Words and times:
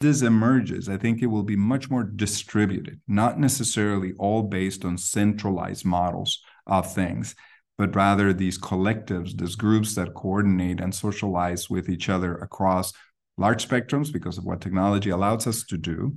this 0.00 0.22
emerges, 0.22 0.88
I 0.88 0.96
think 0.96 1.20
it 1.20 1.26
will 1.26 1.42
be 1.42 1.56
much 1.56 1.90
more 1.90 2.04
distributed, 2.04 3.00
not 3.06 3.38
necessarily 3.38 4.14
all 4.18 4.42
based 4.42 4.84
on 4.84 4.96
centralized 4.96 5.84
models 5.84 6.42
of 6.66 6.92
things, 6.92 7.34
but 7.76 7.94
rather 7.94 8.32
these 8.32 8.58
collectives, 8.58 9.36
these 9.36 9.56
groups 9.56 9.94
that 9.96 10.14
coordinate 10.14 10.80
and 10.80 10.94
socialize 10.94 11.68
with 11.68 11.90
each 11.90 12.08
other 12.08 12.36
across 12.36 12.94
large 13.36 13.66
spectrums 13.68 14.10
because 14.10 14.38
of 14.38 14.44
what 14.44 14.62
technology 14.62 15.10
allows 15.10 15.46
us 15.46 15.64
to 15.64 15.76
do, 15.76 16.14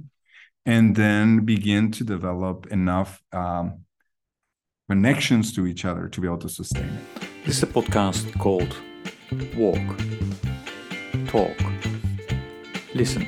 and 0.65 0.95
then 0.95 1.43
begin 1.43 1.91
to 1.91 2.05
develop 2.05 2.67
enough 2.67 3.21
um, 3.33 3.81
connections 4.89 5.53
to 5.53 5.67
each 5.67 5.83
other 5.83 6.07
to 6.07 6.21
be 6.21 6.27
able 6.27 6.37
to 6.37 6.49
sustain 6.49 6.85
it. 6.85 7.45
This 7.45 7.57
is 7.57 7.63
a 7.63 7.67
podcast 7.67 8.39
called 8.39 8.77
Walk, 9.57 9.97
Talk, 11.27 11.57
Listen 12.93 13.27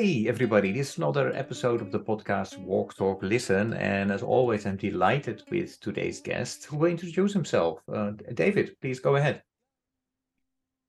day, 0.00 0.26
everybody. 0.26 0.72
This 0.72 0.90
is 0.90 0.98
another 0.98 1.32
episode 1.34 1.80
of 1.80 1.92
the 1.92 2.00
podcast 2.00 2.58
Walk, 2.58 2.96
Talk, 2.96 3.22
Listen. 3.22 3.74
And 3.74 4.10
as 4.10 4.24
always, 4.24 4.66
I'm 4.66 4.76
delighted 4.76 5.44
with 5.50 5.78
today's 5.80 6.20
guest 6.20 6.64
who 6.64 6.78
will 6.78 6.90
introduce 6.90 7.32
himself. 7.32 7.78
Uh, 7.86 8.10
David, 8.32 8.76
please 8.80 8.98
go 8.98 9.14
ahead. 9.14 9.42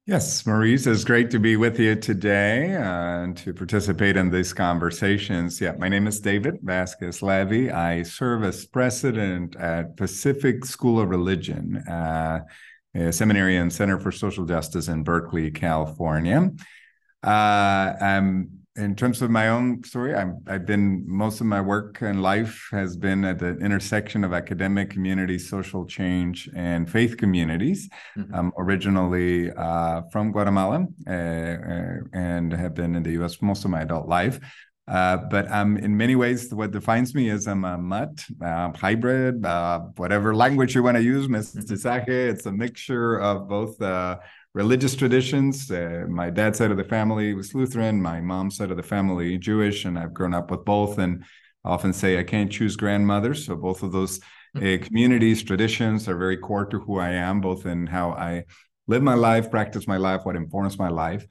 Yes, 0.08 0.46
Maurice, 0.48 0.88
it's 0.88 1.04
great 1.04 1.30
to 1.32 1.40
be 1.40 1.56
with 1.56 1.80
you 1.80 1.96
today 1.96 2.76
uh, 2.76 3.24
and 3.24 3.38
to 3.38 3.54
participate 3.54 4.18
in 4.18 4.32
these 4.32 4.54
conversations. 4.54 5.62
Yeah, 5.62 5.74
my 5.78 5.88
name 5.88 6.08
is 6.08 6.20
David 6.20 6.56
Vasquez 6.64 7.22
Levy. 7.22 7.70
I 7.70 8.02
serve 8.04 8.44
as 8.44 8.66
president 8.66 9.56
at 9.56 9.98
Pacific 9.98 10.66
School 10.66 11.00
of 11.00 11.10
Religion, 11.10 11.78
uh, 11.88 12.40
a 12.96 13.12
seminary 13.12 13.58
and 13.58 13.72
Center 13.72 14.00
for 14.00 14.12
Social 14.12 14.46
Justice 14.46 14.88
in 14.88 15.04
Berkeley, 15.04 15.52
California. 15.52 16.52
Uh, 17.24 17.94
I'm 18.02 18.65
in 18.78 18.94
terms 18.94 19.22
of 19.22 19.30
my 19.30 19.50
own 19.50 19.84
story, 19.84 20.14
I'm, 20.14 20.42
I've 20.48 20.66
been 20.66 21.04
most 21.08 21.40
of 21.40 21.48
my 21.48 21.62
work 21.62 22.02
and 22.02 22.22
life 22.22 22.68
has 22.72 22.98
been 22.98 23.24
at 23.24 23.40
the 23.40 23.58
intersection 23.60 24.26
of 24.26 24.34
academic 24.34 24.90
community, 24.90 25.40
social 25.40 25.86
change, 25.86 26.50
and 26.56 26.90
faith 26.90 27.16
communities. 27.16 27.90
Mm-hmm. 28.18 28.36
I'm 28.36 28.52
originally 28.58 29.52
uh, 29.52 30.02
from 30.12 30.34
Guatemala 30.34 30.88
uh, 31.08 31.12
uh, 31.12 31.98
and 32.14 32.52
have 32.52 32.74
been 32.74 32.96
in 32.96 33.04
the 33.04 33.12
U.S. 33.12 33.42
most 33.42 33.64
of 33.64 33.72
my 33.72 33.82
adult 33.82 34.10
life. 34.10 34.40
Uh, 34.88 35.18
but 35.32 35.50
um, 35.52 35.78
in 35.78 35.96
many 35.96 36.16
ways, 36.16 36.54
what 36.54 36.72
defines 36.72 37.16
me 37.16 37.30
is 37.30 37.48
I'm 37.48 37.64
a 37.64 37.78
mutt, 37.78 38.24
uh, 38.44 38.72
hybrid, 38.74 39.44
uh, 39.46 39.80
whatever 39.96 40.36
language 40.36 40.76
you 40.76 40.84
want 40.84 40.98
to 40.98 41.04
use, 41.04 41.28
mestizaje. 41.28 42.08
It's 42.08 42.46
a 42.46 42.52
mixture 42.52 43.20
of 43.20 43.48
both 43.48 43.82
uh, 43.82 44.18
religious 44.56 44.96
traditions. 44.96 45.70
Uh, 45.70 46.06
my 46.08 46.30
dad's 46.30 46.58
side 46.58 46.72
of 46.72 46.78
the 46.78 46.84
family 46.86 47.34
was 47.34 47.54
Lutheran, 47.54 48.02
my 48.02 48.22
mom's 48.22 48.56
side 48.56 48.72
of 48.72 48.78
the 48.78 48.84
family 48.84 49.38
Jewish, 49.38 49.84
and 49.84 50.00
I've 50.00 50.14
grown 50.14 50.34
up 50.34 50.50
with 50.50 50.64
both. 50.64 50.98
And 50.98 51.26
I 51.66 51.72
often 51.72 51.92
say 51.92 52.18
I 52.18 52.24
can't 52.24 52.50
choose 52.50 52.78
grandmothers. 52.78 53.46
So 53.46 53.58
both 53.58 53.84
of 53.84 53.92
those 53.92 54.22
uh, 54.56 54.78
communities, 54.82 55.44
traditions 55.44 56.08
are 56.08 56.18
very 56.18 56.38
core 56.38 56.66
to 56.68 56.80
who 56.80 57.00
I 57.00 57.10
am, 57.10 57.42
both 57.42 57.66
in 57.66 57.86
how 57.86 58.12
I 58.12 58.46
live 58.88 59.04
my 59.04 59.16
life, 59.16 59.52
practice 59.52 59.90
my 59.90 59.98
life, 59.98 60.22
what 60.24 60.38
informs 60.38 60.80
my 60.80 60.90
life. 60.90 61.28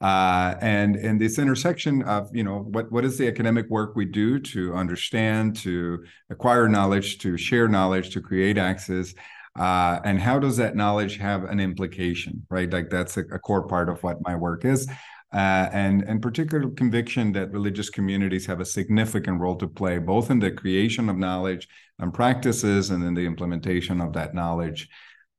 Uh, 0.00 0.54
and 0.60 0.94
in 0.94 1.18
this 1.18 1.38
intersection 1.40 2.02
of 2.04 2.30
you 2.32 2.42
know 2.42 2.60
what 2.60 2.90
what 2.90 3.04
is 3.04 3.18
the 3.18 3.28
academic 3.28 3.68
work 3.68 3.94
we 3.94 4.06
do 4.06 4.38
to 4.38 4.72
understand 4.74 5.54
to 5.56 6.02
acquire 6.30 6.68
knowledge 6.70 7.18
to 7.18 7.36
share 7.36 7.68
knowledge 7.68 8.08
to 8.08 8.22
create 8.22 8.56
access 8.56 9.12
uh, 9.58 10.00
and 10.04 10.20
how 10.20 10.38
does 10.38 10.56
that 10.56 10.76
knowledge 10.76 11.16
have 11.18 11.44
an 11.44 11.60
implication 11.60 12.46
right? 12.50 12.70
Like 12.72 12.90
that's 12.90 13.16
a, 13.16 13.20
a 13.32 13.38
core 13.38 13.66
part 13.66 13.88
of 13.88 14.02
what 14.02 14.18
my 14.22 14.34
work 14.34 14.64
is. 14.64 14.88
Uh, 15.32 15.68
and 15.72 16.02
and 16.02 16.20
particular 16.20 16.68
conviction 16.70 17.30
that 17.30 17.52
religious 17.52 17.88
communities 17.88 18.46
have 18.46 18.60
a 18.60 18.64
significant 18.64 19.40
role 19.40 19.54
to 19.54 19.68
play 19.68 19.96
both 19.98 20.28
in 20.28 20.40
the 20.40 20.50
creation 20.50 21.08
of 21.08 21.16
knowledge 21.16 21.68
and 22.00 22.12
practices 22.12 22.90
and 22.90 23.04
in 23.04 23.14
the 23.14 23.24
implementation 23.24 24.00
of 24.00 24.12
that 24.12 24.34
knowledge. 24.34 24.88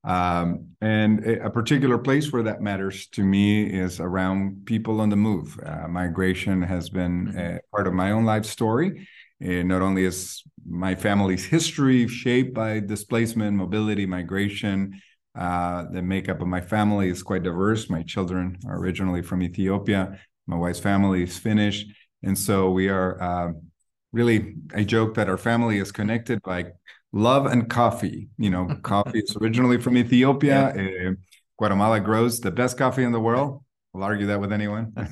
Um, 0.04 0.70
and 0.82 1.24
a 1.26 1.50
particular 1.50 1.98
place 1.98 2.32
where 2.32 2.44
that 2.44 2.62
matters 2.62 3.08
to 3.08 3.24
me 3.24 3.66
is 3.66 4.00
around 4.00 4.66
people 4.66 5.00
on 5.00 5.10
the 5.10 5.16
move. 5.16 5.60
Uh, 5.64 5.88
migration 5.88 6.62
has 6.62 6.90
been 6.90 7.28
mm-hmm. 7.28 7.58
part 7.72 7.88
of 7.88 7.94
my 7.94 8.12
own 8.12 8.26
life 8.26 8.46
story. 8.46 9.08
Uh, 9.44 9.64
not 9.64 9.82
only 9.82 10.06
is 10.06 10.44
my 10.68 10.96
family's 10.96 11.46
history 11.46 12.08
shaped 12.08 12.54
by 12.54 12.80
displacement, 12.80 13.56
mobility, 13.58 14.06
migration, 14.06 15.02
uh, 15.36 15.86
the 15.92 16.02
makeup 16.02 16.42
of 16.42 16.48
my 16.48 16.62
family 16.62 17.10
is 17.10 17.24
quite 17.24 17.44
diverse. 17.44 17.90
My 17.90 18.04
children 18.04 18.58
are 18.68 18.78
originally 18.78 19.22
from 19.22 19.42
Ethiopia. 19.42 20.20
My 20.48 20.58
wife's 20.58 20.80
family 20.80 21.24
is 21.24 21.38
Finnish. 21.38 21.86
And 22.24 22.38
so 22.38 22.72
we 22.72 22.90
are 22.90 23.22
uh, 23.22 23.52
really, 24.12 24.56
I 24.76 24.84
joke 24.84 25.16
that 25.16 25.30
our 25.30 25.38
family 25.38 25.78
is 25.78 25.92
connected 25.92 26.42
by 26.42 26.72
love 27.14 27.46
and 27.46 27.70
coffee. 27.70 28.30
You 28.38 28.50
know, 28.50 28.76
coffee 28.84 29.20
is 29.20 29.36
originally 29.42 29.80
from 29.80 29.98
Ethiopia. 29.98 30.74
Yeah. 30.76 31.10
Uh, 31.10 31.14
Guatemala 31.58 32.00
grows 32.00 32.40
the 32.40 32.52
best 32.52 32.78
coffee 32.78 33.04
in 33.04 33.12
the 33.12 33.20
world. 33.20 33.64
I'll 33.94 34.04
argue 34.04 34.28
that 34.28 34.40
with 34.40 34.54
anyone. 34.54 34.94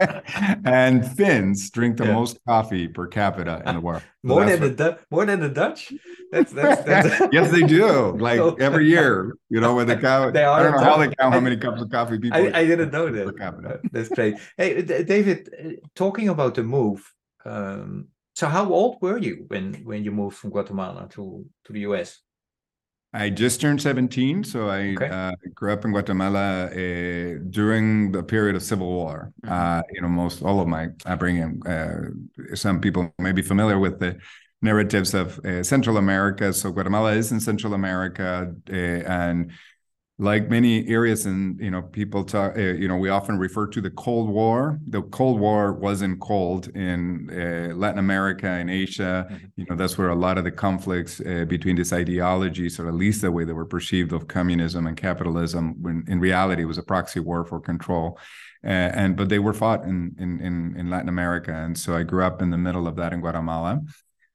and 0.64 1.16
Finns 1.16 1.70
drink 1.70 1.96
the 1.96 2.04
yeah. 2.04 2.12
most 2.12 2.38
coffee 2.46 2.86
per 2.86 3.06
capita 3.06 3.62
in 3.64 3.76
the 3.76 3.80
world. 3.80 4.02
more 4.22 4.44
than 4.44 4.60
the 4.60 4.70
du- 4.70 4.98
more 5.10 5.24
than 5.24 5.40
the 5.40 5.48
Dutch. 5.48 5.92
That's, 6.30 6.52
that's, 6.52 6.82
that's... 6.82 7.32
yes, 7.32 7.50
they 7.50 7.62
do. 7.62 8.16
Like 8.18 8.40
every 8.60 8.86
year, 8.86 9.34
you 9.48 9.60
know, 9.60 9.74
when 9.74 9.86
they 9.86 9.96
count. 9.96 10.34
They 10.34 10.44
are 10.44 10.60
I 10.60 10.62
don't 10.62 10.72
know 10.72 10.84
how 10.84 10.98
they 10.98 11.14
count 11.14 11.34
how 11.34 11.40
many 11.40 11.56
cups 11.56 11.80
of 11.80 11.90
coffee 11.90 12.18
people. 12.18 12.38
I, 12.38 12.60
I 12.60 12.66
didn't 12.66 12.92
know 12.92 13.10
that. 13.10 13.26
Per 13.26 13.32
capita. 13.32 13.80
That's 13.92 14.10
great. 14.10 14.36
Hey, 14.56 14.82
David, 14.82 15.48
uh, 15.58 15.86
talking 15.94 16.28
about 16.28 16.54
the 16.54 16.62
move. 16.62 17.10
Um, 17.46 18.08
so, 18.34 18.46
how 18.46 18.70
old 18.70 19.00
were 19.00 19.18
you 19.18 19.46
when 19.48 19.74
when 19.84 20.04
you 20.04 20.12
moved 20.12 20.36
from 20.36 20.50
Guatemala 20.50 21.08
to 21.12 21.46
to 21.64 21.72
the 21.72 21.80
US? 21.80 22.20
I 23.12 23.30
just 23.30 23.60
turned 23.60 23.80
17, 23.80 24.44
so 24.44 24.68
I 24.68 24.94
okay. 24.94 25.08
uh, 25.08 25.32
grew 25.54 25.72
up 25.72 25.84
in 25.84 25.92
Guatemala 25.92 26.66
uh, 26.66 27.38
during 27.48 28.12
the 28.12 28.22
period 28.22 28.54
of 28.54 28.62
civil 28.62 28.86
war. 28.86 29.32
Mm-hmm. 29.44 29.52
Uh, 29.52 29.82
you 29.92 30.02
know, 30.02 30.08
most 30.08 30.42
all 30.42 30.60
of 30.60 30.68
my 30.68 30.88
upbringing. 31.06 31.66
Uh, 31.66 32.10
some 32.54 32.80
people 32.80 33.14
may 33.18 33.32
be 33.32 33.40
familiar 33.40 33.78
with 33.78 33.98
the 33.98 34.18
narratives 34.60 35.14
of 35.14 35.38
uh, 35.46 35.62
Central 35.62 35.96
America. 35.96 36.52
So 36.52 36.70
Guatemala 36.70 37.12
is 37.12 37.32
in 37.32 37.40
Central 37.40 37.72
America, 37.72 38.54
uh, 38.70 38.74
and 38.74 39.52
like 40.20 40.50
many 40.50 40.88
areas 40.88 41.26
and 41.26 41.60
you 41.60 41.70
know 41.70 41.80
people 41.80 42.24
talk 42.24 42.56
uh, 42.56 42.60
you 42.60 42.88
know 42.88 42.96
we 42.96 43.08
often 43.08 43.38
refer 43.38 43.68
to 43.68 43.80
the 43.80 43.90
cold 43.90 44.28
war. 44.28 44.80
The 44.88 45.02
cold 45.02 45.38
war 45.38 45.72
wasn't 45.72 46.20
cold 46.20 46.68
in 46.74 47.30
uh, 47.30 47.74
latin 47.76 48.00
america 48.00 48.48
and 48.48 48.68
asia. 48.68 49.28
Mm-hmm. 49.30 49.46
you 49.56 49.66
know 49.70 49.76
that's 49.76 49.96
where 49.96 50.08
a 50.08 50.16
lot 50.16 50.36
of 50.36 50.42
the 50.42 50.50
conflicts 50.50 51.20
uh, 51.20 51.44
between 51.44 51.76
these 51.76 51.92
ideologies 51.92 52.80
or 52.80 52.88
at 52.88 52.94
least 52.94 53.22
the 53.22 53.30
way 53.30 53.44
they 53.44 53.52
were 53.52 53.64
perceived 53.64 54.12
of 54.12 54.26
communism 54.26 54.88
and 54.88 54.96
capitalism 54.96 55.80
when 55.80 56.04
in 56.08 56.18
reality 56.18 56.62
it 56.62 56.66
was 56.66 56.78
a 56.78 56.82
proxy 56.82 57.20
war 57.20 57.44
for 57.44 57.60
control. 57.60 58.18
Uh, 58.64 58.90
and 59.00 59.16
but 59.16 59.28
they 59.28 59.38
were 59.38 59.54
fought 59.54 59.84
in, 59.84 60.16
in 60.18 60.40
in 60.40 60.74
in 60.76 60.90
latin 60.90 61.08
america 61.08 61.54
and 61.54 61.78
so 61.78 61.94
i 61.94 62.02
grew 62.02 62.24
up 62.24 62.42
in 62.42 62.50
the 62.50 62.58
middle 62.58 62.88
of 62.88 62.96
that 62.96 63.12
in 63.12 63.20
guatemala. 63.20 63.80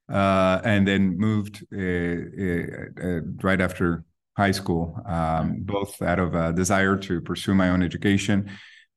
Uh, 0.07 0.62
and 0.63 0.88
then 0.88 1.18
moved 1.18 1.66
uh, 1.74 3.22
right 3.42 3.60
after 3.60 4.06
high 4.35 4.51
school, 4.51 5.00
um, 5.06 5.57
both 5.59 6.01
out 6.01 6.19
of 6.19 6.33
a 6.35 6.53
desire 6.53 6.97
to 6.97 7.21
pursue 7.21 7.53
my 7.53 7.69
own 7.69 7.83
education, 7.83 8.50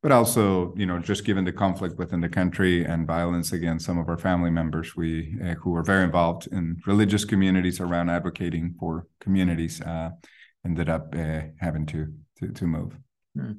but 0.03 0.13
also, 0.13 0.75
you 0.77 0.87
know, 0.87 0.99
just 0.99 1.25
given 1.25 1.45
the 1.45 1.53
conflict 1.53 1.99
within 1.99 2.21
the 2.21 2.29
country 2.29 2.85
and 2.85 3.07
violence 3.07 3.53
against 3.53 3.85
some 3.85 3.99
of 3.99 4.09
our 4.09 4.19
family 4.19 4.51
members, 4.51 4.97
we 4.97 5.37
uh, 5.45 5.55
who 5.55 5.71
were 5.71 5.83
very 5.83 6.05
involved 6.05 6.49
in 6.53 6.77
religious 6.87 7.25
communities 7.25 7.81
around 7.81 8.09
advocating 8.09 8.75
for 8.79 9.07
communities, 9.21 9.81
uh, 9.81 10.11
ended 10.65 10.89
up 10.89 11.15
uh, 11.15 11.41
having 11.61 11.87
to, 11.87 12.13
to 12.39 12.53
to 12.53 12.67
move. 12.67 12.97
Hmm. 13.35 13.53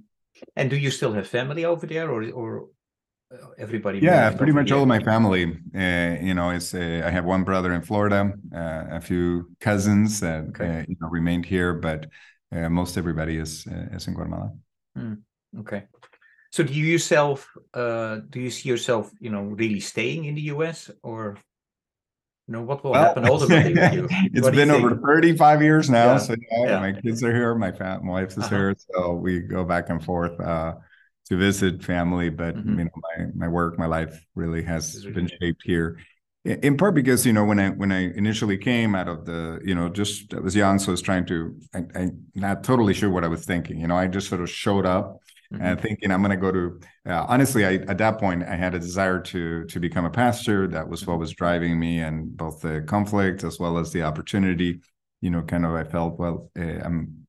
And 0.55 0.69
do 0.69 0.77
you 0.77 0.91
still 0.91 1.13
have 1.13 1.27
family 1.27 1.65
over 1.65 1.85
there, 1.85 2.09
or 2.09 2.23
or 2.31 2.67
everybody 3.57 3.99
yeah 3.99 4.29
pretty 4.31 4.53
much 4.53 4.71
all 4.71 4.83
of 4.83 4.87
my 4.87 5.01
family 5.01 5.43
uh, 5.75 6.15
you 6.21 6.33
know 6.33 6.49
is 6.49 6.73
uh, 6.73 7.01
i 7.05 7.09
have 7.09 7.25
one 7.25 7.43
brother 7.43 7.73
in 7.73 7.81
florida 7.81 8.31
uh, 8.55 8.85
a 8.91 9.01
few 9.01 9.49
cousins 9.59 10.21
that 10.21 10.45
okay. 10.49 10.79
Uh, 10.79 10.85
you 10.87 10.95
know 11.01 11.09
remained 11.09 11.45
here 11.45 11.73
but 11.73 12.07
uh, 12.51 12.69
most 12.69 12.97
everybody 12.97 13.37
is 13.37 13.67
uh, 13.67 13.95
is 13.95 14.07
in 14.07 14.13
Guatemala. 14.13 14.51
Mm, 14.97 15.21
okay. 15.59 15.83
So 16.51 16.63
do 16.63 16.73
you 16.73 16.85
yourself 16.85 17.51
uh, 17.73 18.19
do 18.29 18.39
you 18.39 18.49
see 18.49 18.69
yourself, 18.69 19.11
you 19.19 19.29
know, 19.29 19.43
really 19.43 19.79
staying 19.79 20.25
in 20.25 20.35
the 20.35 20.43
US 20.53 20.89
or 21.03 21.37
you 22.47 22.53
know 22.53 22.61
what 22.61 22.83
will 22.83 22.91
well, 22.91 23.03
happen 23.03 23.27
ultimately 23.27 23.73
with 23.73 23.93
you? 23.93 24.07
It's 24.33 24.49
been 24.49 24.71
over 24.71 24.95
35 24.95 25.61
years 25.61 25.89
now. 25.89 26.13
Yeah. 26.13 26.17
So 26.17 26.35
yeah, 26.51 26.65
yeah. 26.65 26.79
my 26.79 26.93
kids 26.93 27.21
are 27.23 27.33
here, 27.33 27.53
my, 27.55 27.73
fam- 27.73 28.05
my 28.05 28.13
wife 28.13 28.31
is 28.31 28.37
uh-huh. 28.39 28.55
here. 28.55 28.75
So 28.93 29.13
we 29.13 29.41
go 29.41 29.65
back 29.65 29.89
and 29.89 30.03
forth 30.03 30.39
uh, 30.39 30.75
to 31.29 31.37
visit 31.37 31.83
family. 31.83 32.29
But 32.29 32.55
mm-hmm. 32.55 32.79
you 32.79 32.85
know, 32.85 32.91
my 32.95 33.25
my 33.35 33.47
work, 33.47 33.77
my 33.77 33.85
life 33.85 34.19
really 34.35 34.63
has 34.63 35.03
been 35.05 35.29
shaped 35.39 35.61
here 35.63 35.97
in 36.47 36.77
part 36.77 36.95
because 36.95 37.25
you 37.25 37.33
know 37.33 37.43
when 37.43 37.59
i 37.59 37.69
when 37.69 37.91
i 37.91 38.13
initially 38.13 38.57
came 38.57 38.95
out 38.95 39.07
of 39.07 39.25
the 39.25 39.59
you 39.63 39.75
know 39.75 39.89
just 39.89 40.33
i 40.33 40.39
was 40.39 40.55
young 40.55 40.79
so 40.79 40.89
i 40.89 40.91
was 40.91 41.01
trying 41.01 41.25
to 41.25 41.55
I, 41.73 41.83
i'm 41.95 42.25
not 42.35 42.63
totally 42.63 42.93
sure 42.93 43.09
what 43.09 43.23
i 43.23 43.27
was 43.27 43.45
thinking 43.45 43.79
you 43.79 43.87
know 43.87 43.97
i 43.97 44.07
just 44.07 44.29
sort 44.29 44.41
of 44.41 44.49
showed 44.49 44.85
up 44.85 45.17
mm-hmm. 45.53 45.61
and 45.61 45.81
thinking 45.81 46.11
i'm 46.11 46.21
going 46.21 46.31
to 46.31 46.37
go 46.37 46.51
to 46.51 46.79
uh, 47.05 47.25
honestly 47.27 47.65
I, 47.65 47.73
at 47.73 47.97
that 47.97 48.19
point 48.19 48.43
i 48.43 48.55
had 48.55 48.75
a 48.75 48.79
desire 48.79 49.19
to 49.19 49.65
to 49.65 49.79
become 49.79 50.05
a 50.05 50.09
pastor 50.09 50.67
that 50.67 50.87
was 50.87 51.05
what 51.05 51.13
mm-hmm. 51.13 51.21
was 51.21 51.33
driving 51.33 51.77
me 51.77 51.99
and 51.99 52.35
both 52.35 52.61
the 52.61 52.81
conflict 52.81 53.43
as 53.43 53.59
well 53.59 53.77
as 53.77 53.91
the 53.91 54.03
opportunity 54.03 54.79
you 55.19 55.29
know 55.29 55.41
kind 55.41 55.65
of 55.65 55.73
i 55.73 55.83
felt 55.83 56.17
well 56.17 56.49
uh, 56.57 56.79
i'm 56.83 57.26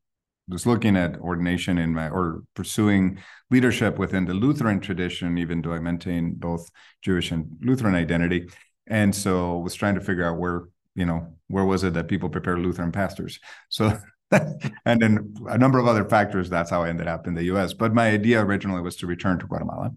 was 0.49 0.67
looking 0.67 0.97
at 0.97 1.19
ordination 1.19 1.79
in 1.79 1.95
my 1.95 2.09
or 2.09 2.43
pursuing 2.55 3.19
leadership 3.51 3.99
within 3.99 4.25
the 4.25 4.35
lutheran 4.35 4.81
tradition 4.81 5.39
even 5.39 5.61
though 5.63 5.73
i 5.73 5.79
maintain 5.79 6.35
both 6.35 6.69
jewish 7.03 7.31
and 7.31 7.47
lutheran 7.61 7.95
identity. 7.95 8.49
And 8.89 9.15
so 9.15 9.59
was 9.59 9.75
trying 9.75 9.95
to 9.97 10.01
figure 10.01 10.25
out 10.25 10.39
where 10.39 10.65
you 10.95 11.07
know 11.07 11.35
where 11.49 11.65
was 11.65 11.85
it 11.85 11.95
that 11.95 12.09
people 12.09 12.29
prepare 12.29 12.57
lutheran 12.59 12.93
pastors? 12.93 13.39
So 13.69 13.99
and 14.31 15.01
then 15.01 15.35
a 15.47 15.57
number 15.57 15.79
of 15.79 15.87
other 15.87 16.05
factors 16.05 16.51
that's 16.51 16.71
how 16.71 16.83
i 16.83 16.89
ended 16.89 17.09
up 17.09 17.27
in 17.27 17.35
the 17.35 17.45
us 17.45 17.73
but 17.73 17.95
my 17.95 18.11
idea 18.11 18.45
originally 18.45 18.83
was 18.83 18.97
to 18.97 19.07
return 19.07 19.39
to 19.39 19.47
guatemala. 19.47 19.91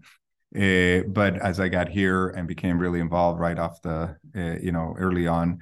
Uh, 0.54 1.02
but 1.08 1.36
as 1.36 1.58
i 1.60 1.68
got 1.68 1.88
here 1.88 2.28
and 2.28 2.46
became 2.46 2.78
really 2.78 3.00
involved 3.00 3.40
right 3.40 3.58
off 3.58 3.80
the 3.82 4.16
uh, 4.36 4.56
you 4.62 4.72
know 4.72 4.94
early 4.98 5.26
on 5.26 5.58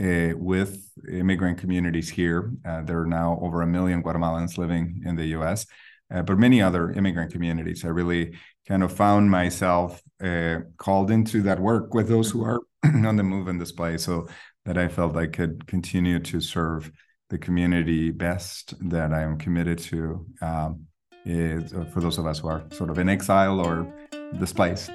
uh, 0.00 0.32
with 0.36 0.90
immigrant 1.10 1.58
communities 1.58 2.08
here 2.08 2.52
there 2.84 3.00
are 3.00 3.06
now 3.06 3.38
over 3.42 3.62
a 3.62 3.66
million 3.66 4.02
guatemalans 4.02 4.58
living 4.58 5.02
in 5.04 5.16
the 5.16 5.24
us 5.26 5.66
but 6.10 6.38
many 6.38 6.62
other 6.62 6.92
immigrant 6.92 7.32
communities 7.32 7.84
i 7.84 7.88
really 7.88 8.34
kind 8.66 8.82
of 8.82 8.92
found 8.92 9.30
myself 9.30 10.02
uh, 10.22 10.58
called 10.76 11.10
into 11.10 11.42
that 11.42 11.60
work 11.60 11.94
with 11.94 12.08
those 12.08 12.30
who 12.30 12.44
are 12.44 12.60
on 12.84 13.16
the 13.16 13.22
move 13.22 13.48
and 13.48 13.58
display 13.58 13.96
so 13.96 14.28
that 14.64 14.76
I 14.76 14.88
felt 14.88 15.16
I 15.16 15.26
could 15.26 15.66
continue 15.66 16.18
to 16.20 16.40
serve 16.40 16.90
the 17.30 17.38
community 17.38 18.10
best 18.10 18.74
that 18.90 19.12
I 19.12 19.22
am 19.22 19.38
committed 19.38 19.78
to 19.78 20.26
um, 20.42 20.86
is 21.24 21.72
uh, 21.72 21.84
for 21.92 22.00
those 22.00 22.18
of 22.18 22.26
us 22.26 22.40
who 22.40 22.48
are 22.48 22.64
sort 22.70 22.90
of 22.90 22.98
in 22.98 23.08
exile 23.08 23.60
or 23.60 23.92
displaced. 24.38 24.90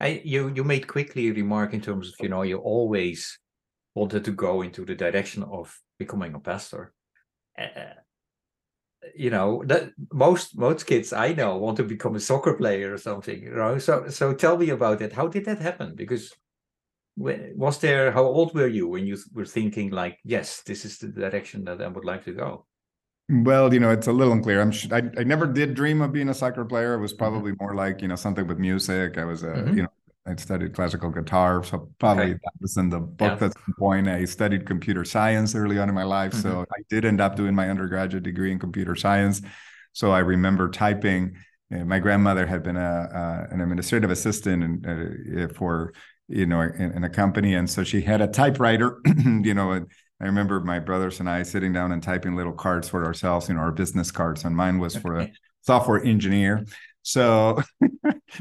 I, 0.00 0.22
you 0.24 0.52
you 0.54 0.64
made 0.64 0.86
quickly 0.86 1.28
a 1.28 1.32
remark 1.32 1.74
in 1.74 1.80
terms 1.80 2.08
of 2.08 2.14
you 2.20 2.28
know 2.28 2.42
you 2.42 2.58
always 2.58 3.38
wanted 3.94 4.24
to 4.24 4.30
go 4.32 4.62
into 4.62 4.84
the 4.84 4.94
direction 4.94 5.42
of 5.42 5.76
becoming 5.98 6.34
a 6.34 6.40
pastor. 6.40 6.92
Uh, 7.58 7.94
you 9.14 9.30
know 9.30 9.62
that 9.66 9.90
most 10.12 10.58
most 10.58 10.84
kids 10.84 11.12
i 11.12 11.32
know 11.32 11.56
want 11.56 11.76
to 11.76 11.84
become 11.84 12.16
a 12.16 12.20
soccer 12.20 12.54
player 12.54 12.92
or 12.92 12.98
something 12.98 13.42
you 13.42 13.54
know 13.54 13.78
so 13.78 14.08
so 14.08 14.34
tell 14.34 14.58
me 14.58 14.70
about 14.70 15.00
it. 15.00 15.12
How 15.12 15.28
did 15.28 15.44
that 15.46 15.60
happen? 15.60 15.94
Because 15.94 16.32
was 17.16 17.78
there 17.80 18.12
how 18.12 18.22
old 18.22 18.54
were 18.54 18.68
you 18.68 18.86
when 18.86 19.06
you 19.06 19.18
were 19.32 19.44
thinking 19.44 19.90
like 19.90 20.18
yes 20.24 20.62
this 20.62 20.84
is 20.84 20.98
the 20.98 21.08
direction 21.08 21.64
that 21.64 21.82
i 21.82 21.88
would 21.88 22.04
like 22.04 22.24
to 22.24 22.32
go 22.32 22.64
well 23.30 23.72
you 23.74 23.80
know 23.80 23.90
it's 23.90 24.06
a 24.06 24.12
little 24.12 24.32
unclear 24.32 24.60
i'm 24.60 24.72
i, 24.90 25.20
I 25.20 25.24
never 25.24 25.46
did 25.46 25.74
dream 25.74 26.00
of 26.00 26.12
being 26.12 26.30
a 26.30 26.34
soccer 26.34 26.64
player 26.64 26.94
it 26.94 27.00
was 27.00 27.12
mm-hmm. 27.12 27.18
probably 27.18 27.52
more 27.60 27.74
like 27.74 28.00
you 28.00 28.08
know 28.08 28.16
something 28.16 28.46
with 28.46 28.58
music 28.58 29.18
i 29.18 29.24
was 29.24 29.42
a 29.42 29.48
mm-hmm. 29.48 29.76
you 29.76 29.82
know 29.82 29.88
I 30.28 30.36
studied 30.36 30.74
classical 30.74 31.10
guitar, 31.10 31.64
so 31.64 31.88
probably 31.98 32.24
okay. 32.24 32.32
that 32.34 32.52
was 32.60 32.76
in 32.76 32.90
the 32.90 33.00
book. 33.00 33.30
Yeah. 33.30 33.36
That's 33.36 33.54
the 33.66 33.72
point. 33.78 34.08
I 34.08 34.26
studied 34.26 34.66
computer 34.66 35.04
science 35.04 35.54
early 35.54 35.78
on 35.78 35.88
in 35.88 35.94
my 35.94 36.04
life, 36.04 36.32
mm-hmm. 36.32 36.42
so 36.42 36.66
I 36.70 36.82
did 36.90 37.04
end 37.04 37.20
up 37.20 37.34
doing 37.34 37.54
my 37.54 37.70
undergraduate 37.70 38.24
degree 38.24 38.52
in 38.52 38.58
computer 38.58 38.94
science. 38.94 39.40
So 39.92 40.10
I 40.12 40.20
remember 40.20 40.68
typing. 40.70 41.36
Uh, 41.72 41.84
my 41.84 41.98
grandmother 41.98 42.46
had 42.46 42.62
been 42.62 42.76
a, 42.76 43.48
an 43.50 43.60
administrative 43.60 44.10
assistant 44.10 44.64
in, 44.64 45.40
uh, 45.40 45.48
for 45.54 45.92
you 46.28 46.46
know 46.46 46.60
in, 46.60 46.92
in, 46.92 47.04
a 47.04 47.10
company, 47.10 47.54
and 47.54 47.68
so 47.68 47.82
she 47.82 48.02
had 48.02 48.20
a 48.20 48.26
typewriter. 48.26 49.00
you 49.24 49.54
know, 49.54 49.72
and 49.72 49.86
I 50.20 50.24
remember 50.24 50.60
my 50.60 50.80
brothers 50.80 51.20
and 51.20 51.30
I 51.30 51.44
sitting 51.44 51.72
down 51.72 51.92
and 51.92 52.02
typing 52.02 52.34
little 52.34 52.52
cards 52.52 52.88
for 52.88 53.04
ourselves, 53.04 53.48
you 53.48 53.54
know, 53.54 53.60
our 53.60 53.72
business 53.72 54.10
cards, 54.10 54.44
and 54.44 54.56
mine 54.56 54.78
was 54.78 54.96
for 54.96 55.18
a 55.18 55.30
software 55.62 56.02
engineer. 56.02 56.64
So, 57.02 57.62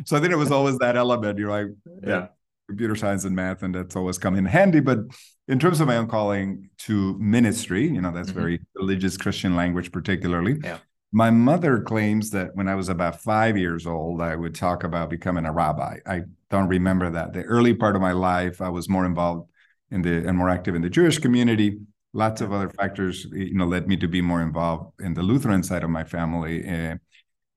so 0.05 0.17
I 0.17 0.19
think 0.19 0.31
it 0.31 0.37
was 0.37 0.51
always 0.51 0.77
that 0.79 0.97
element, 0.97 1.37
you 1.37 1.47
know, 1.47 1.53
I, 1.53 1.65
yeah, 2.03 2.27
computer 2.67 2.95
science 2.95 3.25
and 3.25 3.35
math, 3.35 3.61
and 3.61 3.75
that's 3.75 3.95
always 3.95 4.17
come 4.17 4.35
in 4.35 4.45
handy. 4.45 4.79
But 4.79 4.99
in 5.47 5.59
terms 5.59 5.79
of 5.79 5.87
my 5.87 5.97
own 5.97 6.07
calling 6.07 6.69
to 6.79 7.17
ministry, 7.19 7.87
you 7.87 8.01
know, 8.01 8.11
that's 8.11 8.29
mm-hmm. 8.29 8.39
very 8.39 8.59
religious 8.75 9.15
Christian 9.15 9.55
language, 9.55 9.91
particularly. 9.91 10.57
Yeah. 10.63 10.79
My 11.11 11.29
mother 11.29 11.79
claims 11.79 12.31
that 12.31 12.55
when 12.55 12.67
I 12.67 12.75
was 12.75 12.89
about 12.89 13.21
five 13.21 13.57
years 13.57 13.87
old, 13.87 14.21
I 14.21 14.35
would 14.35 14.53
talk 14.53 14.83
about 14.83 15.09
becoming 15.09 15.45
a 15.45 15.53
rabbi. 15.53 15.99
I 16.05 16.23
don't 16.49 16.67
remember 16.67 17.09
that. 17.11 17.33
The 17.33 17.43
early 17.43 17.73
part 17.73 17.95
of 17.95 18.01
my 18.01 18.11
life, 18.11 18.61
I 18.61 18.69
was 18.69 18.89
more 18.89 19.05
involved 19.05 19.49
in 19.91 20.01
the 20.01 20.27
and 20.27 20.37
more 20.37 20.49
active 20.49 20.75
in 20.75 20.81
the 20.81 20.89
Jewish 20.89 21.19
community. 21.19 21.79
Lots 22.13 22.41
of 22.41 22.51
other 22.51 22.69
factors, 22.69 23.25
you 23.31 23.53
know, 23.53 23.67
led 23.67 23.87
me 23.87 23.97
to 23.97 24.07
be 24.07 24.21
more 24.21 24.41
involved 24.41 24.99
in 25.01 25.13
the 25.13 25.21
Lutheran 25.21 25.61
side 25.61 25.83
of 25.83 25.89
my 25.89 26.03
family. 26.03 26.67
Uh, 26.67 26.95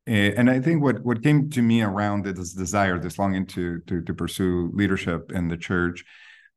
and 0.07 0.51
I 0.51 0.61
think 0.61 0.83
what 0.83 1.05
what 1.05 1.23
came 1.23 1.51
to 1.51 1.63
me 1.63 1.83
around 1.83 2.25
this 2.25 2.53
desire, 2.53 2.99
this 2.99 3.19
longing 3.19 3.47
to 3.47 3.81
to 3.87 4.03
to 4.03 4.15
pursue 4.15 4.71
leadership 4.75 5.33
in 5.33 5.49
the 5.49 5.57
church, 5.57 6.05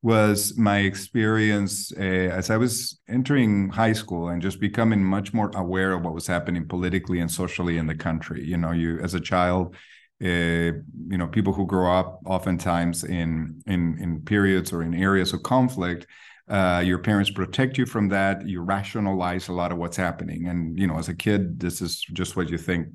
was 0.02 0.58
my 0.58 0.80
experience 0.80 1.94
uh, 1.98 2.02
as 2.02 2.50
I 2.50 2.58
was 2.58 3.00
entering 3.08 3.70
high 3.70 3.94
school 3.94 4.30
and 4.30 4.42
just 4.42 4.60
becoming 4.60 5.04
much 5.04 5.34
more 5.34 5.50
aware 5.56 5.94
of 5.94 6.04
what 6.04 6.14
was 6.14 6.28
happening 6.28 6.68
politically 6.68 7.20
and 7.20 7.32
socially 7.32 7.78
in 7.78 7.88
the 7.88 7.96
country. 7.96 8.44
You 8.44 8.58
know, 8.58 8.72
you 8.72 9.00
as 9.00 9.14
a 9.14 9.20
child, 9.20 9.76
uh, 10.22 10.78
you 11.08 11.18
know, 11.18 11.28
people 11.28 11.54
who 11.54 11.66
grow 11.66 11.92
up 11.94 12.20
oftentimes 12.26 13.04
in 13.04 13.62
in 13.66 13.98
in 14.00 14.22
periods 14.22 14.74
or 14.74 14.82
in 14.82 14.94
areas 14.94 15.34
of 15.34 15.44
conflict. 15.44 16.08
Uh, 16.50 16.84
your 16.86 17.00
parents 17.00 17.32
protect 17.32 17.78
you 17.78 17.86
from 17.86 18.10
that. 18.10 18.46
You 18.46 18.62
rationalize 18.62 19.48
a 19.48 19.54
lot 19.54 19.72
of 19.72 19.78
what's 19.78 19.96
happening, 19.96 20.48
and 20.48 20.78
you 20.78 20.88
know, 20.88 20.98
as 20.98 21.08
a 21.08 21.16
kid, 21.16 21.60
this 21.60 21.82
is 21.82 22.02
just 22.12 22.36
what 22.36 22.50
you 22.50 22.58
think 22.58 22.88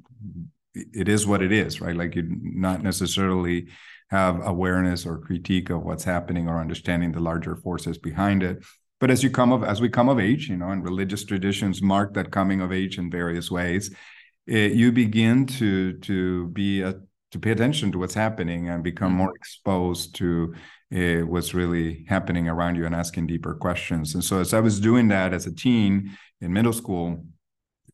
it 0.75 1.09
is 1.09 1.27
what 1.27 1.43
it 1.43 1.53
is, 1.53 1.81
right? 1.81 1.97
Like 1.97 2.15
you 2.15 2.25
not 2.29 2.83
necessarily 2.83 3.69
have 4.11 4.47
awareness 4.47 5.05
or 5.05 5.19
critique 5.19 5.71
of 5.71 5.83
what's 5.83 6.05
happening 6.05 6.49
or 6.49 6.61
understanding 6.61 7.13
the 7.13 7.21
larger 7.21 7.57
forces 7.57 7.99
behind 7.99 8.43
it. 8.43 8.65
But 9.01 9.11
as 9.11 9.23
you 9.23 9.31
come 9.31 9.53
of 9.53 9.63
as 9.63 9.81
we 9.81 9.89
come 9.89 10.09
of 10.09 10.19
age, 10.19 10.49
you 10.49 10.57
know, 10.57 10.71
and 10.71 10.83
religious 10.83 11.25
traditions 11.25 11.83
mark 11.83 12.15
that 12.15 12.33
coming 12.33 12.61
of 12.61 12.73
age 12.73 12.99
in 12.99 13.11
various 13.11 13.51
ways, 13.51 13.95
it, 14.47 14.73
you 14.73 14.91
begin 14.93 15.47
to 15.47 15.93
to 15.99 16.49
be 16.49 16.83
a, 16.83 16.95
to 17.31 17.39
pay 17.39 17.51
attention 17.51 17.93
to 17.93 17.99
what's 17.99 18.15
happening 18.15 18.69
and 18.69 18.83
become 18.83 19.13
more 19.13 19.35
exposed 19.37 20.15
to 20.17 20.55
uh, 20.95 21.27
what's 21.27 21.53
really 21.53 22.05
happening 22.09 22.49
around 22.49 22.77
you 22.77 22.87
and 22.87 22.95
asking 22.95 23.27
deeper 23.27 23.55
questions. 23.55 24.15
And 24.15 24.25
so, 24.25 24.41
as 24.41 24.55
I 24.55 24.61
was 24.61 24.81
doing 24.81 25.09
that 25.09 25.35
as 25.35 25.47
a 25.47 25.55
teen 25.55 26.17
in 26.41 26.53
middle 26.53 26.73
school, 26.73 27.25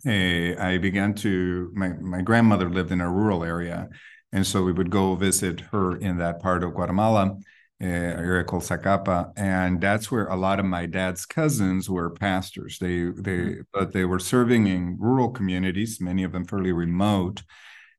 uh, 0.07 0.55
I 0.59 0.79
began 0.81 1.15
to 1.15 1.71
my 1.75 1.89
my 1.89 2.23
grandmother 2.23 2.71
lived 2.71 2.93
in 2.93 3.01
a 3.01 3.11
rural 3.11 3.43
area, 3.43 3.89
and 4.33 4.47
so 4.47 4.63
we 4.63 4.73
would 4.73 4.91
go 4.91 5.15
visit 5.15 5.61
her 5.73 5.97
in 5.97 6.19
that 6.19 6.41
part 6.41 6.63
of 6.63 6.75
Guatemala, 6.75 7.37
uh, 7.83 7.87
area 7.87 8.45
called 8.45 8.63
Zacapa, 8.63 9.33
and 9.37 9.81
that's 9.81 10.11
where 10.11 10.27
a 10.27 10.37
lot 10.37 10.61
of 10.61 10.67
my 10.67 10.87
dad's 10.87 11.27
cousins 11.27 11.91
were 11.91 12.11
pastors. 12.11 12.79
They 12.79 13.07
they 13.07 13.39
mm-hmm. 13.39 13.61
but 13.73 13.93
they 13.93 14.05
were 14.05 14.21
serving 14.21 14.69
in 14.69 14.97
rural 15.01 15.31
communities, 15.31 16.01
many 16.01 16.23
of 16.23 16.33
them 16.33 16.45
fairly 16.45 16.73
remote. 16.73 17.43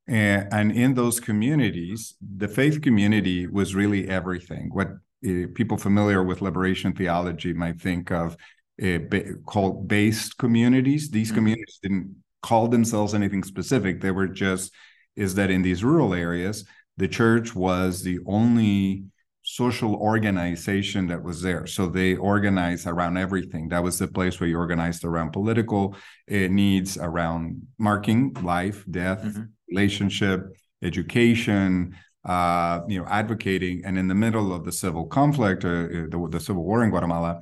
And, 0.08 0.48
and 0.52 0.72
in 0.72 0.94
those 0.94 1.20
communities, 1.20 2.16
the 2.22 2.48
faith 2.48 2.82
community 2.82 3.48
was 3.48 3.76
really 3.76 4.08
everything. 4.08 4.70
What 4.72 4.90
uh, 5.26 5.48
people 5.56 5.78
familiar 5.78 6.24
with 6.24 6.42
liberation 6.42 6.94
theology 6.94 7.54
might 7.54 7.82
think 7.82 8.12
of 8.12 8.38
uh, 8.84 9.00
called 9.46 9.88
based 9.88 10.38
communities. 10.38 11.10
These 11.10 11.30
mm-hmm. 11.30 11.36
communities 11.36 11.80
didn't 11.82 12.16
call 12.44 12.68
themselves 12.68 13.14
anything 13.14 13.44
specific. 13.44 14.02
They 14.02 14.12
were 14.12 14.28
just 14.28 14.72
is 15.16 15.36
that 15.36 15.50
in 15.50 15.62
these 15.62 15.84
rural 15.84 16.14
areas, 16.14 16.66
the 16.98 17.08
church 17.08 17.56
was 17.56 18.04
the 18.04 18.20
only 18.26 19.06
social 19.44 19.96
organization 19.96 21.08
that 21.08 21.24
was 21.24 21.42
there. 21.42 21.68
So 21.68 21.88
they 21.88 22.16
organized 22.16 22.88
around 22.88 23.18
everything. 23.18 23.70
That 23.70 23.84
was 23.84 24.00
the 24.00 24.08
place 24.08 24.40
where 24.40 24.50
you 24.50 24.58
organized 24.58 25.06
around 25.06 25.32
political 25.32 25.96
uh, 26.30 26.48
needs, 26.50 26.98
around 26.98 27.62
marking 27.78 28.34
life, 28.42 28.84
death, 28.90 29.22
mm-hmm. 29.24 29.44
Relationship, 29.70 30.56
education, 30.84 31.96
uh, 32.26 32.82
you 32.88 33.00
know, 33.00 33.08
advocating, 33.08 33.84
and 33.86 33.98
in 33.98 34.08
the 34.08 34.16
middle 34.16 34.54
of 34.54 34.66
the 34.66 34.72
civil 34.72 35.06
conflict, 35.06 35.64
uh, 35.64 35.68
uh 35.68 35.88
the, 36.10 36.28
the, 36.32 36.40
civil 36.40 36.64
war 36.64 36.84
in 36.84 36.90
Guatemala, 36.90 37.40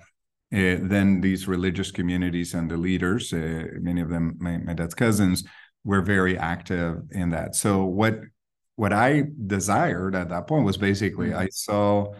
uh, 0.53 0.77
then 0.81 1.21
these 1.21 1.47
religious 1.47 1.91
communities 1.91 2.53
and 2.53 2.69
the 2.69 2.77
leaders, 2.77 3.33
uh, 3.33 3.65
many 3.79 4.01
of 4.01 4.09
them 4.09 4.35
my, 4.39 4.57
my, 4.57 4.73
dad's 4.73 4.93
cousins, 4.93 5.43
were 5.83 6.01
very 6.01 6.37
active 6.37 7.01
in 7.11 7.29
that. 7.31 7.55
So 7.55 7.85
what 7.85 8.19
what 8.75 8.91
I 8.91 9.23
desired 9.47 10.15
at 10.15 10.29
that 10.29 10.47
point 10.47 10.65
was 10.65 10.77
basically 10.77 11.29
mm-hmm. 11.29 11.39
I 11.39 11.47
saw 11.49 12.13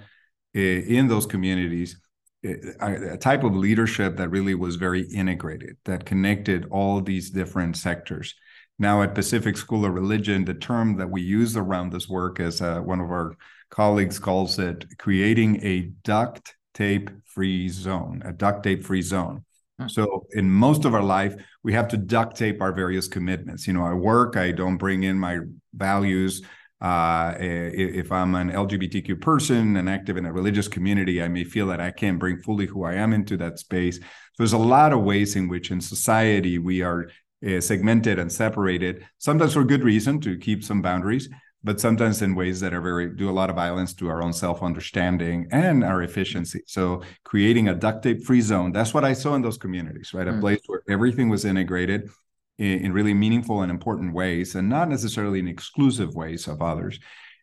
uh, 0.56 0.60
in 0.60 1.08
those 1.08 1.26
communities 1.26 1.98
a, 2.46 3.18
type 3.18 3.44
of 3.44 3.56
leadership 3.56 4.18
that 4.18 4.30
really 4.30 4.56
was 4.56 4.76
very 4.76 5.02
integrated, 5.02 5.78
that 5.86 6.06
connected 6.06 6.66
all 6.72 7.02
these 7.02 7.30
different 7.30 7.78
sectors. 7.78 8.36
Now, 8.80 9.04
at 9.04 9.16
Pacific 9.16 9.56
School 9.56 9.86
of 9.86 9.94
Religion, 9.94 10.46
the 10.46 10.54
term 10.54 10.98
that 10.98 11.10
we 11.10 11.22
use 11.22 11.56
around 11.56 11.92
this 11.92 12.10
work, 12.10 12.40
as 12.40 12.62
uh, 12.62 12.80
one 12.80 13.00
of 13.00 13.12
our 13.12 13.36
colleagues 13.70 14.20
calls 14.20 14.58
it, 14.60 14.86
creating 14.98 15.64
a 15.64 15.92
duct 16.04 16.56
tape 16.74 17.10
free 17.26 17.70
zone, 17.70 18.22
a 18.26 18.34
duct 18.34 18.64
tape 18.64 18.84
free 18.84 19.02
zone. 19.02 19.46
Hmm. 19.80 19.88
So, 19.88 20.26
in 20.32 20.50
most 20.50 20.86
of 20.86 20.94
our 20.96 21.04
life, 21.04 21.36
we 21.64 21.74
have 21.74 21.88
to 21.90 21.98
duct 21.98 22.36
tape 22.36 22.62
our 22.62 22.74
various 22.74 23.08
commitments. 23.08 23.68
You 23.68 23.74
know, 23.74 23.86
I 23.86 23.94
work, 23.94 24.38
I 24.38 24.52
don't 24.52 24.78
bring 24.78 25.04
in 25.04 25.18
my 25.20 25.40
values 25.74 26.42
uh, 26.84 27.34
if 27.40 28.12
I'm 28.12 28.36
an 28.36 28.52
LGBTQ 28.52 29.22
person 29.22 29.78
and 29.78 29.90
active 29.90 30.18
in 30.18 30.26
a 30.26 30.34
religious 30.34 30.68
community, 30.68 31.24
I 31.24 31.30
may 31.30 31.46
feel 31.46 31.68
that 31.68 31.80
I 31.80 31.92
can't 31.92 32.20
bring 32.20 32.42
fully 32.42 32.66
who 32.66 32.84
I 32.84 32.96
am 32.96 33.14
into 33.14 33.38
that 33.38 33.58
space. 33.58 34.00
So 34.00 34.04
there's 34.38 34.52
a 34.52 34.58
lot 34.58 34.92
of 34.92 35.02
ways 35.02 35.38
in 35.38 35.48
which 35.48 35.72
in 35.72 35.80
society 35.80 36.60
we 36.60 36.82
are 36.82 37.08
uh, 37.46 37.60
segmented 37.62 38.20
and 38.20 38.32
separated, 38.32 39.06
sometimes 39.18 39.54
for 39.54 39.64
good 39.64 39.84
reason 39.84 40.20
to 40.22 40.38
keep 40.38 40.64
some 40.64 40.82
boundaries, 40.82 41.30
but 41.64 41.80
sometimes 41.80 42.22
in 42.22 42.36
ways 42.36 42.60
that 42.60 42.74
are 42.74 42.82
very 42.82 43.10
do 43.16 43.30
a 43.30 43.32
lot 43.32 43.50
of 43.50 43.56
violence 43.56 43.94
to 43.94 44.10
our 44.10 44.22
own 44.22 44.34
self-understanding 44.34 45.48
and 45.52 45.84
our 45.84 46.02
efficiency. 46.02 46.62
So 46.68 47.02
creating 47.24 47.70
a 47.70 47.76
duct 47.76 48.04
tape 48.04 48.24
free 48.24 48.42
zone, 48.42 48.72
that's 48.72 48.94
what 48.94 49.06
I 49.06 49.14
saw 49.14 49.36
in 49.36 49.42
those 49.42 49.58
communities, 49.58 50.14
right? 50.14 50.28
Mm. 50.28 50.38
A 50.38 50.42
place 50.42 50.62
where 50.68 50.84
everything 50.90 51.30
was 51.30 51.46
integrated 51.46 52.10
in, 52.58 52.86
in 52.86 52.94
really 52.94 53.14
meaningful 53.14 53.62
and 53.62 53.72
important 53.72 54.14
ways 54.14 54.56
and 54.56 54.70
not 54.70 54.90
necessarily 54.90 55.40
in 55.40 55.48
exclusive 55.48 56.16
ways 56.16 56.48
of 56.48 56.62
others 56.62 57.00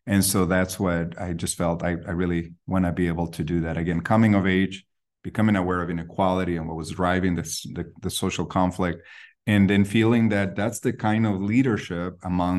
and 0.06 0.24
so 0.24 0.46
that's 0.46 0.78
what 0.78 1.18
i 1.20 1.32
just 1.32 1.56
felt 1.56 1.82
i, 1.82 1.90
I 1.90 2.12
really 2.12 2.52
want 2.66 2.84
to 2.84 2.92
be 2.92 3.08
able 3.08 3.28
to 3.28 3.44
do 3.44 3.60
that 3.60 3.76
again 3.76 4.00
coming 4.00 4.34
of 4.34 4.46
age 4.46 4.84
becoming 5.22 5.56
aware 5.56 5.82
of 5.82 5.90
inequality 5.90 6.56
and 6.56 6.66
what 6.66 6.76
was 6.76 6.90
driving 6.90 7.34
this 7.34 7.62
the, 7.74 7.92
the 8.02 8.10
social 8.10 8.46
conflict 8.46 9.02
and 9.50 9.62
then 9.70 9.84
feeling 9.84 10.24
that 10.34 10.48
that's 10.60 10.80
the 10.80 10.92
kind 10.92 11.24
of 11.26 11.34
leadership 11.52 12.10
among 12.22 12.56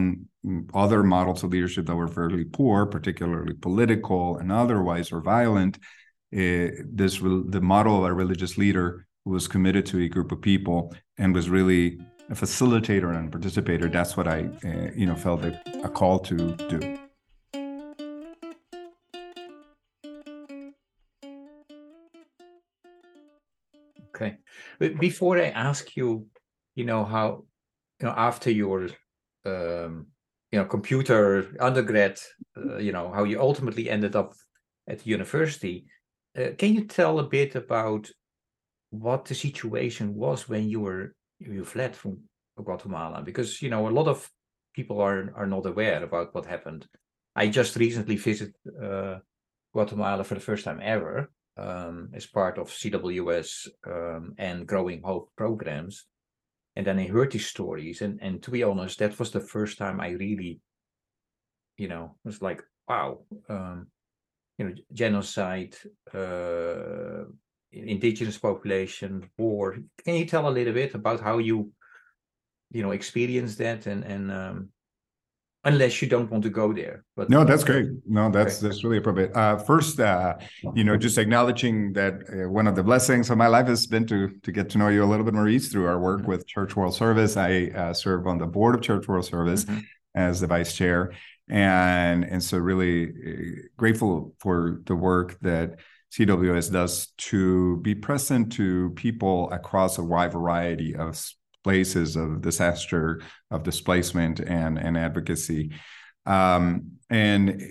other 0.74 1.02
models 1.04 1.44
of 1.44 1.52
leadership 1.52 1.86
that 1.86 1.96
were 1.96 2.08
fairly 2.08 2.46
poor 2.60 2.86
particularly 2.86 3.56
political 3.68 4.38
and 4.40 4.52
otherwise 4.52 5.12
or 5.12 5.22
violent 5.22 5.74
uh, 6.42 6.68
this 7.02 7.14
the 7.56 7.64
model 7.74 7.96
of 7.98 8.04
a 8.12 8.14
religious 8.24 8.58
leader 8.58 8.88
who 9.24 9.32
was 9.32 9.48
committed 9.48 9.86
to 9.86 10.00
a 10.00 10.10
group 10.16 10.32
of 10.32 10.42
people 10.42 10.80
and 11.18 11.36
was 11.36 11.50
really 11.50 12.00
a 12.32 12.34
facilitator 12.34 13.14
and 13.18 13.30
participator, 13.30 13.90
that's 13.90 14.16
what 14.16 14.28
I, 14.28 14.50
uh, 14.66 14.92
you 14.96 15.06
know, 15.06 15.16
felt 15.16 15.44
a, 15.44 15.62
a 15.84 15.90
call 15.90 16.18
to 16.20 16.56
do. 16.56 16.98
Okay, 24.16 24.38
before 25.00 25.38
I 25.38 25.50
ask 25.50 25.98
you, 25.98 26.28
you 26.76 26.86
know 26.86 27.04
how, 27.04 27.46
you 28.00 28.08
know, 28.08 28.14
after 28.16 28.52
your, 28.52 28.90
um, 29.46 30.08
you 30.52 30.60
know, 30.60 30.66
computer 30.66 31.56
undergrad, 31.60 32.20
uh, 32.58 32.78
you 32.78 32.92
know, 32.92 33.12
how 33.12 33.24
you 33.24 33.40
ultimately 33.40 33.90
ended 33.90 34.16
up 34.16 34.34
at 34.88 35.00
the 35.00 35.10
university. 35.10 35.86
Uh, 36.38 36.50
can 36.58 36.74
you 36.74 36.86
tell 36.86 37.20
a 37.20 37.24
bit 37.24 37.56
about 37.56 38.10
what 38.92 39.26
the 39.26 39.36
situation 39.36 40.14
was 40.16 40.48
when 40.50 40.70
you 40.70 40.80
were 40.80 41.16
you 41.40 41.66
fled 41.66 41.96
from 41.96 42.20
Guatemala 42.62 43.22
because 43.24 43.62
you 43.62 43.70
know 43.70 43.88
a 43.88 43.90
lot 43.90 44.08
of 44.08 44.30
people 44.74 45.02
are 45.02 45.34
are 45.36 45.48
not 45.48 45.66
aware 45.66 46.04
about 46.04 46.34
what 46.36 46.46
happened. 46.46 46.88
I 47.36 47.48
just 47.48 47.76
recently 47.78 48.18
visited 48.18 48.56
uh, 48.82 49.20
Guatemala 49.74 50.24
for 50.24 50.36
the 50.36 50.42
first 50.42 50.66
time 50.66 50.80
ever 50.84 51.32
um, 51.58 52.10
as 52.14 52.26
part 52.26 52.58
of 52.58 52.70
CWS 52.70 53.68
um, 53.88 54.34
and 54.38 54.68
Growing 54.68 55.02
Hope 55.02 55.32
programs, 55.38 56.06
and 56.76 56.86
then 56.86 57.00
I 57.00 57.08
heard 57.08 57.32
these 57.32 57.48
stories, 57.48 58.02
and 58.02 58.20
and 58.22 58.42
to 58.44 58.52
be 58.52 58.64
honest, 58.64 59.00
that 59.00 59.20
was 59.20 59.32
the 59.32 59.40
first 59.40 59.78
time 59.78 60.00
I 60.00 60.10
really, 60.10 60.62
you 61.78 61.88
know, 61.88 62.16
was 62.24 62.42
like, 62.42 62.64
wow, 62.88 63.20
um, 63.50 63.88
you 64.58 64.66
know, 64.66 64.76
genocide, 64.94 65.76
uh, 66.14 67.26
indigenous 67.72 68.38
population, 68.38 69.30
war. 69.38 69.78
Can 70.06 70.16
you 70.16 70.26
tell 70.26 70.48
a 70.48 70.50
little 70.50 70.74
bit 70.74 70.96
about 70.96 71.20
how 71.20 71.40
you, 71.40 71.72
you 72.72 72.84
know, 72.84 72.92
experienced 72.92 73.58
that 73.58 73.86
and 73.86 74.04
and 74.04 74.32
um, 74.32 74.70
unless 75.64 76.02
you 76.02 76.08
don't 76.08 76.30
want 76.32 76.44
to 76.44 76.50
go 76.50 76.74
there. 76.74 77.04
But 77.16 77.30
no, 77.30 77.44
that's 77.44 77.64
great. 77.64 77.88
No, 78.08 78.30
that's 78.30 78.58
okay. 78.58 78.68
that's 78.68 78.84
really 78.84 78.98
appropriate. 78.98 79.36
Uh, 79.36 79.58
first, 79.58 80.00
uh, 80.00 80.36
you 80.74 80.84
know, 80.84 80.98
just 80.98 81.18
acknowledging 81.18 81.94
that 81.94 82.14
uh, 82.14 82.50
one 82.50 82.68
of 82.68 82.76
the 82.76 82.84
blessings 82.84 83.30
of 83.30 83.38
my 83.38 83.48
life 83.48 83.68
has 83.68 83.86
been 83.86 84.06
to 84.08 84.30
to 84.30 84.52
get 84.52 84.70
to 84.72 84.78
know 84.78 84.88
you 84.88 85.04
a 85.04 85.06
little 85.06 85.26
bit, 85.26 85.34
Maurice, 85.34 85.72
through 85.72 85.88
our 85.88 86.00
work 86.00 86.22
mm-hmm. 86.22 86.30
with 86.30 86.48
Church 86.48 86.76
World 86.76 86.96
Service. 86.96 87.38
I 87.38 87.72
uh, 87.76 87.94
serve 87.94 88.28
on 88.28 88.38
the 88.38 88.48
board 88.48 88.76
of 88.76 88.82
Church 88.82 89.08
World 89.08 89.26
Service 89.26 89.66
mm-hmm. 89.66 89.80
as 90.16 90.42
the 90.42 90.48
vice 90.48 90.76
chair, 90.76 91.14
and 91.50 92.24
and 92.24 92.44
so 92.44 92.58
really 92.58 93.10
uh, 93.10 93.62
grateful 93.78 94.34
for 94.40 94.82
the 94.86 94.96
work 94.96 95.40
that 95.42 95.80
CWS 96.12 96.72
does 96.72 97.08
to 97.18 97.78
be 97.78 97.96
present 97.96 98.52
to 98.54 98.90
people 98.96 99.50
across 99.52 99.98
a 99.98 100.04
wide 100.04 100.34
variety 100.34 100.96
of 100.96 101.16
places 101.64 102.16
of 102.16 102.42
disaster, 102.42 103.22
of 103.50 103.64
displacement, 103.64 104.40
and, 104.40 104.78
and 104.78 104.98
advocacy. 104.98 105.72
Um, 106.26 107.00
and 107.12 107.62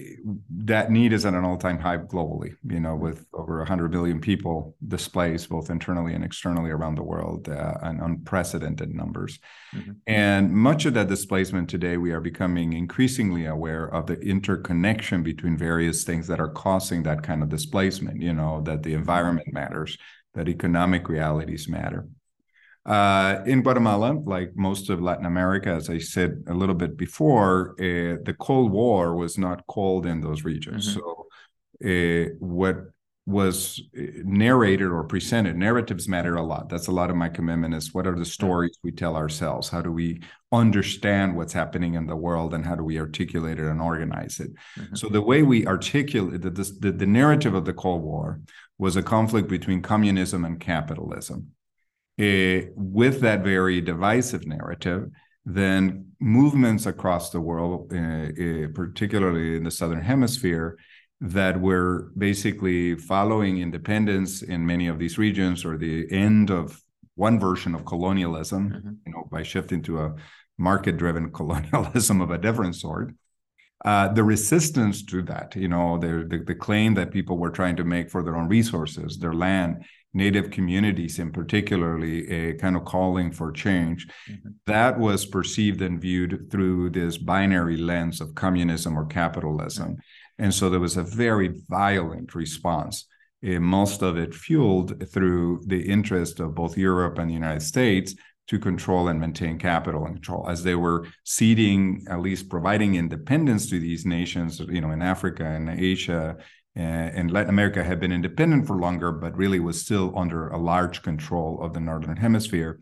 that 0.51 0.91
need 0.91 1.15
is 1.15 1.25
at 1.25 1.33
an 1.33 1.45
all-time 1.45 1.79
high 1.79 1.97
globally 1.97 2.55
you 2.69 2.79
know 2.79 2.95
with 2.95 3.27
over 3.33 3.59
100 3.59 3.91
million 3.91 4.21
people 4.21 4.77
displaced 4.87 5.49
both 5.49 5.71
internally 5.71 6.13
and 6.13 6.23
externally 6.23 6.71
around 6.71 6.95
the 6.95 7.03
world 7.03 7.49
uh, 7.49 7.75
and 7.83 8.01
unprecedented 8.03 8.95
numbers 8.95 9.39
mm-hmm. 9.75 9.93
and 10.07 10.53
much 10.53 10.85
of 10.85 10.93
that 10.93 11.09
displacement 11.09 11.71
today 11.71 11.97
we 11.97 12.13
are 12.13 12.21
becoming 12.21 12.75
increasingly 12.75 13.47
aware 13.47 13.87
of 13.95 14.07
the 14.07 14.21
interconnection 14.21 15.23
between 15.23 15.57
various 15.57 16.05
things 16.05 16.27
that 16.27 16.39
are 16.39 16.51
causing 16.51 17.03
that 17.03 17.23
kind 17.23 17.43
of 17.43 17.49
displacement 17.49 18.21
you 18.21 18.35
know 18.35 18.61
that 18.61 18.83
the 18.83 18.93
environment 18.93 19.49
matters 19.53 19.97
that 20.35 20.49
economic 20.49 21.09
realities 21.09 21.67
matter 21.67 22.07
uh, 22.87 23.43
in 23.47 23.63
Guatemala, 23.63 24.13
like 24.25 24.57
most 24.57 24.89
of 24.89 25.03
Latin 25.03 25.27
America, 25.27 25.71
as 25.71 25.91
I 25.91 25.99
said 25.99 26.45
a 26.47 26.55
little 26.55 26.75
bit 26.75 26.97
before, 26.97 27.73
uh, 27.79 28.17
the 28.25 28.35
Cold 28.39 28.73
War 28.73 29.15
was 29.17 29.37
not 29.37 29.67
cold 29.67 30.07
in 30.07 30.21
those 30.21 30.45
regions. 30.45 30.89
Mm-hmm. 30.89 31.01
So, 31.01 31.27
uh, 31.83 32.31
what 32.39 32.77
was 33.27 33.81
uh, 33.97 34.03
narrated 34.25 34.89
or 34.89 35.05
presented, 35.05 35.57
narratives 35.57 36.09
matter 36.09 36.37
a 36.37 36.43
lot. 36.43 36.71
That's 36.71 36.89
a 36.89 36.93
lot 36.93 37.11
of 37.11 37.17
my 37.17 37.29
commitment 37.29 37.75
is 37.75 37.95
what 37.95 38.07
are 38.07 38.19
the 38.19 38.25
stories 38.25 38.79
we 38.83 38.93
tell 38.93 39.15
ourselves? 39.15 39.69
How 39.69 39.83
do 39.83 39.93
we 39.93 40.23
understand 40.51 41.37
what's 41.37 41.53
happening 41.53 41.95
in 41.95 42.07
the 42.07 42.17
world 42.17 42.55
and 42.55 42.65
how 42.65 42.75
do 42.75 42.83
we 42.83 42.99
articulate 42.99 43.59
it 43.59 43.67
and 43.67 43.81
organize 43.81 44.41
it? 44.41 44.53
Mm-hmm. 44.79 44.95
So, 44.95 45.09
the 45.09 45.23
way 45.23 45.43
we 45.43 45.67
articulate 45.67 46.41
the, 46.41 46.51
the, 46.51 46.93
the 46.93 47.07
narrative 47.07 47.53
of 47.53 47.67
the 47.67 47.75
Cold 47.75 48.03
War 48.03 48.41
was 48.79 48.97
a 48.97 49.03
conflict 49.03 49.49
between 49.49 49.83
communism 49.83 50.47
and 50.47 50.59
capitalism 50.59 51.53
uh, 52.21 52.67
with 52.77 53.21
that 53.21 53.43
very 53.43 53.81
divisive 53.81 54.47
narrative, 54.47 55.09
then 55.47 56.07
movements 56.21 56.87
across 56.87 57.31
the 57.31 57.41
world, 57.41 57.93
uh, 57.93 58.69
particularly 58.75 59.57
in 59.57 59.65
the 59.65 59.71
Southern 59.71 60.03
Hemisphere, 60.03 60.77
that 61.21 61.61
were 61.61 62.13
basically 62.17 62.95
following 62.95 63.59
independence 63.59 64.43
in 64.43 64.67
many 64.67 64.87
of 64.87 64.99
these 64.99 65.19
regions 65.19 65.65
or 65.65 65.77
the 65.77 66.07
end 66.11 66.51
of 66.51 66.81
one 67.15 67.39
version 67.39 67.75
of 67.75 67.85
colonialism, 67.85 68.71
mm-hmm. 68.71 68.93
you 69.07 69.13
know, 69.13 69.29
by 69.31 69.43
shifting 69.43 69.83
to 69.83 70.01
a 70.01 70.15
market-driven 70.59 71.33
colonialism 71.39 72.21
of 72.21 72.31
a 72.31 72.39
different 72.39 72.75
sort. 72.77 73.15
Uh, 73.83 74.09
the 74.13 74.23
resistance 74.23 75.03
to 75.03 75.23
that, 75.23 75.57
you 75.57 75.69
know, 75.69 75.97
the, 75.99 76.27
the, 76.29 76.45
the 76.45 76.55
claim 76.55 76.93
that 76.93 77.11
people 77.11 77.39
were 77.39 77.51
trying 77.51 77.77
to 77.77 77.85
make 77.85 78.11
for 78.11 78.23
their 78.23 78.37
own 78.37 78.47
resources, 78.47 79.19
their 79.19 79.33
land, 79.33 79.83
native 80.13 80.51
communities 80.51 81.19
in 81.19 81.31
particularly 81.31 82.29
a 82.31 82.55
kind 82.55 82.77
of 82.77 82.85
calling 82.85 83.31
for 83.31 83.53
change 83.53 84.09
mm-hmm. 84.29 84.51
that 84.67 84.99
was 84.99 85.25
perceived 85.25 85.83
and 85.83 86.01
viewed 86.01 86.51
through 86.51 86.91
this 86.91 87.17
binary 87.17 87.77
lens 87.77 88.21
of 88.21 88.35
communism 88.35 88.99
or 88.99 89.07
capitalism 89.07 89.91
mm-hmm. 89.91 90.45
and 90.45 90.53
so 90.53 90.69
there 90.69 90.81
was 90.81 90.97
a 90.97 91.03
very 91.03 91.55
violent 91.69 92.35
response 92.35 93.07
uh, 93.47 93.61
most 93.61 94.03
of 94.03 94.19
it 94.19 94.35
fueled 94.35 95.09
through 95.11 95.63
the 95.67 95.81
interest 95.81 96.41
of 96.41 96.55
both 96.55 96.77
europe 96.77 97.19
and 97.19 97.31
the 97.31 97.35
united 97.35 97.63
states 97.63 98.15
to 98.49 98.59
control 98.59 99.07
and 99.07 99.21
maintain 99.21 99.57
capital 99.61 100.05
and 100.07 100.17
control 100.17 100.49
as 100.49 100.65
they 100.65 100.75
were 100.75 101.07
ceding 101.23 102.05
at 102.11 102.21
least 102.21 102.49
providing 102.49 102.97
independence 102.97 103.71
to 103.71 103.79
these 103.79 104.05
nations 104.05 104.59
you 104.59 104.81
know 104.81 104.91
in 104.91 105.03
africa 105.03 105.45
and 105.45 105.71
asia 105.71 106.37
and 106.83 107.31
Latin 107.31 107.51
America 107.51 107.83
had 107.83 108.01
been 108.01 108.13
independent 108.13 108.67
for 108.67 108.77
longer, 108.77 109.13
but 109.13 109.37
really 109.37 109.61
was 109.61 109.81
still 109.81 110.13
under 110.17 110.49
a 110.49 110.59
large 110.59 111.03
control 111.03 111.61
of 111.63 111.75
the 111.75 111.81
northern 111.81 112.17
hemisphere. 112.17 112.81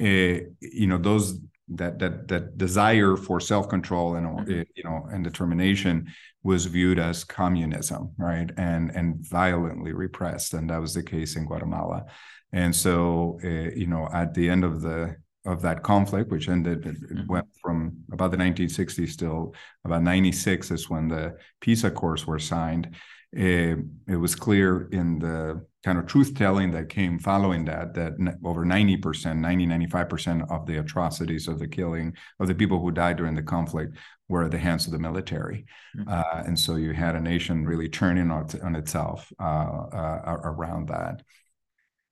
Uh, 0.00 0.46
you 0.60 0.86
know, 0.86 0.98
those 0.98 1.38
that 1.68 1.98
that 1.98 2.28
that 2.28 2.58
desire 2.58 3.16
for 3.16 3.40
self 3.40 3.68
control 3.68 4.16
and 4.16 4.26
mm-hmm. 4.26 4.62
you 4.74 4.84
know 4.84 5.06
and 5.12 5.24
determination 5.24 6.08
was 6.42 6.66
viewed 6.66 6.98
as 6.98 7.24
communism, 7.24 8.12
right, 8.18 8.50
and 8.56 8.90
and 8.90 9.16
violently 9.28 9.92
repressed, 9.92 10.54
and 10.54 10.70
that 10.70 10.80
was 10.80 10.94
the 10.94 11.02
case 11.02 11.36
in 11.36 11.46
Guatemala. 11.46 12.06
And 12.52 12.74
so, 12.74 13.38
uh, 13.44 13.70
you 13.76 13.86
know, 13.86 14.08
at 14.12 14.34
the 14.34 14.48
end 14.48 14.64
of 14.64 14.80
the 14.80 15.16
of 15.46 15.62
that 15.62 15.82
conflict, 15.82 16.30
which 16.30 16.48
ended, 16.48 16.84
it 16.86 17.00
mm-hmm. 17.00 17.26
went 17.26 17.46
from 17.62 17.96
about 18.12 18.30
the 18.30 18.36
1960s 18.36 19.16
till 19.16 19.54
about 19.84 20.02
96 20.02 20.70
is 20.70 20.90
when 20.90 21.08
the 21.08 21.36
peace 21.60 21.84
accords 21.84 22.26
were 22.26 22.38
signed. 22.38 22.94
It, 23.32 23.78
it 24.08 24.16
was 24.16 24.34
clear 24.34 24.88
in 24.90 25.20
the 25.20 25.64
kind 25.82 25.98
of 25.98 26.06
truth 26.06 26.34
telling 26.34 26.72
that 26.72 26.88
came 26.88 27.18
following 27.18 27.64
that, 27.64 27.94
that 27.94 28.12
over 28.44 28.66
90%, 28.66 29.36
90, 29.38 29.66
95% 29.66 30.50
of 30.50 30.66
the 30.66 30.78
atrocities 30.78 31.48
of 31.48 31.58
the 31.58 31.68
killing 31.68 32.14
of 32.38 32.48
the 32.48 32.54
people 32.54 32.80
who 32.80 32.90
died 32.90 33.16
during 33.16 33.34
the 33.34 33.42
conflict 33.42 33.96
were 34.28 34.44
at 34.44 34.50
the 34.50 34.58
hands 34.58 34.86
of 34.86 34.92
the 34.92 34.98
military. 34.98 35.64
Mm-hmm. 35.96 36.08
Uh, 36.08 36.42
and 36.44 36.58
so 36.58 36.76
you 36.76 36.92
had 36.92 37.14
a 37.14 37.20
nation 37.20 37.64
really 37.64 37.88
turning 37.88 38.30
on, 38.30 38.46
on 38.62 38.76
itself 38.76 39.32
uh, 39.40 39.42
uh, 39.42 40.40
around 40.44 40.88
that. 40.88 41.22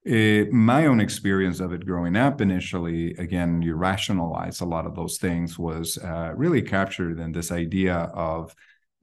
It, 0.04 0.52
my 0.52 0.87
own 0.87 1.00
experience 1.00 1.60
of 1.60 1.72
it 1.72 1.84
growing 1.84 2.16
up 2.16 2.40
initially, 2.40 3.14
again, 3.16 3.60
you 3.60 3.75
rationalize 3.75 4.60
a 4.60 4.64
lot 4.64 4.87
of 4.87 4.94
those 4.94 5.18
things, 5.18 5.58
was 5.58 5.98
uh, 5.98 6.32
really 6.34 6.62
captured 6.62 7.20
in 7.20 7.32
this 7.32 7.52
idea 7.52 7.94
of, 8.14 8.54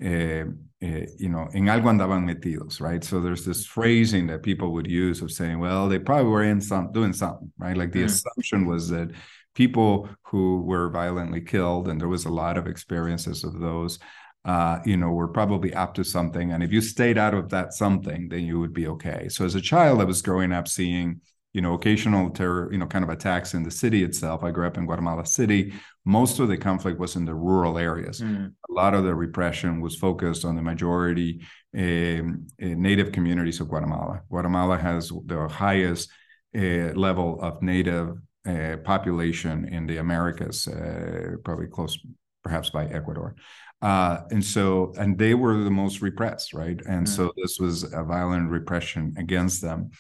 uh, 0.03 0.45
uh, 0.83 1.05
you 1.17 1.29
know, 1.29 1.47
en 1.53 1.65
algo 1.65 1.89
andaban 1.89 2.25
metidos, 2.25 2.81
right? 2.81 3.03
So 3.03 3.21
there's 3.21 3.45
this 3.45 3.65
phrasing 3.65 4.27
that 4.27 4.43
people 4.43 4.73
would 4.73 4.87
use 4.87 5.21
of 5.21 5.31
saying, 5.31 5.59
well, 5.59 5.87
they 5.87 5.99
probably 5.99 6.31
were 6.31 6.43
in 6.43 6.61
some 6.61 6.91
doing 6.91 7.13
something, 7.13 7.51
right? 7.57 7.77
Like 7.77 7.91
the 7.91 8.03
mm. 8.03 8.05
assumption 8.05 8.65
was 8.65 8.89
that 8.89 9.11
people 9.53 10.09
who 10.23 10.61
were 10.61 10.89
violently 10.89 11.41
killed, 11.41 11.87
and 11.87 11.99
there 11.99 12.09
was 12.09 12.25
a 12.25 12.29
lot 12.29 12.57
of 12.57 12.67
experiences 12.67 13.43
of 13.43 13.59
those, 13.59 13.99
uh, 14.43 14.79
you 14.85 14.97
know, 14.97 15.11
were 15.11 15.29
probably 15.29 15.73
up 15.73 15.93
to 15.93 16.03
something. 16.03 16.51
And 16.51 16.61
if 16.61 16.71
you 16.73 16.81
stayed 16.81 17.17
out 17.17 17.33
of 17.33 17.49
that 17.49 17.73
something, 17.73 18.27
then 18.29 18.43
you 18.43 18.59
would 18.59 18.73
be 18.73 18.87
okay. 18.87 19.29
So 19.29 19.45
as 19.45 19.55
a 19.55 19.61
child, 19.61 20.01
I 20.01 20.03
was 20.03 20.21
growing 20.21 20.51
up 20.51 20.67
seeing, 20.67 21.21
you 21.55 21.62
know, 21.62 21.74
occasional 21.74 22.29
terror, 22.29 22.69
you 22.69 22.77
know, 22.77 22.85
kind 22.85 23.05
of 23.05 23.09
attacks 23.09 23.53
in 23.53 23.63
the 23.63 23.71
city 23.71 24.03
itself. 24.03 24.43
I 24.43 24.51
grew 24.51 24.67
up 24.67 24.77
in 24.77 24.85
Guatemala 24.85 25.25
City. 25.25 25.74
Most 26.03 26.39
of 26.39 26.50
the 26.50 26.57
conflict 26.57 27.00
was 27.00 27.15
in 27.15 27.24
the 27.24 27.33
rural 27.33 27.77
areas. 27.77 28.19
Mm. 28.19 28.51
A 28.69 28.74
lot 28.74 28.93
of 28.93 29.05
the 29.05 29.15
repression 29.15 29.79
was 29.79 29.95
focused 29.95 30.43
on 30.43 30.57
the 30.57 30.62
majority 30.62 31.39
um, 31.74 32.45
uh, 32.62 32.75
native 32.89 33.13
communities 33.13 33.62
of 33.62 33.69
Guatemala. 33.69 34.21
Guatemala 34.29 34.77
has 34.77 35.13
the 35.27 35.47
highest 35.47 36.12
uh, 36.57 36.91
level 36.93 37.39
of 37.41 37.62
native 37.62 38.17
uh, 38.45 38.75
population 38.83 39.65
in 39.69 39.88
the 39.88 39.97
Americas, 39.97 40.67
uh, 40.67 41.38
probably 41.45 41.67
close 41.67 41.97
perhaps 42.43 42.69
by 42.69 42.85
Ecuador. 42.88 43.33
Uh, 43.81 44.24
and 44.29 44.43
so, 44.43 44.93
and 44.97 45.17
they 45.17 45.33
were 45.33 45.63
the 45.63 45.71
most 45.71 46.01
repressed, 46.01 46.53
right? 46.53 46.79
And 46.85 47.07
so 47.07 47.31
this 47.38 47.59
was 47.59 47.83
a 47.93 48.03
violent 48.03 48.50
repression 48.50 49.13
against 49.17 49.62
them. 49.62 49.91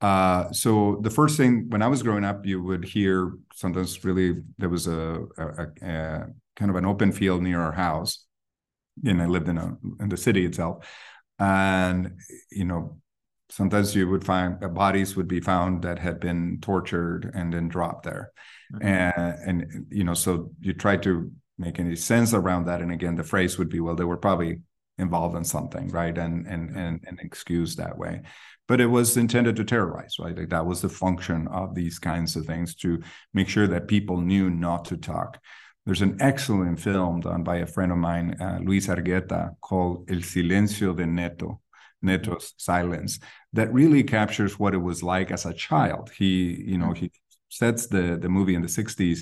Uh, 0.00 0.52
so 0.52 0.98
the 1.02 1.10
first 1.10 1.36
thing 1.36 1.66
when 1.68 1.82
I 1.82 1.88
was 1.88 2.02
growing 2.02 2.24
up, 2.24 2.44
you 2.44 2.62
would 2.62 2.84
hear 2.84 3.32
sometimes 3.54 4.04
really 4.04 4.42
there 4.58 4.68
was 4.68 4.86
a, 4.86 5.24
a, 5.38 5.66
a 5.82 6.26
kind 6.54 6.70
of 6.70 6.76
an 6.76 6.84
open 6.84 7.12
field 7.12 7.42
near 7.42 7.60
our 7.60 7.72
house, 7.72 8.24
and 9.04 9.22
I 9.22 9.26
lived 9.26 9.48
in 9.48 9.58
a 9.58 9.76
in 10.00 10.08
the 10.08 10.16
city 10.16 10.44
itself, 10.44 10.86
and 11.38 12.18
you 12.50 12.64
know 12.64 12.98
sometimes 13.48 13.94
you 13.94 14.08
would 14.08 14.24
find 14.24 14.62
uh, 14.62 14.68
bodies 14.68 15.16
would 15.16 15.28
be 15.28 15.40
found 15.40 15.82
that 15.82 15.98
had 15.98 16.20
been 16.20 16.58
tortured 16.60 17.30
and 17.32 17.52
then 17.52 17.68
dropped 17.68 18.02
there 18.02 18.32
mm-hmm. 18.74 18.84
and 18.84 19.64
and 19.64 19.86
you 19.88 20.02
know 20.02 20.14
so 20.14 20.50
you 20.60 20.72
try 20.72 20.96
to 20.96 21.30
make 21.58 21.78
any 21.78 21.96
sense 21.96 22.34
around 22.34 22.66
that. 22.66 22.80
And 22.80 22.92
again, 22.92 23.16
the 23.16 23.24
phrase 23.24 23.58
would 23.58 23.68
be, 23.68 23.80
well, 23.80 23.94
they 23.94 24.04
were 24.04 24.16
probably 24.16 24.60
involved 24.98 25.36
in 25.36 25.44
something, 25.44 25.88
right? 25.88 26.16
And 26.16 26.46
and 26.46 26.76
and, 26.76 27.04
and 27.06 27.20
excused 27.20 27.78
that 27.78 27.96
way. 27.96 28.22
But 28.68 28.80
it 28.80 28.86
was 28.86 29.16
intended 29.16 29.56
to 29.56 29.64
terrorize, 29.64 30.16
right? 30.18 30.36
Like 30.36 30.48
that 30.48 30.66
was 30.66 30.80
the 30.82 30.88
function 30.88 31.46
of 31.48 31.74
these 31.74 31.98
kinds 31.98 32.34
of 32.34 32.46
things 32.46 32.74
to 32.76 33.00
make 33.32 33.48
sure 33.48 33.68
that 33.68 33.86
people 33.88 34.20
knew 34.20 34.50
not 34.50 34.84
to 34.86 34.96
talk. 34.96 35.38
There's 35.84 36.02
an 36.02 36.16
excellent 36.20 36.80
film 36.80 37.20
done 37.20 37.44
by 37.44 37.58
a 37.58 37.66
friend 37.66 37.92
of 37.92 37.98
mine, 37.98 38.36
uh, 38.40 38.58
Luis 38.60 38.88
Argueta, 38.88 39.54
called 39.60 40.10
El 40.10 40.18
Silencio 40.18 40.96
de 40.96 41.06
Neto, 41.06 41.60
Neto's 42.02 42.54
Silence, 42.56 43.20
that 43.52 43.72
really 43.72 44.02
captures 44.02 44.58
what 44.58 44.74
it 44.74 44.78
was 44.78 45.04
like 45.04 45.30
as 45.30 45.46
a 45.46 45.54
child. 45.54 46.10
He, 46.10 46.60
you 46.66 46.76
know, 46.76 46.92
he 46.92 47.12
sets 47.48 47.86
the 47.86 48.18
the 48.20 48.28
movie 48.28 48.56
in 48.56 48.62
the 48.62 48.68
60s 48.68 49.20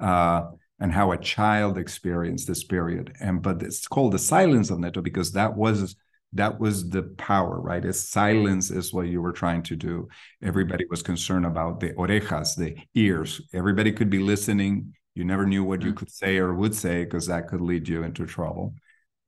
uh, 0.00 0.50
and 0.80 0.92
how 0.92 1.12
a 1.12 1.18
child 1.18 1.76
experienced 1.76 2.46
this 2.46 2.64
period. 2.64 3.14
And 3.20 3.42
but 3.42 3.62
it's 3.62 3.86
called 3.86 4.12
the 4.12 4.18
silence 4.18 4.70
of 4.70 4.78
Neto 4.78 5.02
because 5.02 5.32
that 5.32 5.56
was 5.56 5.94
that 6.34 6.60
was 6.60 6.88
the 6.90 7.02
power, 7.02 7.60
right? 7.60 7.84
As 7.84 8.08
silence 8.08 8.70
is 8.70 8.92
what 8.92 9.08
you 9.08 9.22
were 9.22 9.32
trying 9.32 9.62
to 9.64 9.76
do. 9.76 10.08
Everybody 10.42 10.84
was 10.90 11.02
concerned 11.02 11.46
about 11.46 11.80
the 11.80 11.90
orejas, 11.94 12.56
the 12.56 12.76
ears. 12.94 13.40
Everybody 13.54 13.92
could 13.92 14.10
be 14.10 14.18
listening. 14.18 14.94
You 15.14 15.24
never 15.24 15.46
knew 15.46 15.64
what 15.64 15.82
you 15.82 15.92
mm. 15.92 15.96
could 15.96 16.10
say 16.10 16.36
or 16.36 16.54
would 16.54 16.74
say 16.74 17.04
because 17.04 17.26
that 17.26 17.48
could 17.48 17.60
lead 17.60 17.88
you 17.88 18.02
into 18.02 18.26
trouble. 18.26 18.74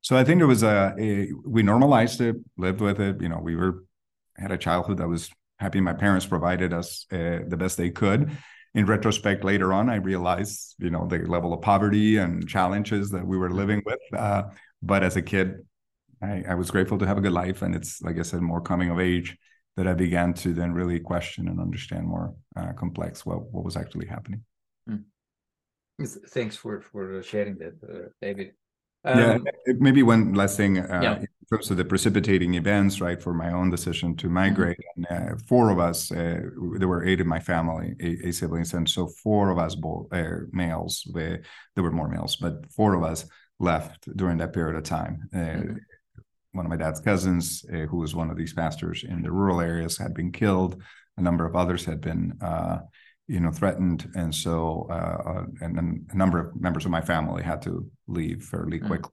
So 0.03 0.17
I 0.17 0.25
think 0.25 0.41
it 0.41 0.47
was 0.47 0.63
a, 0.63 0.95
a 0.99 1.31
we 1.47 1.63
normalized 1.63 2.21
it, 2.21 2.37
lived 2.57 2.81
with 2.81 3.01
it. 3.01 3.21
You 3.21 3.29
know, 3.29 3.41
we 3.43 3.57
were 3.57 3.85
had 4.37 4.53
a 4.53 4.59
childhood 4.59 4.99
that 4.99 5.09
was 5.09 5.31
happy. 5.59 5.81
My 5.81 5.93
parents 5.93 6.27
provided 6.27 6.73
us 6.73 7.07
uh, 7.13 7.41
the 7.47 7.57
best 7.59 7.77
they 7.77 7.91
could, 7.91 8.31
in 8.75 8.87
retrospect 8.87 9.45
later 9.45 9.73
on 9.73 9.89
i 9.89 9.97
realized 9.97 10.75
you 10.79 10.91
know 10.91 11.07
the 11.07 11.19
level 11.19 11.53
of 11.53 11.61
poverty 11.61 12.19
and 12.19 12.49
challenges 12.49 13.11
that 13.11 13.27
we 13.27 13.37
were 13.37 13.51
living 13.51 13.83
with 13.85 13.99
uh, 14.17 14.45
but 14.83 15.03
as 15.03 15.17
a 15.17 15.23
kid 15.23 15.67
I, 16.23 16.45
I, 16.49 16.55
was 16.55 16.71
grateful 16.71 16.99
to 16.99 17.07
have 17.07 17.19
a 17.19 17.21
good 17.21 17.33
life 17.33 17.63
and 17.63 17.75
it's 17.75 18.03
like 18.03 18.19
i 18.19 18.23
said 18.23 18.41
more 18.41 18.61
coming 18.61 18.91
of 18.91 19.01
age 19.01 19.37
that 19.77 19.87
i 19.87 19.95
began 19.95 20.35
to 20.35 20.53
then 20.53 20.73
really 20.73 21.01
question 21.01 21.49
and 21.49 21.61
understand 21.61 22.07
more 22.07 22.35
uh, 22.57 22.73
complex 22.73 23.25
what, 23.25 23.43
what 23.53 23.65
was 23.65 23.77
actually 23.77 24.07
happening 24.07 24.43
mm. 24.89 25.03
thanks 26.29 26.57
for 26.57 26.81
for 26.81 27.23
sharing 27.23 27.57
that 27.59 27.75
uh, 27.89 28.09
david 28.21 28.53
um, 29.05 29.19
yeah, 29.19 29.73
maybe 29.79 30.03
one 30.03 30.35
last 30.35 30.57
thing 30.57 30.79
uh, 30.79 31.01
yeah. 31.03 31.17
in 31.17 31.27
terms 31.51 31.71
of 31.71 31.79
the 31.79 31.85
precipitating 31.85 32.55
events, 32.55 33.01
right? 33.01 33.21
For 33.23 33.33
my 33.33 33.53
own 33.53 33.71
decision 33.71 34.15
to 34.17 34.27
mm-hmm. 34.27 34.35
migrate, 34.35 34.79
mm-hmm. 34.99 35.15
and 35.15 35.33
uh, 35.33 35.37
four 35.49 35.71
of 35.71 35.79
us, 35.79 36.13
uh, 36.13 36.41
there 36.77 36.89
were 36.89 37.05
eight 37.05 37.21
in 37.21 37.27
my 37.27 37.41
family, 37.41 37.95
eight, 38.01 38.19
eight 38.25 38.35
siblings, 38.35 38.75
and 38.75 38.89
so 38.89 39.07
four 39.07 39.49
of 39.51 39.59
us, 39.59 39.75
both 39.75 40.13
uh, 40.13 40.41
males, 40.53 41.07
there 41.15 41.43
were 41.77 41.91
more 41.91 42.09
males, 42.09 42.37
but 42.37 42.71
four 42.71 42.95
of 42.95 43.03
us 43.03 43.25
left 43.59 44.15
during 44.17 44.37
that 44.39 44.53
period 44.53 44.77
of 44.77 44.83
time. 44.83 45.29
Uh, 45.33 45.39
mm-hmm. 45.39 45.77
One 46.53 46.67
of 46.67 46.71
my 46.71 46.77
dad's 46.77 47.01
cousins, 47.01 47.65
uh, 47.73 47.87
who 47.87 47.99
was 47.99 48.15
one 48.15 48.31
of 48.31 48.37
these 48.37 48.53
pastors 48.53 49.05
in 49.05 49.23
the 49.23 49.31
rural 49.31 49.61
areas, 49.61 49.97
had 49.97 50.15
been 50.15 50.33
killed. 50.33 50.83
A 51.17 51.23
number 51.23 51.47
of 51.47 51.55
others 51.55 51.85
had 51.85 52.01
been 52.01 52.39
you 53.31 53.39
know 53.39 53.53
threatened 53.53 54.11
and 54.17 54.35
so 54.35 54.89
uh, 54.91 55.31
uh, 55.31 55.45
and 55.61 55.77
then 55.77 56.05
a 56.11 56.17
number 56.17 56.41
of 56.41 56.61
members 56.61 56.85
of 56.85 56.91
my 56.91 57.01
family 57.01 57.45
had 57.45 57.63
to 57.63 57.89
leave 58.09 58.43
fairly 58.43 58.81
mm. 58.81 58.87
quickly 58.89 59.13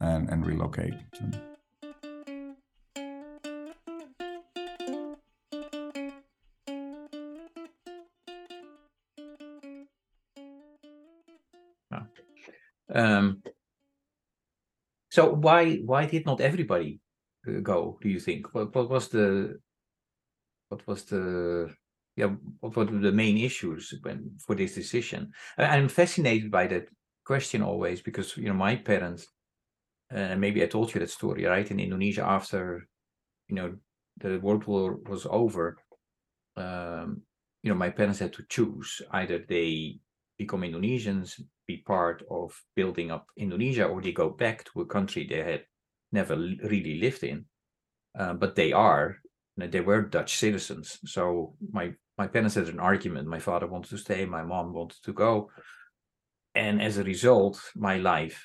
and 0.00 0.30
and 0.30 0.46
relocate. 0.46 0.94
Um, 12.92 13.42
so 15.10 15.34
why 15.34 15.76
why 15.84 16.06
did 16.06 16.24
not 16.24 16.40
everybody 16.40 17.00
uh, 17.46 17.60
go? 17.60 17.98
Do 18.00 18.08
you 18.08 18.20
think? 18.20 18.54
What, 18.54 18.74
what 18.74 18.88
was 18.88 19.08
the 19.08 19.58
what 20.68 20.86
was 20.86 21.04
the 21.04 21.74
yeah, 22.16 22.30
what 22.60 22.76
were 22.76 22.84
the 22.84 23.12
main 23.12 23.38
issues 23.38 23.92
when 24.02 24.32
for 24.38 24.54
this 24.54 24.74
decision? 24.74 25.32
I'm 25.58 25.88
fascinated 25.88 26.50
by 26.50 26.66
that 26.68 26.88
question 27.24 27.62
always 27.62 28.00
because 28.02 28.36
you 28.36 28.48
know 28.48 28.54
my 28.54 28.76
parents, 28.76 29.26
and 30.10 30.34
uh, 30.34 30.36
maybe 30.36 30.62
I 30.62 30.66
told 30.66 30.94
you 30.94 31.00
that 31.00 31.10
story 31.10 31.44
right 31.44 31.70
in 31.70 31.80
Indonesia 31.80 32.24
after, 32.24 32.88
you 33.48 33.56
know, 33.56 33.74
the 34.18 34.38
World 34.38 34.64
War 34.66 34.98
was 35.08 35.26
over. 35.30 35.76
Um, 36.56 37.22
you 37.62 37.70
know, 37.70 37.76
my 37.76 37.90
parents 37.90 38.18
had 38.18 38.32
to 38.34 38.44
choose 38.48 39.02
either 39.12 39.38
they 39.38 40.00
become 40.38 40.62
Indonesians, 40.62 41.40
be 41.70 41.82
part 41.86 42.22
of 42.30 42.46
building 42.76 43.10
up 43.10 43.26
Indonesia, 43.36 43.84
or 43.86 44.00
they 44.00 44.12
go 44.12 44.28
back 44.30 44.64
to 44.64 44.80
a 44.80 44.86
country 44.96 45.22
they 45.26 45.42
had 45.52 45.62
never 46.12 46.36
really 46.72 46.96
lived 47.00 47.22
in. 47.22 47.44
Uh, 48.18 48.34
but 48.34 48.54
they 48.54 48.72
are 48.72 49.16
they 49.56 49.80
were 49.80 50.02
Dutch 50.02 50.38
citizens. 50.38 50.98
So 51.04 51.54
my 51.72 51.92
my 52.16 52.26
parents 52.26 52.54
had 52.54 52.68
an 52.68 52.80
argument. 52.80 53.28
My 53.28 53.40
father 53.40 53.66
wanted 53.66 53.90
to 53.90 53.98
stay, 53.98 54.24
my 54.24 54.42
mom 54.42 54.72
wanted 54.72 55.02
to 55.04 55.12
go, 55.12 55.50
and 56.54 56.80
as 56.80 56.98
a 56.98 57.04
result, 57.04 57.60
my 57.76 57.96
life 57.98 58.40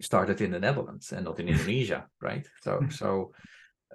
started 0.00 0.40
in 0.40 0.50
the 0.50 0.60
Netherlands 0.60 1.12
and 1.12 1.24
not 1.24 1.40
in 1.40 1.48
Indonesia, 1.54 2.06
right? 2.20 2.46
So 2.62 2.78
Hmm. 2.78 2.90
so 2.90 3.32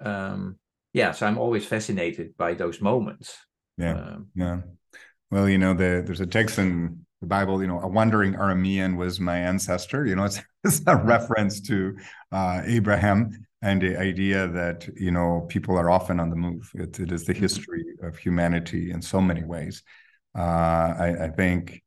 um, 0.02 0.58
yeah, 0.92 1.12
so 1.12 1.26
I'm 1.26 1.38
always 1.38 1.64
fascinated 1.66 2.36
by 2.36 2.54
those 2.54 2.80
moments. 2.80 3.36
Yeah. 3.78 3.94
Um, 3.94 4.26
Yeah. 4.34 4.60
Well, 5.30 5.48
you 5.48 5.58
know, 5.58 5.74
the, 5.74 6.02
there's 6.04 6.20
a 6.20 6.26
text 6.26 6.58
in 6.58 7.06
the 7.22 7.26
Bible, 7.28 7.62
you 7.62 7.68
know, 7.68 7.80
a 7.80 7.88
wandering 7.88 8.34
Aramean 8.34 8.98
was 8.98 9.20
my 9.20 9.38
ancestor. 9.38 10.06
You 10.06 10.16
know, 10.16 10.24
it's, 10.30 10.40
it's 10.64 10.82
a 10.86 10.96
reference 10.96 11.62
to 11.62 11.96
uh, 12.32 12.62
Abraham 12.66 13.46
and 13.62 13.80
the 13.80 13.98
idea 13.98 14.48
that, 14.48 14.88
you 14.96 15.12
know, 15.12 15.46
people 15.48 15.78
are 15.78 15.90
often 15.90 16.20
on 16.20 16.30
the 16.30 16.36
move. 16.36 16.70
It, 16.74 17.00
it 17.00 17.12
is 17.12 17.24
the 17.24 17.34
Mhm. 17.34 17.38
history 17.40 17.84
of 18.02 18.18
humanity 18.18 18.90
in 18.90 19.00
so 19.02 19.22
many 19.22 19.44
ways. 19.44 19.84
Uh, 20.36 20.40
I, 21.06 21.16
I 21.26 21.28
think 21.30 21.82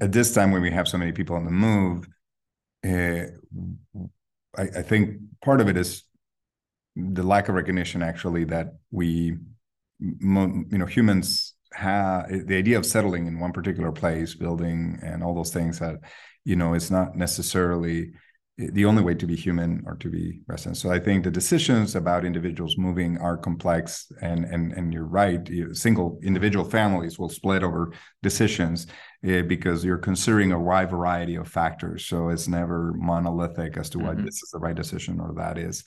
at 0.00 0.12
this 0.12 0.34
time 0.34 0.50
when 0.50 0.62
we 0.62 0.70
have 0.70 0.88
so 0.88 0.98
many 0.98 1.12
people 1.12 1.36
on 1.36 1.44
the 1.44 1.50
move, 1.50 2.06
uh, 2.84 3.26
I, 4.56 4.62
I 4.62 4.82
think 4.82 5.18
part 5.44 5.60
of 5.60 5.68
it 5.68 5.76
is 5.76 6.04
the 6.96 7.22
lack 7.22 7.48
of 7.48 7.54
recognition 7.54 8.02
actually 8.02 8.44
that 8.44 8.74
we 8.90 9.38
you 10.00 10.78
know 10.78 10.86
humans 10.86 11.51
have 11.74 12.28
the 12.46 12.56
idea 12.56 12.78
of 12.78 12.86
settling 12.86 13.26
in 13.26 13.40
one 13.40 13.52
particular 13.52 13.92
place 13.92 14.34
building 14.34 14.98
and 15.02 15.22
all 15.22 15.34
those 15.34 15.52
things 15.52 15.78
that 15.78 15.96
you 16.44 16.56
know 16.56 16.74
it's 16.74 16.90
not 16.90 17.16
necessarily 17.16 18.12
the 18.58 18.84
only 18.84 19.02
way 19.02 19.14
to 19.14 19.26
be 19.26 19.34
human 19.34 19.82
or 19.86 19.96
to 19.96 20.08
be 20.10 20.40
resident 20.46 20.76
so 20.76 20.90
i 20.90 20.98
think 20.98 21.24
the 21.24 21.30
decisions 21.30 21.96
about 21.96 22.24
individuals 22.24 22.76
moving 22.76 23.16
are 23.18 23.36
complex 23.36 24.10
and 24.20 24.44
and 24.44 24.72
and 24.72 24.92
you're 24.92 25.06
right 25.06 25.48
you, 25.48 25.72
single 25.74 26.18
individual 26.22 26.64
families 26.64 27.18
will 27.18 27.30
split 27.30 27.62
over 27.62 27.92
decisions 28.22 28.86
uh, 29.28 29.42
because 29.42 29.84
you're 29.84 29.96
considering 29.98 30.52
a 30.52 30.60
wide 30.60 30.90
variety 30.90 31.34
of 31.36 31.48
factors 31.48 32.04
so 32.04 32.28
it's 32.28 32.46
never 32.46 32.92
monolithic 32.96 33.76
as 33.76 33.88
to 33.88 33.98
what 33.98 34.16
Mhm. 34.18 34.24
this 34.26 34.42
is 34.42 34.50
the 34.52 34.58
right 34.58 34.76
decision 34.76 35.18
or 35.20 35.32
that 35.34 35.56
is 35.58 35.84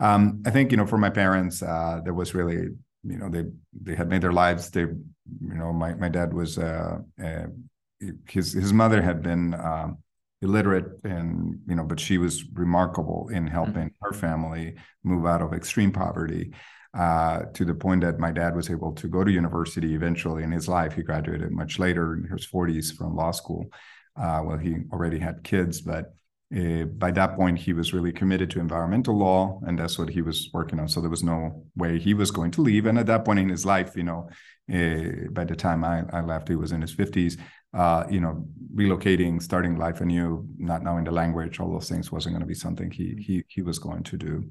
um, 0.00 0.42
I 0.46 0.50
think 0.50 0.70
you 0.70 0.78
know 0.78 0.86
for 0.86 0.96
my 0.96 1.10
parents, 1.10 1.62
uh, 1.62 2.00
there 2.02 2.14
was 2.14 2.34
really 2.34 2.68
you 3.04 3.16
know 3.16 3.28
they 3.28 3.44
they 3.80 3.94
had 3.94 4.08
made 4.08 4.22
their 4.22 4.32
lives. 4.32 4.70
They 4.70 4.82
you 4.82 4.98
know 5.40 5.72
my 5.72 5.94
my 5.94 6.08
dad 6.08 6.32
was 6.34 6.58
uh, 6.58 6.98
uh, 7.22 7.46
his 8.26 8.52
his 8.52 8.72
mother 8.72 9.02
had 9.02 9.22
been 9.22 9.54
um, 9.54 9.98
illiterate 10.42 10.98
and 11.04 11.60
you 11.66 11.74
know 11.74 11.84
but 11.84 12.00
she 12.00 12.18
was 12.18 12.44
remarkable 12.52 13.28
in 13.32 13.46
helping 13.46 13.90
her 14.02 14.12
family 14.12 14.74
move 15.04 15.26
out 15.26 15.42
of 15.42 15.52
extreme 15.52 15.92
poverty. 15.92 16.52
Uh, 16.92 17.44
to 17.54 17.64
the 17.64 17.72
point 17.72 18.00
that 18.00 18.18
my 18.18 18.32
dad 18.32 18.56
was 18.56 18.68
able 18.68 18.92
to 18.92 19.06
go 19.06 19.22
to 19.22 19.30
university 19.30 19.94
eventually 19.94 20.42
in 20.42 20.50
his 20.50 20.66
life. 20.66 20.92
He 20.92 21.02
graduated 21.02 21.52
much 21.52 21.78
later 21.78 22.14
in 22.14 22.24
his 22.24 22.44
40s 22.48 22.96
from 22.96 23.14
law 23.14 23.30
school. 23.30 23.66
Uh, 24.20 24.42
well, 24.44 24.58
he 24.58 24.74
already 24.92 25.20
had 25.20 25.44
kids, 25.44 25.80
but 25.80 26.12
uh, 26.56 26.84
by 26.84 27.12
that 27.12 27.36
point, 27.36 27.58
he 27.58 27.72
was 27.72 27.92
really 27.92 28.12
committed 28.12 28.50
to 28.50 28.60
environmental 28.60 29.16
law, 29.16 29.60
and 29.66 29.78
that's 29.78 29.98
what 29.98 30.08
he 30.08 30.20
was 30.20 30.50
working 30.52 30.80
on. 30.80 30.88
So 30.88 31.00
there 31.00 31.10
was 31.10 31.22
no 31.22 31.64
way 31.76 31.98
he 31.98 32.12
was 32.12 32.32
going 32.32 32.50
to 32.52 32.62
leave. 32.62 32.86
And 32.86 32.98
at 32.98 33.06
that 33.06 33.24
point 33.24 33.38
in 33.38 33.48
his 33.48 33.64
life, 33.64 33.94
you 33.94 34.02
know, 34.02 34.28
uh, 34.72 35.28
by 35.30 35.44
the 35.44 35.54
time 35.54 35.84
I, 35.84 36.02
I 36.12 36.22
left, 36.22 36.48
he 36.48 36.56
was 36.56 36.72
in 36.72 36.80
his 36.80 36.94
50s. 36.94 37.38
Uh, 37.72 38.04
you 38.10 38.20
know, 38.20 38.44
relocating, 38.74 39.40
starting 39.40 39.76
life 39.76 40.00
anew, 40.00 40.44
not 40.58 40.82
knowing 40.82 41.04
the 41.04 41.10
language, 41.12 41.60
all 41.60 41.70
those 41.70 41.88
things 41.88 42.10
wasn't 42.10 42.32
going 42.32 42.40
to 42.40 42.46
be 42.46 42.54
something 42.54 42.90
he 42.90 43.14
he 43.24 43.44
he 43.46 43.62
was 43.62 43.78
going 43.78 44.02
to 44.02 44.16
do. 44.16 44.50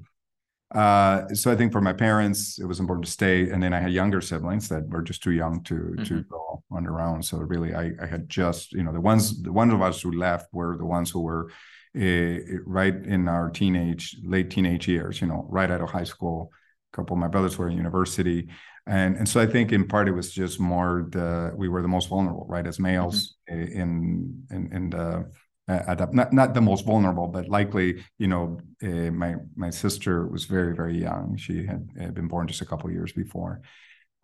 Uh, 0.74 1.28
so 1.34 1.50
I 1.52 1.56
think 1.56 1.70
for 1.70 1.82
my 1.82 1.92
parents, 1.92 2.58
it 2.58 2.64
was 2.64 2.80
important 2.80 3.04
to 3.04 3.12
stay. 3.12 3.50
And 3.50 3.62
then 3.62 3.74
I 3.74 3.80
had 3.80 3.92
younger 3.92 4.22
siblings 4.22 4.68
that 4.70 4.88
were 4.88 5.02
just 5.02 5.22
too 5.22 5.32
young 5.32 5.62
to 5.64 5.74
mm-hmm. 5.74 6.04
to 6.04 6.22
go 6.22 6.62
on 6.70 6.84
their 6.84 6.98
own. 7.00 7.22
So 7.22 7.36
really, 7.38 7.74
I, 7.74 7.92
I 8.00 8.06
had 8.06 8.26
just 8.28 8.72
you 8.72 8.82
know 8.84 8.92
the 8.92 9.00
ones 9.02 9.42
the 9.42 9.52
ones 9.52 9.74
of 9.74 9.82
us 9.82 10.00
who 10.00 10.12
left 10.12 10.48
were 10.54 10.78
the 10.78 10.86
ones 10.86 11.10
who 11.10 11.20
were 11.20 11.50
uh, 11.96 12.60
right 12.66 12.94
in 12.94 13.28
our 13.28 13.50
teenage 13.50 14.16
late 14.22 14.50
teenage 14.50 14.88
years. 14.88 15.20
You 15.20 15.26
know, 15.26 15.46
right 15.48 15.70
out 15.70 15.80
of 15.80 15.90
high 15.90 16.04
school. 16.04 16.50
A 16.92 16.96
couple 16.96 17.14
of 17.14 17.20
my 17.20 17.28
brothers 17.28 17.56
were 17.56 17.68
in 17.68 17.76
university, 17.76 18.48
and 18.86 19.16
and 19.16 19.28
so 19.28 19.40
I 19.40 19.46
think 19.46 19.70
in 19.72 19.86
part 19.86 20.08
it 20.08 20.12
was 20.12 20.32
just 20.32 20.58
more 20.58 21.06
the 21.10 21.52
we 21.56 21.68
were 21.68 21.82
the 21.82 21.88
most 21.88 22.08
vulnerable, 22.08 22.46
right, 22.48 22.66
as 22.66 22.80
males 22.80 23.36
mm-hmm. 23.48 23.80
in 23.80 24.46
in 24.50 24.72
in 24.72 24.90
the 24.90 25.30
uh, 25.70 26.06
not 26.12 26.32
not 26.32 26.54
the 26.54 26.60
most 26.60 26.84
vulnerable, 26.84 27.28
but 27.28 27.48
likely, 27.48 28.02
you 28.18 28.26
know, 28.26 28.58
uh, 28.82 29.10
my 29.12 29.36
my 29.54 29.70
sister 29.70 30.26
was 30.26 30.44
very 30.46 30.74
very 30.74 30.98
young. 30.98 31.36
She 31.36 31.64
had, 31.64 31.88
had 31.98 32.14
been 32.14 32.28
born 32.28 32.48
just 32.48 32.60
a 32.60 32.66
couple 32.66 32.90
years 32.90 33.12
before, 33.12 33.60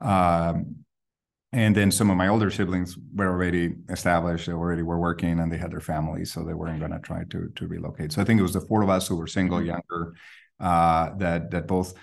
um, 0.01 0.77
and 1.57 1.75
then 1.75 1.91
some 1.91 2.11
of 2.11 2.19
my 2.19 2.29
older 2.29 2.51
siblings 2.51 2.99
were 3.15 3.29
already 3.29 3.77
established. 3.89 4.47
They 4.47 4.53
already 4.53 4.83
were 4.83 4.99
working, 4.99 5.41
and 5.41 5.51
they 5.51 5.57
had 5.57 5.73
their 5.73 5.81
families, 5.81 6.31
so 6.31 6.45
they 6.45 6.53
weren't 6.53 6.81
going 6.81 6.93
to 6.93 6.99
try 6.99 7.25
to 7.31 7.49
to 7.49 7.67
relocate. 7.67 8.13
So 8.13 8.21
I 8.21 8.27
think 8.27 8.39
it 8.39 8.43
was 8.43 8.53
the 8.53 8.61
four 8.61 8.83
of 8.83 8.91
us 8.91 9.09
who 9.09 9.17
were 9.17 9.27
single, 9.27 9.63
younger, 9.63 10.15
uh, 10.61 11.15
that 11.17 11.51
that 11.53 11.67
both 11.67 11.95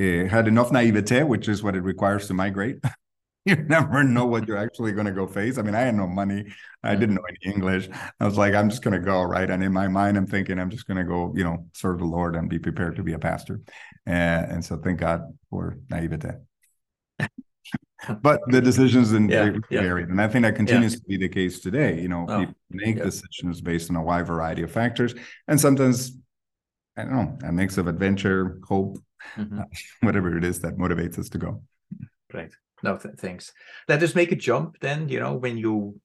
uh, 0.00 0.24
had 0.28 0.48
enough 0.48 0.72
naivete, 0.72 1.24
which 1.24 1.46
is 1.46 1.62
what 1.62 1.76
it 1.76 1.82
requires 1.82 2.26
to 2.28 2.34
migrate. 2.34 2.78
you 3.44 3.56
never 3.56 4.02
know 4.02 4.24
what 4.24 4.48
you're 4.48 4.56
actually 4.56 4.92
going 4.92 5.06
to 5.06 5.12
go 5.12 5.26
face. 5.26 5.58
I 5.58 5.62
mean, 5.62 5.74
I 5.74 5.80
had 5.80 5.94
no 5.94 6.06
money. 6.06 6.46
I 6.82 6.94
didn't 6.94 7.16
know 7.16 7.26
any 7.28 7.54
English. 7.54 7.90
I 8.18 8.24
was 8.24 8.38
like, 8.38 8.54
I'm 8.54 8.70
just 8.70 8.82
going 8.82 8.98
to 8.98 9.04
go, 9.04 9.22
right? 9.22 9.50
And 9.50 9.62
in 9.62 9.72
my 9.74 9.88
mind, 9.88 10.16
I'm 10.16 10.26
thinking, 10.26 10.58
I'm 10.58 10.70
just 10.70 10.86
going 10.86 10.96
to 10.96 11.04
go, 11.04 11.34
you 11.36 11.44
know, 11.44 11.66
serve 11.74 11.98
the 11.98 12.06
Lord 12.06 12.34
and 12.34 12.48
be 12.48 12.58
prepared 12.58 12.96
to 12.96 13.02
be 13.02 13.12
a 13.12 13.18
pastor. 13.18 13.60
And, 14.06 14.52
and 14.52 14.64
so 14.64 14.78
thank 14.78 15.00
God 15.00 15.22
for 15.50 15.76
naivete. 15.90 16.30
but 18.22 18.40
the 18.48 18.60
decisions 18.70 19.12
in 19.12 19.28
yeah, 19.28 19.50
yeah. 19.70 19.82
varied. 19.82 20.08
And 20.08 20.20
I 20.20 20.28
think 20.28 20.44
that 20.44 20.56
continues 20.56 20.92
yeah. 20.94 20.98
to 20.98 21.04
be 21.06 21.16
the 21.18 21.28
case 21.28 21.60
today. 21.60 22.00
You 22.00 22.08
know, 22.08 22.26
Oh, 22.28 22.40
people 22.40 22.54
make 22.70 22.96
yeah. 22.96 23.04
decisions 23.04 23.60
based 23.60 23.90
on 23.90 23.96
a 23.96 24.02
wide 24.02 24.26
variety 24.26 24.62
of 24.62 24.70
factors. 24.70 25.14
And 25.48 25.60
sometimes, 25.60 26.12
I 26.96 27.04
don't 27.04 27.12
know, 27.12 27.38
a 27.48 27.52
mix 27.52 27.78
of 27.78 27.86
adventure, 27.86 28.58
hope, 28.68 28.98
Mhm. 29.38 29.60
uh, 29.60 29.64
whatever 30.00 30.36
it 30.36 30.44
is 30.44 30.60
that 30.60 30.76
motivates 30.76 31.18
us 31.18 31.28
to 31.30 31.38
go. 31.38 31.62
Great. 32.30 32.52
No, 32.82 32.96
th- 32.96 33.14
thanks. 33.18 33.52
Let 33.88 34.02
us 34.02 34.14
make 34.14 34.32
a 34.32 34.36
jump 34.36 34.78
then, 34.80 35.08
you 35.08 35.20
know, 35.20 35.34
when 35.34 35.56
you 35.56 36.00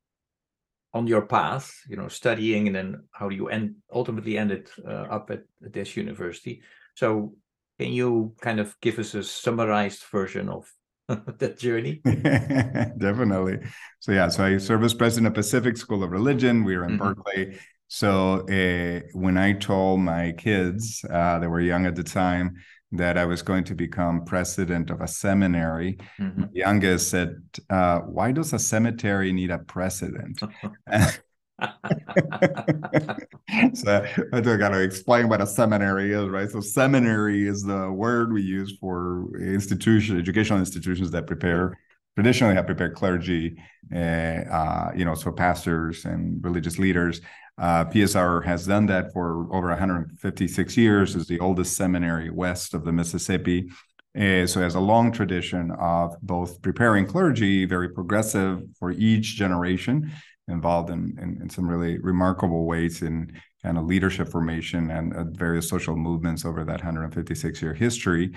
on 0.93 1.07
your 1.07 1.25
path, 1.25 1.71
you 1.89 1.97
know, 1.97 2.07
studying 2.07 2.67
and 2.67 2.75
then 2.75 3.03
how 3.11 3.29
you 3.29 3.49
end 3.49 3.75
ultimately 3.91 4.37
ended 4.37 4.69
uh, 4.87 5.05
up 5.09 5.29
at, 5.29 5.43
at 5.63 5.73
this 5.73 5.97
university. 5.97 6.61
So 6.95 7.35
can 7.79 7.91
you 7.91 8.33
kind 8.41 8.59
of 8.59 8.75
give 8.81 8.97
us 8.97 9.13
a 9.13 9.23
summarized 9.23 10.03
version 10.11 10.49
of 10.49 10.71
that 11.39 11.57
journey? 11.57 12.01
Definitely. 12.05 13.59
So 13.99 14.11
yeah, 14.11 14.27
so 14.29 14.43
I 14.43 14.57
serve 14.57 14.83
as 14.83 14.93
president 14.93 15.27
of 15.27 15.33
Pacific 15.33 15.77
School 15.77 16.03
of 16.03 16.11
Religion. 16.11 16.63
We 16.63 16.75
were 16.77 16.85
in 16.85 16.97
Mhm. 16.97 17.15
Berkeley. 17.15 17.59
So 17.87 18.45
uh, 18.49 19.01
when 19.13 19.37
I 19.37 19.53
told 19.53 20.01
my 20.01 20.33
kids, 20.33 21.05
uh, 21.09 21.39
they 21.39 21.47
were 21.47 21.61
young 21.61 21.85
at 21.85 21.95
the 21.95 22.03
time, 22.03 22.55
that 22.93 23.17
I 23.17 23.25
was 23.25 23.41
going 23.41 23.65
to 23.65 23.75
become 23.75 24.23
president 24.25 24.89
of 24.91 25.01
a 25.01 25.07
seminary, 25.07 25.97
Mhm. 26.19 26.37
my 26.37 26.47
youngest 26.53 27.09
said, 27.09 27.35
uh, 27.69 27.99
"Why 27.99 28.31
does 28.31 28.53
a 28.53 28.59
cemetery 28.59 29.33
need 29.33 29.51
a 29.51 29.59
president?" 29.59 30.41
so 33.73 34.05
I 34.33 34.41
do 34.41 34.57
got 34.57 34.69
to 34.69 34.81
explain 34.81 35.29
what 35.29 35.41
a 35.41 35.47
seminary 35.47 36.13
is, 36.13 36.27
right? 36.29 36.49
So 36.49 36.59
seminary 36.59 37.47
is 37.47 37.63
the 37.63 37.91
word 37.91 38.31
we 38.31 38.41
use 38.41 38.77
for 38.79 39.29
institution, 39.39 40.19
educational 40.19 40.59
institutions 40.59 41.11
that 41.11 41.27
prepare 41.27 41.77
traditionally 42.17 42.55
have 42.55 42.65
prepared 42.65 42.95
clergy, 42.95 43.55
uh, 43.93 43.97
uh, 43.97 44.91
you 44.95 45.05
know, 45.05 45.13
so 45.13 45.31
pastors 45.31 46.03
and 46.05 46.43
religious 46.43 46.79
leaders. 46.79 47.21
Uh, 47.59 47.85
PSR 47.85 48.43
has 48.43 48.65
done 48.65 48.87
that 48.87 49.13
for 49.13 49.43
over 49.55 49.67
156 49.67 50.77
years. 50.77 51.15
is 51.15 51.27
the 51.27 51.39
oldest 51.39 51.77
seminary 51.77 52.31
west 52.31 52.73
of 52.73 52.85
the 52.85 52.91
Mississippi. 52.91 53.69
Uh, 54.17 54.47
so 54.47 54.59
it 54.59 54.63
has 54.63 54.73
a 54.73 54.79
long 54.79 55.11
tradition 55.11 55.69
of 55.79 56.15
both 56.23 56.59
preparing 56.63 57.05
clergy, 57.05 57.65
very 57.65 57.89
progressive 57.89 58.63
for 58.79 58.89
each 58.91 59.35
generation, 59.35 60.11
involved 60.47 60.89
in, 60.89 61.17
in, 61.21 61.41
in 61.41 61.49
some 61.49 61.67
really 61.67 61.97
remarkable 61.99 62.65
ways 62.65 63.01
in 63.01 63.31
kind 63.63 63.77
of 63.77 63.85
leadership 63.85 64.29
formation 64.29 64.91
and 64.91 65.15
uh, 65.15 65.23
various 65.31 65.67
social 65.69 65.95
movements 65.95 66.45
over 66.45 66.63
that 66.63 66.79
156 66.79 67.61
year 67.61 67.73
history. 67.73 68.33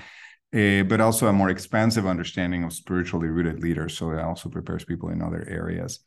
Uh, 0.53 0.83
but 0.83 1.01
also 1.01 1.29
a 1.29 1.33
more 1.33 1.49
expansive 1.49 2.07
understanding 2.07 2.64
of 2.64 2.73
spiritually 2.73 3.29
rooted 3.29 3.62
leaders. 3.62 3.96
So 3.96 4.11
it 4.11 4.18
also 4.18 4.49
prepares 4.49 4.85
people 4.85 5.11
in 5.11 5.23
other 5.23 5.46
areas. 5.49 6.01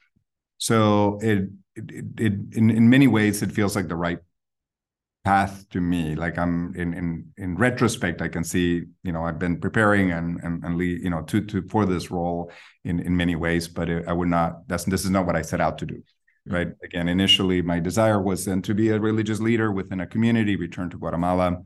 So 0.58 1.18
it, 1.22 1.50
it, 1.76 2.06
it, 2.20 2.34
in, 2.52 2.70
in 2.70 2.90
many 2.90 3.08
ways, 3.08 3.42
it 3.42 3.54
feels 3.54 3.74
like 3.74 3.88
the 3.88 3.96
right 3.96 4.20
path 5.24 5.68
to 5.70 5.80
me. 5.80 6.16
Like 6.16 6.38
I'm 6.38 6.76
in, 6.76 6.94
in, 6.94 7.26
in 7.38 7.56
retrospect, 7.56 8.22
I 8.22 8.28
can 8.28 8.44
see, 8.44 8.84
you 9.04 9.12
know, 9.12 9.24
I've 9.24 9.40
been 9.40 9.60
preparing 9.60 10.12
and, 10.12 10.40
and, 10.44 10.64
and 10.64 10.76
lead, 10.76 11.02
you 11.02 11.10
know, 11.10 11.22
to, 11.24 11.42
to, 11.46 11.62
for 11.70 11.86
this 11.86 12.12
role 12.12 12.52
in, 12.84 13.00
in 13.00 13.16
many 13.16 13.36
ways, 13.36 13.68
but 13.68 13.90
it, 13.90 14.06
I 14.08 14.14
would 14.14 14.28
not, 14.28 14.68
that's, 14.68 14.84
this 14.84 15.06
is 15.06 15.10
not 15.10 15.26
what 15.26 15.36
I 15.36 15.42
set 15.42 15.62
out 15.62 15.78
to 15.80 15.86
do. 15.86 16.04
Right. 16.46 16.68
Again, 16.84 17.08
initially, 17.08 17.62
my 17.62 17.80
desire 17.80 18.22
was 18.22 18.44
then 18.44 18.62
to 18.64 18.74
be 18.74 18.90
a 18.90 19.00
religious 19.00 19.40
leader 19.40 19.72
within 19.72 20.02
a 20.02 20.08
community, 20.08 20.58
return 20.58 20.90
to 20.90 20.98
Guatemala, 20.98 21.60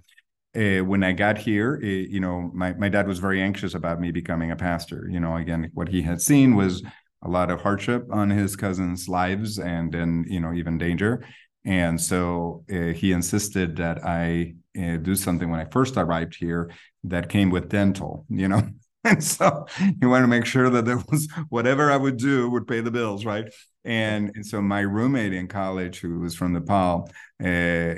uh, 0.56 0.80
when 0.80 1.04
I 1.04 1.14
got 1.14 1.40
here, 1.40 1.80
uh, 1.82 1.86
you 1.86 2.20
know, 2.20 2.52
my, 2.54 2.74
my 2.74 2.88
dad 2.88 3.08
was 3.08 3.18
very 3.18 3.42
anxious 3.42 3.74
about 3.74 4.00
me 4.00 4.12
becoming 4.12 4.52
a 4.52 4.56
pastor. 4.56 5.08
You 5.10 5.20
know, 5.20 5.36
again, 5.36 5.72
what 5.74 5.90
he 5.90 6.04
had 6.04 6.22
seen 6.22 6.56
was 6.56 6.84
a 7.24 7.28
lot 7.28 7.50
of 7.50 7.62
hardship 7.62 8.08
on 8.12 8.30
his 8.30 8.56
cousins' 8.56 9.10
lives 9.10 9.58
and 9.58 9.92
then, 9.92 10.26
you 10.28 10.40
know, 10.40 10.54
even 10.54 10.78
danger. 10.78 11.26
And 11.68 12.00
so 12.00 12.64
uh, 12.72 12.94
he 12.94 13.12
insisted 13.12 13.76
that 13.76 14.06
I 14.06 14.56
uh, 14.80 14.96
do 14.98 15.16
something 15.16 15.50
when 15.52 15.60
I 15.60 15.66
first 15.66 15.98
arrived 15.98 16.38
here 16.40 16.72
that 17.04 17.28
came 17.28 17.50
with 17.50 17.68
dental, 17.68 18.26
you 18.30 18.48
know. 18.48 18.64
and 19.04 19.22
so 19.22 19.66
he 20.00 20.06
wanted 20.06 20.22
to 20.24 20.28
make 20.30 20.46
sure 20.46 20.70
that 20.70 20.86
there 20.86 21.04
was 21.12 21.28
whatever 21.50 21.92
I 21.92 21.98
would 21.98 22.16
do 22.16 22.50
would 22.52 22.68
pay 22.68 22.80
the 22.80 22.90
bills, 22.90 23.26
right? 23.26 23.54
And, 23.84 24.32
and 24.36 24.46
so 24.46 24.62
my 24.62 24.80
roommate 24.80 25.34
in 25.34 25.50
college, 25.50 26.00
who 26.00 26.20
was 26.22 26.36
from 26.36 26.54
Nepal, 26.54 27.10
uh, 27.44 27.96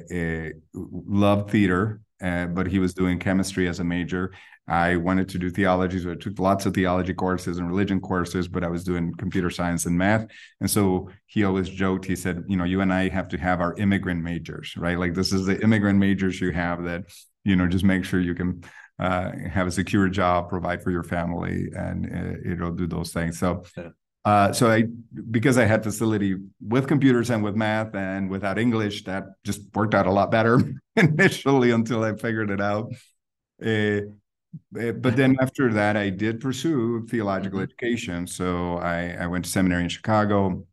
loved 0.74 1.52
theater, 1.52 2.02
but 2.20 2.68
he 2.68 2.80
was 2.80 2.96
doing 2.96 3.20
chemistry 3.20 3.68
as 3.68 3.80
a 3.80 3.84
major. 3.84 4.32
I 4.70 4.98
wanted 4.98 5.28
to 5.30 5.40
do 5.40 5.50
theology, 5.50 6.00
so 6.00 6.12
I 6.12 6.16
took 6.16 6.38
lots 6.38 6.68
of 6.68 6.76
theology 6.76 7.14
courses 7.14 7.58
and 7.58 7.68
religion 7.68 8.00
courses, 8.00 8.48
but 8.48 8.64
I 8.64 8.68
was 8.68 8.84
doing 8.84 9.14
computer 9.16 9.50
science 9.50 9.88
and 9.88 9.98
math. 9.98 10.28
And 10.62 10.70
so 10.70 11.10
he 11.26 11.44
always 11.44 11.68
joked, 11.70 12.06
he 12.06 12.16
said, 12.16 12.44
you 12.48 12.56
know, 12.56 12.66
you 12.66 12.82
and 12.82 12.94
I 12.94 13.10
have 13.10 13.28
to 13.30 13.38
have 13.40 13.62
our 13.62 13.74
immigrant 13.78 14.24
majors, 14.24 14.76
right? 14.78 15.00
Like 15.00 15.16
this 15.16 15.34
is 15.34 15.48
the 15.48 15.60
immigrant 15.64 15.98
majors 15.98 16.40
you 16.40 16.52
have 16.52 16.84
that, 16.84 17.06
you 17.44 17.56
know, 17.56 17.68
just 17.68 17.84
make 17.84 18.06
sure 18.06 18.20
you 18.20 18.36
can 18.36 18.64
uh, 19.00 19.32
have 19.52 19.66
a 19.66 19.72
secure 19.72 20.08
job, 20.08 20.50
provide 20.50 20.84
for 20.84 20.92
your 20.92 21.04
family, 21.04 21.70
and 21.76 22.06
uh, 22.06 22.52
it'll 22.52 22.72
do 22.72 22.86
those 22.86 23.12
things. 23.12 23.40
So, 23.40 23.64
uh, 24.24 24.52
so 24.54 24.70
I 24.70 24.84
because 25.32 25.58
I 25.58 25.66
had 25.66 25.84
facility 25.84 26.36
with 26.62 26.88
computers 26.88 27.32
and 27.32 27.44
with 27.44 27.56
math 27.56 27.96
and 27.96 28.30
without 28.30 28.60
English, 28.60 29.06
that 29.06 29.24
just 29.44 29.62
worked 29.74 29.96
out 29.96 30.06
a 30.06 30.12
lot 30.12 30.30
better 30.30 30.62
initially 30.96 31.72
until 31.72 32.04
I 32.04 32.14
figured 32.16 32.52
it 32.52 32.62
out. 32.62 32.92
Uh, 33.66 34.02
but 34.72 35.16
then 35.16 35.38
after 35.42 35.72
that, 35.74 35.96
I 35.96 36.10
did 36.10 36.40
pursue 36.40 37.06
theological 37.08 37.60
mm-hmm. 37.60 37.64
education. 37.64 38.28
So 38.28 38.78
I, 38.78 39.18
I 39.20 39.28
went 39.28 39.46
to 39.46 39.52
seminary 39.52 39.84
in 39.84 39.90
Chicago. 39.90 40.66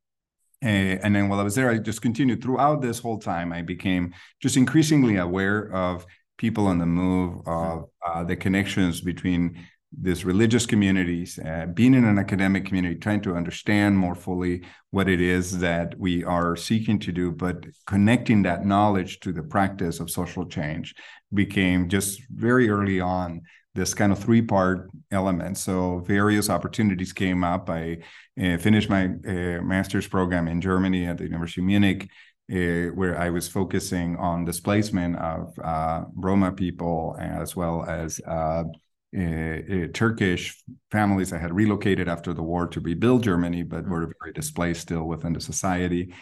Uh, 0.65 0.69
and 1.03 1.15
then 1.15 1.29
while 1.29 1.39
I 1.39 1.43
was 1.43 1.55
there, 1.55 1.71
I 1.71 1.79
just 1.79 2.01
continued 2.01 2.43
throughout 2.43 2.81
this 2.81 2.99
whole 2.99 3.19
time. 3.19 3.53
I 3.53 3.63
became 3.63 4.15
just 4.41 4.57
increasingly 4.57 5.17
aware 5.17 5.73
of 5.73 6.07
people 6.39 6.67
on 6.67 6.79
the 6.79 6.87
move, 6.87 7.41
of 7.47 7.85
uh, 8.07 8.25
the 8.25 8.37
connections 8.37 9.01
between 9.01 9.67
these 9.99 10.25
religious 10.25 10.67
communities, 10.67 11.39
uh, 11.39 11.67
being 11.73 11.95
in 11.95 12.05
an 12.05 12.19
academic 12.19 12.67
community, 12.67 12.97
trying 12.97 13.21
to 13.23 13.35
understand 13.35 13.97
more 13.97 14.15
fully 14.15 14.63
what 14.91 15.09
it 15.09 15.21
is 15.21 15.59
that 15.59 15.99
we 15.99 16.25
are 16.25 16.57
seeking 16.57 16.99
to 16.99 17.13
do, 17.13 17.31
but 17.31 17.65
connecting 17.87 18.43
that 18.43 18.67
knowledge 18.67 19.21
to 19.21 19.33
the 19.33 19.43
practice 19.43 20.01
of 20.01 20.11
social 20.11 20.45
change 20.45 20.95
became 21.33 21.89
just 21.89 22.21
very 22.31 22.69
early 22.69 23.01
on 23.01 23.41
this 23.77 23.95
kind 23.95 24.11
of 24.11 24.19
three 24.19 24.43
part 24.43 24.91
element. 25.13 25.59
So 25.59 26.01
various 26.01 26.51
opportunities 26.51 27.13
came 27.13 27.45
up. 27.45 27.71
I 27.71 27.99
uh, 28.43 28.57
finished 28.57 28.91
my 28.91 29.05
uh, 29.05 29.63
master's 29.63 30.09
program 30.09 30.49
in 30.49 30.61
Germany 30.61 31.07
at 31.07 31.19
the 31.19 31.25
University 31.25 31.61
of 31.61 31.67
Munich, 31.67 32.09
uh, 32.53 32.93
where 32.95 33.19
I 33.19 33.31
was 33.31 33.47
focusing 33.47 34.17
on 34.17 34.45
displacement 34.45 35.17
of 35.17 35.57
uh, 35.63 36.05
Roma 36.15 36.53
people 36.53 37.17
as 37.21 37.55
well 37.55 37.85
as 37.85 38.21
uh, 38.27 38.65
uh, 39.17 39.87
Turkish 39.95 40.63
families 40.91 41.31
that 41.31 41.41
had 41.41 41.55
relocated 41.55 42.09
after 42.09 42.35
the 42.35 42.43
war 42.43 42.67
to 42.67 42.81
rebuild 42.81 43.23
Germany, 43.23 43.63
but 43.63 43.85
mm. 43.85 43.89
were 43.89 44.13
very 44.21 44.33
displaced 44.33 44.83
still 44.83 45.05
within 45.05 45.33
the 45.33 45.41
society. 45.41 46.13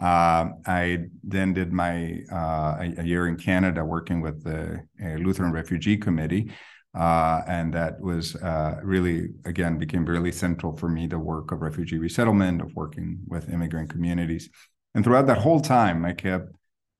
Uh, 0.00 0.50
I 0.64 1.06
then 1.24 1.52
did 1.52 1.72
my 1.72 2.20
uh, 2.32 2.76
a, 2.80 2.94
a, 2.98 3.02
year 3.04 3.26
in 3.26 3.36
Canada 3.36 3.84
working 3.84 4.20
with 4.20 4.44
the 4.44 4.80
Lutheran 5.18 5.50
Refugee 5.52 5.96
Committee, 5.96 6.52
uh, 6.94 7.42
and 7.46 7.74
that 7.74 8.00
was 8.00 8.34
uh, 8.36 8.80
really, 8.82 9.28
again, 9.44 9.78
became 9.78 10.04
really 10.04 10.32
central 10.32 10.76
for 10.76 10.88
me 10.88 11.06
the 11.06 11.18
work 11.18 11.52
of 11.52 11.60
refugee 11.60 11.98
resettlement, 11.98 12.60
of 12.60 12.74
working 12.74 13.18
with 13.26 13.50
immigrant 13.50 13.90
communities. 13.90 14.48
And 14.94 15.04
throughout 15.04 15.26
that 15.26 15.38
whole 15.38 15.60
time, 15.60 16.04
I 16.04 16.12
kept 16.12 16.50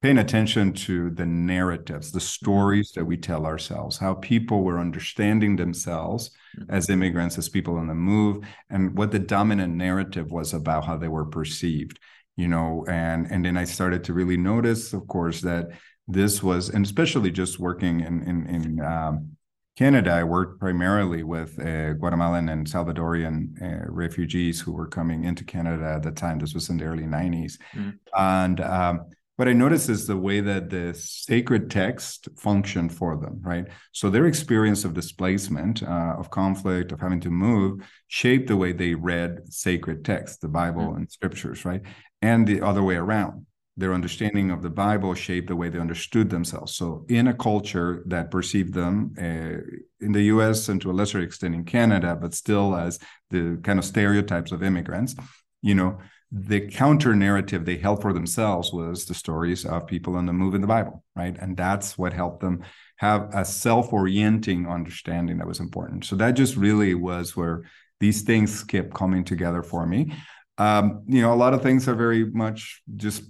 paying 0.03 0.19
attention 0.19 0.73
to 0.73 1.11
the 1.11 1.27
narratives, 1.27 2.13
the 2.13 2.21
stories 2.21 2.93
that 2.93 3.05
we 3.05 3.17
tell 3.17 3.47
ourselves, 3.47 3.99
how 3.99 4.15
people 4.15 4.63
were 4.63 4.79
understanding 4.79 5.57
themselves 5.57 6.31
mm-hmm. 6.57 6.71
as 6.71 6.91
immigrants, 6.91 7.39
as 7.39 7.49
people 7.49 7.77
on 7.77 7.89
the 7.89 7.95
move, 7.95 8.45
and 8.71 8.97
what 8.97 9.11
the 9.11 9.19
dominant 9.19 9.75
narrative 9.75 10.31
was 10.31 10.53
about 10.53 10.85
how 10.85 10.97
they 10.97 11.09
were 11.09 11.27
perceived. 11.27 11.99
You 12.37 12.47
know, 12.47 12.85
and 12.89 13.27
and 13.33 13.45
then 13.45 13.57
I 13.57 13.65
started 13.65 14.05
to 14.05 14.13
really 14.13 14.37
notice, 14.37 14.93
of 14.93 15.09
course, 15.09 15.41
that 15.41 15.71
this 16.07 16.41
was, 16.41 16.69
and 16.69 16.85
especially 16.85 17.33
just 17.33 17.59
working 17.59 18.01
in 18.01 18.23
in, 18.23 18.47
in 18.47 18.81
um, 18.81 19.37
Canada, 19.79 20.11
I 20.11 20.25
worked 20.25 20.59
primarily 20.59 21.23
with 21.23 21.57
uh, 21.61 21.93
Guatemalan 21.93 22.49
and 22.49 22.67
Salvadorian 22.67 23.63
uh, 23.63 23.87
refugees 23.89 24.61
who 24.61 24.73
were 24.73 24.89
coming 24.89 25.23
into 25.23 25.45
Canada 25.45 25.93
at 25.95 26.03
the 26.03 26.11
time. 26.11 26.41
This 26.41 26.53
was 26.53 26.69
in 26.69 26.79
the 26.79 26.85
early 26.85 27.05
90s. 27.05 27.59
Mm. 27.77 27.97
And 28.17 28.61
um, 28.61 29.07
what 29.37 29.47
I 29.47 29.53
noticed 29.53 29.89
is 29.89 30.05
the 30.05 30.17
way 30.17 30.41
that 30.41 30.69
the 30.69 30.95
sacred 30.95 31.71
text 31.71 32.29
functioned 32.37 32.93
for 32.93 33.17
them, 33.17 33.39
right? 33.41 33.69
So 33.93 34.11
their 34.11 34.27
experience 34.27 34.85
of 34.85 34.95
displacement, 34.95 35.85
uh, 35.85 36.17
of 36.19 36.29
conflict, 36.29 36.91
of 36.91 36.99
having 36.99 37.21
to 37.21 37.31
move, 37.31 37.89
shaped 38.09 38.49
the 38.49 38.57
way 38.57 38.73
they 38.73 38.97
read 38.97 39.43
sacred 39.45 40.05
texts, 40.05 40.39
the 40.39 40.49
Bible 40.49 40.89
mm. 40.89 40.97
and 40.97 41.09
scriptures, 41.09 41.65
right? 41.65 41.83
And 42.21 42.49
the 42.49 42.63
other 42.63 42.83
way 42.83 42.97
around 42.97 43.47
their 43.79 43.95
understanding 43.95 44.51
of 44.51 44.61
the 44.61 44.69
Bible 44.69 45.15
shaped 45.15 45.47
the 45.47 45.57
way 45.57 45.69
they 45.69 45.79
understood 45.79 46.29
themselves. 46.29 46.75
So, 46.75 47.07
in 47.09 47.29
a 47.29 47.35
culture 47.35 48.03
that 48.07 48.31
perceived 48.31 48.75
them 48.75 49.15
uh, 49.17 49.63
in 50.05 50.13
the 50.13 50.25
US 50.25 50.69
and 50.69 50.81
to 50.83 50.91
a 50.91 50.93
lesser 50.93 51.21
extent 51.21 51.55
in 51.55 51.65
Canada, 51.65 52.19
but 52.21 52.35
still 52.35 52.75
as 52.75 52.99
the 53.31 53.59
kind 53.63 53.79
of 53.79 53.85
stereotypes 53.85 54.51
of 54.51 54.65
immigrants, 54.65 55.15
you 55.63 55.77
know, 55.77 55.99
the 56.33 56.61
counter 56.69 57.15
narrative 57.15 57.65
they 57.65 57.77
held 57.77 58.03
for 58.03 58.13
themselves 58.13 58.73
was 58.73 59.05
the 59.05 59.15
stories 59.15 59.65
of 59.65 59.87
people 59.87 60.17
on 60.17 60.27
the 60.27 60.33
move 60.33 60.57
in 60.57 60.61
the 60.61 60.67
Bible, 60.67 61.05
right? 61.15 61.37
And 61.39 61.57
that's 61.57 61.97
what 61.97 62.13
helped 62.13 62.41
them 62.41 62.65
have 62.97 63.31
a 63.33 63.45
self 63.45 63.93
orienting 63.93 64.67
understanding 64.67 65.39
that 65.39 65.47
was 65.47 65.61
important. 65.61 66.05
So, 66.05 66.17
that 66.17 66.33
just 66.33 66.57
really 66.57 66.95
was 66.95 67.37
where 67.37 67.63
these 68.01 68.23
things 68.23 68.65
kept 68.65 68.93
coming 68.93 69.23
together 69.23 69.63
for 69.63 69.87
me. 69.87 70.13
Um, 70.59 71.05
you 71.07 71.23
know, 71.23 71.33
a 71.33 71.37
lot 71.37 71.55
of 71.55 71.63
things 71.63 71.87
are 71.87 71.95
very 71.95 72.25
much 72.25 72.83
just 72.97 73.23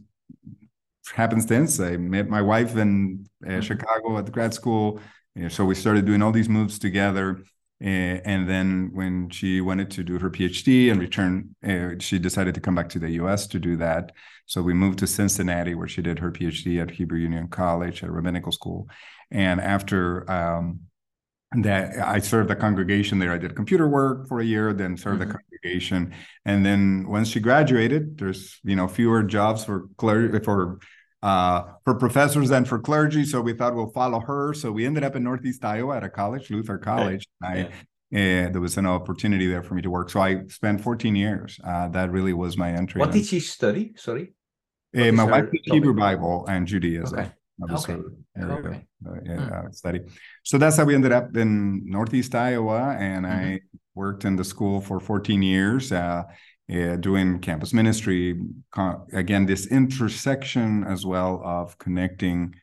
happenstance. 1.10 1.80
I 1.80 1.96
met 1.96 2.28
my 2.28 2.42
wife 2.42 2.76
in 2.76 3.28
uh, 3.44 3.48
mm-hmm. 3.48 3.60
Chicago 3.60 4.18
at 4.18 4.26
the 4.26 4.32
grad 4.32 4.54
school. 4.54 5.00
so 5.48 5.64
we 5.64 5.74
started 5.74 6.04
doing 6.04 6.22
all 6.22 6.32
these 6.32 6.48
moves 6.48 6.78
together. 6.78 7.42
Uh, 7.80 8.18
and 8.24 8.48
then 8.48 8.90
when 8.92 9.30
she 9.30 9.60
wanted 9.60 9.88
to 9.88 10.02
do 10.02 10.18
her 10.18 10.30
PhD 10.30 10.90
and 10.90 11.00
return, 11.00 11.54
uh, 11.64 11.90
she 12.00 12.18
decided 12.18 12.54
to 12.54 12.60
come 12.60 12.74
back 12.74 12.88
to 12.88 12.98
the 12.98 13.10
US 13.22 13.46
to 13.48 13.60
do 13.60 13.76
that. 13.76 14.12
So 14.46 14.62
we 14.62 14.74
moved 14.74 14.98
to 15.00 15.06
Cincinnati, 15.06 15.74
where 15.74 15.86
she 15.86 16.02
did 16.02 16.18
her 16.18 16.32
PhD 16.32 16.82
at 16.82 16.90
Hebrew 16.90 17.20
Union 17.20 17.46
College 17.48 18.02
at 18.02 18.10
rabbinical 18.10 18.50
school. 18.50 18.88
And 19.30 19.60
after 19.60 20.28
um, 20.28 20.80
that, 21.52 21.98
I 21.98 22.18
served 22.18 22.50
the 22.50 22.56
congregation 22.56 23.20
there. 23.20 23.32
I 23.32 23.38
did 23.38 23.54
computer 23.54 23.88
work 23.88 24.26
for 24.26 24.40
a 24.40 24.44
year, 24.44 24.72
then 24.72 24.96
served 24.96 25.20
mm-hmm. 25.20 25.30
the 25.30 25.38
congregation. 25.38 26.14
And 26.44 26.66
then 26.66 27.06
once 27.08 27.28
she 27.28 27.38
graduated, 27.38 28.18
there's 28.18 28.58
you 28.64 28.74
know 28.74 28.88
fewer 28.88 29.22
jobs 29.22 29.64
for 29.64 29.88
clergy 29.98 30.36
for 30.44 30.80
uh, 31.22 31.64
for 31.84 31.94
professors 31.94 32.50
and 32.50 32.68
for 32.68 32.78
clergy. 32.78 33.24
So 33.24 33.40
we 33.40 33.52
thought 33.52 33.74
we'll 33.74 33.90
follow 33.90 34.20
her. 34.20 34.54
So 34.54 34.70
we 34.72 34.86
ended 34.86 35.04
up 35.04 35.16
in 35.16 35.24
Northeast 35.24 35.64
Iowa 35.64 35.96
at 35.96 36.04
a 36.04 36.08
college, 36.08 36.50
Luther 36.50 36.78
College. 36.78 37.26
I, 37.42 37.70
yeah. 38.10 38.50
there 38.50 38.60
was 38.60 38.76
an 38.76 38.86
opportunity 38.86 39.46
there 39.46 39.62
for 39.62 39.74
me 39.74 39.82
to 39.82 39.90
work. 39.90 40.10
So 40.10 40.20
I 40.20 40.46
spent 40.48 40.80
14 40.80 41.16
years. 41.16 41.58
Uh, 41.64 41.88
that 41.88 42.10
really 42.10 42.32
was 42.32 42.56
my 42.56 42.70
entry. 42.70 43.00
What 43.00 43.12
did 43.12 43.26
she 43.26 43.40
study? 43.40 43.92
Sorry. 43.96 44.32
Uh, 44.96 45.12
my 45.12 45.24
wife 45.24 45.50
did 45.50 45.60
Hebrew 45.64 45.94
Bible 45.94 46.46
and 46.48 46.66
Judaism. 46.66 47.18
Okay. 47.18 47.30
Okay. 47.70 47.96
okay. 48.40 48.86
Uh, 49.06 49.14
yeah, 49.24 49.36
hmm. 49.36 49.66
Uh, 49.66 49.70
study. 49.72 50.00
So 50.44 50.58
that's 50.58 50.76
how 50.76 50.84
we 50.84 50.94
ended 50.94 51.12
up 51.12 51.36
in 51.36 51.82
Northeast 51.84 52.34
Iowa, 52.34 52.96
and 52.98 53.26
mm-hmm. 53.26 53.54
I 53.54 53.60
worked 53.94 54.24
in 54.24 54.36
the 54.36 54.44
school 54.44 54.80
for 54.80 55.00
14 55.00 55.42
years. 55.42 55.90
Uh, 55.90 56.22
uh, 56.72 56.96
doing 56.96 57.38
campus 57.40 57.72
ministry. 57.72 58.38
Again, 59.12 59.46
this 59.46 59.66
intersection 59.66 60.84
as 60.84 61.06
well 61.06 61.40
of 61.44 61.78
connecting 61.78 62.54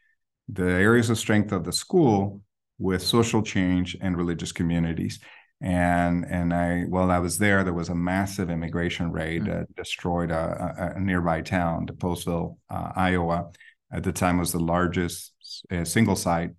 the 0.48 0.70
areas 0.70 1.10
of 1.10 1.18
strength 1.18 1.52
of 1.52 1.64
the 1.64 1.72
school 1.72 2.42
with 2.78 3.02
social 3.02 3.42
change 3.42 3.98
and 4.02 4.18
religious 4.18 4.52
communities. 4.52 5.20
And 5.62 6.26
and 6.30 6.54
I 6.54 6.84
while 6.84 7.10
I 7.10 7.20
was 7.20 7.38
there, 7.38 7.64
there 7.64 7.74
was 7.74 7.90
a 7.90 7.96
massive 7.96 8.50
immigration 8.50 9.12
raid 9.12 9.44
mm-hmm. 9.44 9.52
that 9.52 9.76
destroyed 9.76 10.30
a, 10.30 10.94
a, 10.94 10.98
a, 10.98 11.00
nearby 11.00 11.42
town, 11.42 11.88
Postville, 11.88 12.58
uh, 12.70 12.92
Iowa. 12.96 13.52
At 13.92 14.04
the 14.04 14.12
time, 14.12 14.38
was 14.38 14.52
the 14.52 14.60
largest 14.60 15.34
uh, 15.72 15.86
single 15.86 16.18
site 16.18 16.52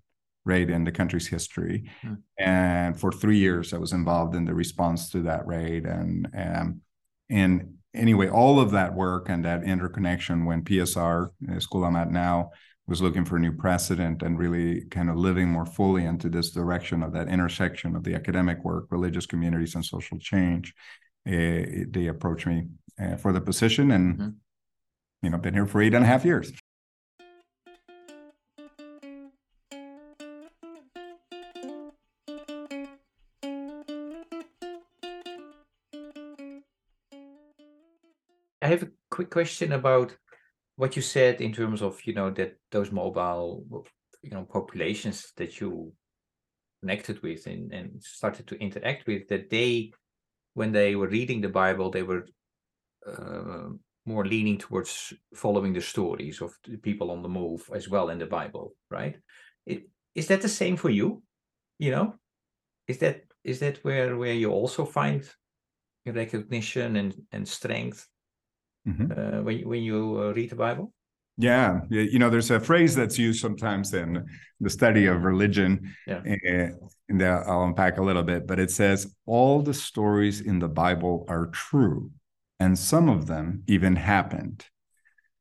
raid 0.47 0.71
in 0.71 0.85
the 0.85 0.93
country's 0.93 1.27
history. 1.27 1.91
Mm-hmm. 2.03 2.15
And 2.39 2.99
for 2.99 3.13
three 3.13 3.37
years, 3.37 3.75
I 3.75 3.79
was 3.79 3.93
involved 3.93 4.35
in 4.35 4.47
the 4.47 4.55
response 4.55 5.11
to 5.11 5.23
that 5.23 5.47
raid. 5.47 5.85
And, 5.85 6.29
and 6.33 6.81
and 7.29 7.75
anyway, 7.95 8.29
all 8.29 8.61
of 8.61 8.71
that 8.73 8.95
work 8.95 9.29
and 9.29 9.45
that 9.45 9.65
interconnection 9.65 10.45
when 10.45 10.63
PSR, 10.63 11.29
the 11.41 11.61
school 11.61 11.85
I'm 11.85 11.97
at 11.97 12.11
now, 12.11 12.51
was 12.87 13.03
looking 13.03 13.25
for 13.25 13.37
a 13.37 13.41
new 13.41 13.53
precedent 13.53 14.23
and 14.23 14.39
really 14.39 14.85
kind 14.91 15.11
of 15.11 15.17
living 15.17 15.49
more 15.49 15.67
fully 15.67 16.05
into 16.05 16.29
this 16.29 16.51
direction 16.51 17.03
of 17.03 17.13
that 17.13 17.29
intersection 17.29 17.97
of 17.97 18.05
the 18.05 18.15
academic 18.15 18.65
work, 18.65 18.87
religious 18.91 19.27
communities, 19.27 19.75
and 19.75 19.85
social 19.85 20.19
change. 20.19 20.73
Uh, 21.27 21.83
they 21.89 22.07
approached 22.09 22.47
me 22.47 22.69
uh, 23.01 23.17
for 23.17 23.33
the 23.33 23.41
position, 23.41 23.91
and 23.91 24.15
mm-hmm. 24.15 24.29
you 25.23 25.31
know, 25.31 25.39
been 25.39 25.55
here 25.55 25.67
for 25.67 25.83
eight 25.83 25.95
and 25.95 26.05
a 26.05 26.07
half 26.07 26.25
years. 26.25 26.53
Quick 39.17 39.31
question 39.31 39.73
about 39.73 40.15
what 40.77 40.95
you 40.95 41.03
said 41.03 41.41
in 41.41 41.53
terms 41.53 41.81
of 41.81 41.93
you 42.07 42.15
know 42.15 42.31
that 42.31 42.53
those 42.71 42.93
mobile 42.93 43.65
you 44.23 44.31
know 44.31 44.45
populations 44.45 45.33
that 45.37 45.61
you 45.61 45.93
connected 46.83 47.23
with 47.23 47.47
and, 47.47 47.73
and 47.73 48.03
started 48.03 48.47
to 48.47 48.61
interact 48.61 49.07
with 49.07 49.27
that 49.29 49.49
they 49.49 49.91
when 50.53 50.71
they 50.73 50.95
were 50.95 51.09
reading 51.09 51.41
the 51.41 51.49
bible 51.63 51.91
they 51.91 52.03
were 52.03 52.27
uh, 53.11 53.69
more 54.05 54.27
leaning 54.27 54.59
towards 54.59 55.15
following 55.35 55.73
the 55.73 55.81
stories 55.81 56.43
of 56.43 56.53
the 56.69 56.77
people 56.77 57.11
on 57.11 57.23
the 57.23 57.29
move 57.41 57.63
as 57.75 57.89
well 57.89 58.11
in 58.11 58.19
the 58.19 58.27
bible 58.27 58.75
right? 58.91 59.17
It, 59.65 59.89
is 60.15 60.29
that 60.29 60.43
the 60.43 60.49
same 60.49 60.77
for 60.77 60.91
you? 60.91 61.23
You 61.79 61.91
know? 61.91 62.15
Is 62.87 62.99
that 62.99 63.25
is 63.45 63.59
that 63.61 63.79
where 63.85 64.17
where 64.17 64.35
you 64.35 64.51
also 64.51 64.85
find 64.85 65.23
recognition 66.07 66.97
and 66.97 67.15
and 67.33 67.49
strength 67.49 68.07
mm-hmm. 68.87 69.13
uh, 69.13 69.43
when 69.43 69.69
when 69.69 69.83
you 69.83 70.21
uh, 70.21 70.33
read 70.33 70.51
the 70.51 70.57
Bible? 70.57 70.93
Yeah, 71.39 71.81
you 71.91 72.19
know, 72.19 72.31
there's 72.31 72.51
a 72.51 72.59
phrase 72.59 72.95
that's 72.95 73.19
used 73.19 73.41
sometimes 73.41 73.93
in 73.93 74.27
the 74.59 74.71
study 74.71 75.05
of 75.05 75.23
religion, 75.23 75.95
yeah. 76.07 76.23
Eh, 76.25 76.71
and 77.11 77.23
I'll 77.23 77.65
unpack 77.65 77.99
a 77.99 78.03
little 78.03 78.23
bit, 78.23 78.47
but 78.47 78.59
it 78.59 78.71
says 78.71 79.15
all 79.27 79.61
the 79.61 79.75
stories 79.75 80.41
in 80.41 80.61
the 80.61 80.69
Bible 80.69 81.27
are 81.29 81.49
true, 81.49 82.11
and 82.59 82.79
some 82.79 83.11
of 83.11 83.27
them 83.27 83.65
even 83.67 83.97
happened. 83.97 84.65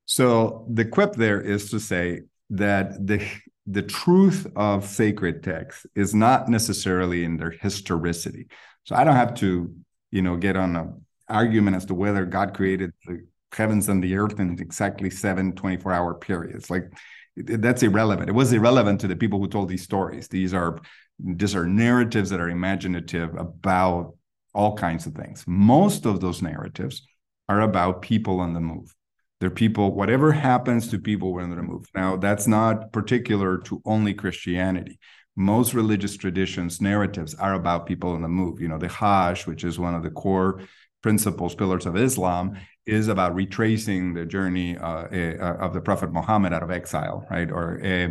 So 0.05 0.67
the 0.69 0.83
quip 0.83 1.13
there 1.13 1.39
is 1.39 1.71
to 1.71 1.79
say 1.79 2.23
that 2.49 3.07
the 3.07 3.25
the 3.65 3.81
truth 3.81 4.45
of 4.55 4.85
sacred 4.85 5.43
texts 5.43 5.87
is 5.95 6.13
not 6.13 6.49
necessarily 6.49 7.23
in 7.23 7.37
their 7.37 7.51
historicity. 7.51 8.47
So 8.83 8.95
I 8.95 9.03
don't 9.03 9.15
have 9.15 9.33
to, 9.35 9.73
you 10.11 10.21
know, 10.21 10.37
get 10.37 10.55
on 10.55 10.75
a 10.75 10.93
argument 11.27 11.75
as 11.75 11.85
to 11.85 11.93
whether 11.95 12.25
God 12.25 12.53
created 12.53 12.93
the 13.05 13.25
heavens 13.55 13.89
and 13.89 14.03
the 14.03 14.15
earth 14.15 14.39
in 14.39 14.57
exactly 14.59 15.09
seven 15.09 15.53
24 15.53 15.91
hour 15.91 16.13
periods. 16.13 16.69
Like 16.69 16.91
that's 17.35 17.83
irrelevant. 17.83 18.29
It 18.29 18.33
was 18.33 18.53
irrelevant 18.53 19.01
to 19.01 19.07
the 19.07 19.15
people 19.15 19.39
who 19.39 19.47
told 19.47 19.69
these 19.69 19.83
stories. 19.83 20.27
These 20.27 20.53
are 20.53 20.79
these 21.19 21.55
are 21.55 21.65
narratives 21.65 22.29
that 22.29 22.39
are 22.39 22.49
imaginative 22.49 23.35
about 23.35 24.15
all 24.53 24.75
kinds 24.75 25.05
of 25.05 25.13
things. 25.13 25.43
Most 25.47 26.05
of 26.05 26.21
those 26.21 26.41
narratives 26.41 27.05
are 27.47 27.61
about 27.61 28.01
people 28.01 28.39
on 28.39 28.53
the 28.53 28.59
move. 28.59 28.95
They're 29.39 29.49
people, 29.49 29.93
whatever 29.93 30.31
happens 30.31 30.87
to 30.89 30.99
people 30.99 31.33
when 31.33 31.49
they're 31.49 31.59
on 31.59 31.67
the 31.67 31.71
move. 31.73 31.87
Now, 31.93 32.15
that's 32.15 32.47
not 32.47 32.91
particular 32.93 33.57
to 33.59 33.81
only 33.85 34.13
Christianity. 34.13 34.97
Most 35.35 35.73
religious 35.73 36.15
traditions, 36.15 36.79
narratives 36.79 37.35
are 37.35 37.53
about 37.53 37.85
people 37.85 38.11
on 38.11 38.21
the 38.21 38.29
move. 38.29 38.61
You 38.61 38.69
know, 38.69 38.77
the 38.77 38.87
Hajj, 38.87 39.45
which 39.45 39.65
is 39.65 39.77
one 39.77 39.93
of 39.93 40.03
the 40.03 40.09
core 40.09 40.61
principles, 41.05 41.53
pillars 41.53 41.85
of 41.85 41.95
Islam, 41.95 42.57
is 42.87 43.09
about 43.09 43.35
retracing 43.35 44.15
the 44.15 44.25
journey 44.25 44.75
uh, 44.75 45.05
uh, 45.05 45.57
of 45.65 45.71
the 45.75 45.79
Prophet 45.79 46.11
Muhammad 46.11 46.51
out 46.51 46.63
of 46.63 46.71
exile, 46.71 47.27
right? 47.29 47.51
Or 47.51 47.67
uh, 47.77 48.09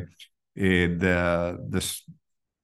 the 0.54 1.58
this, 1.74 2.04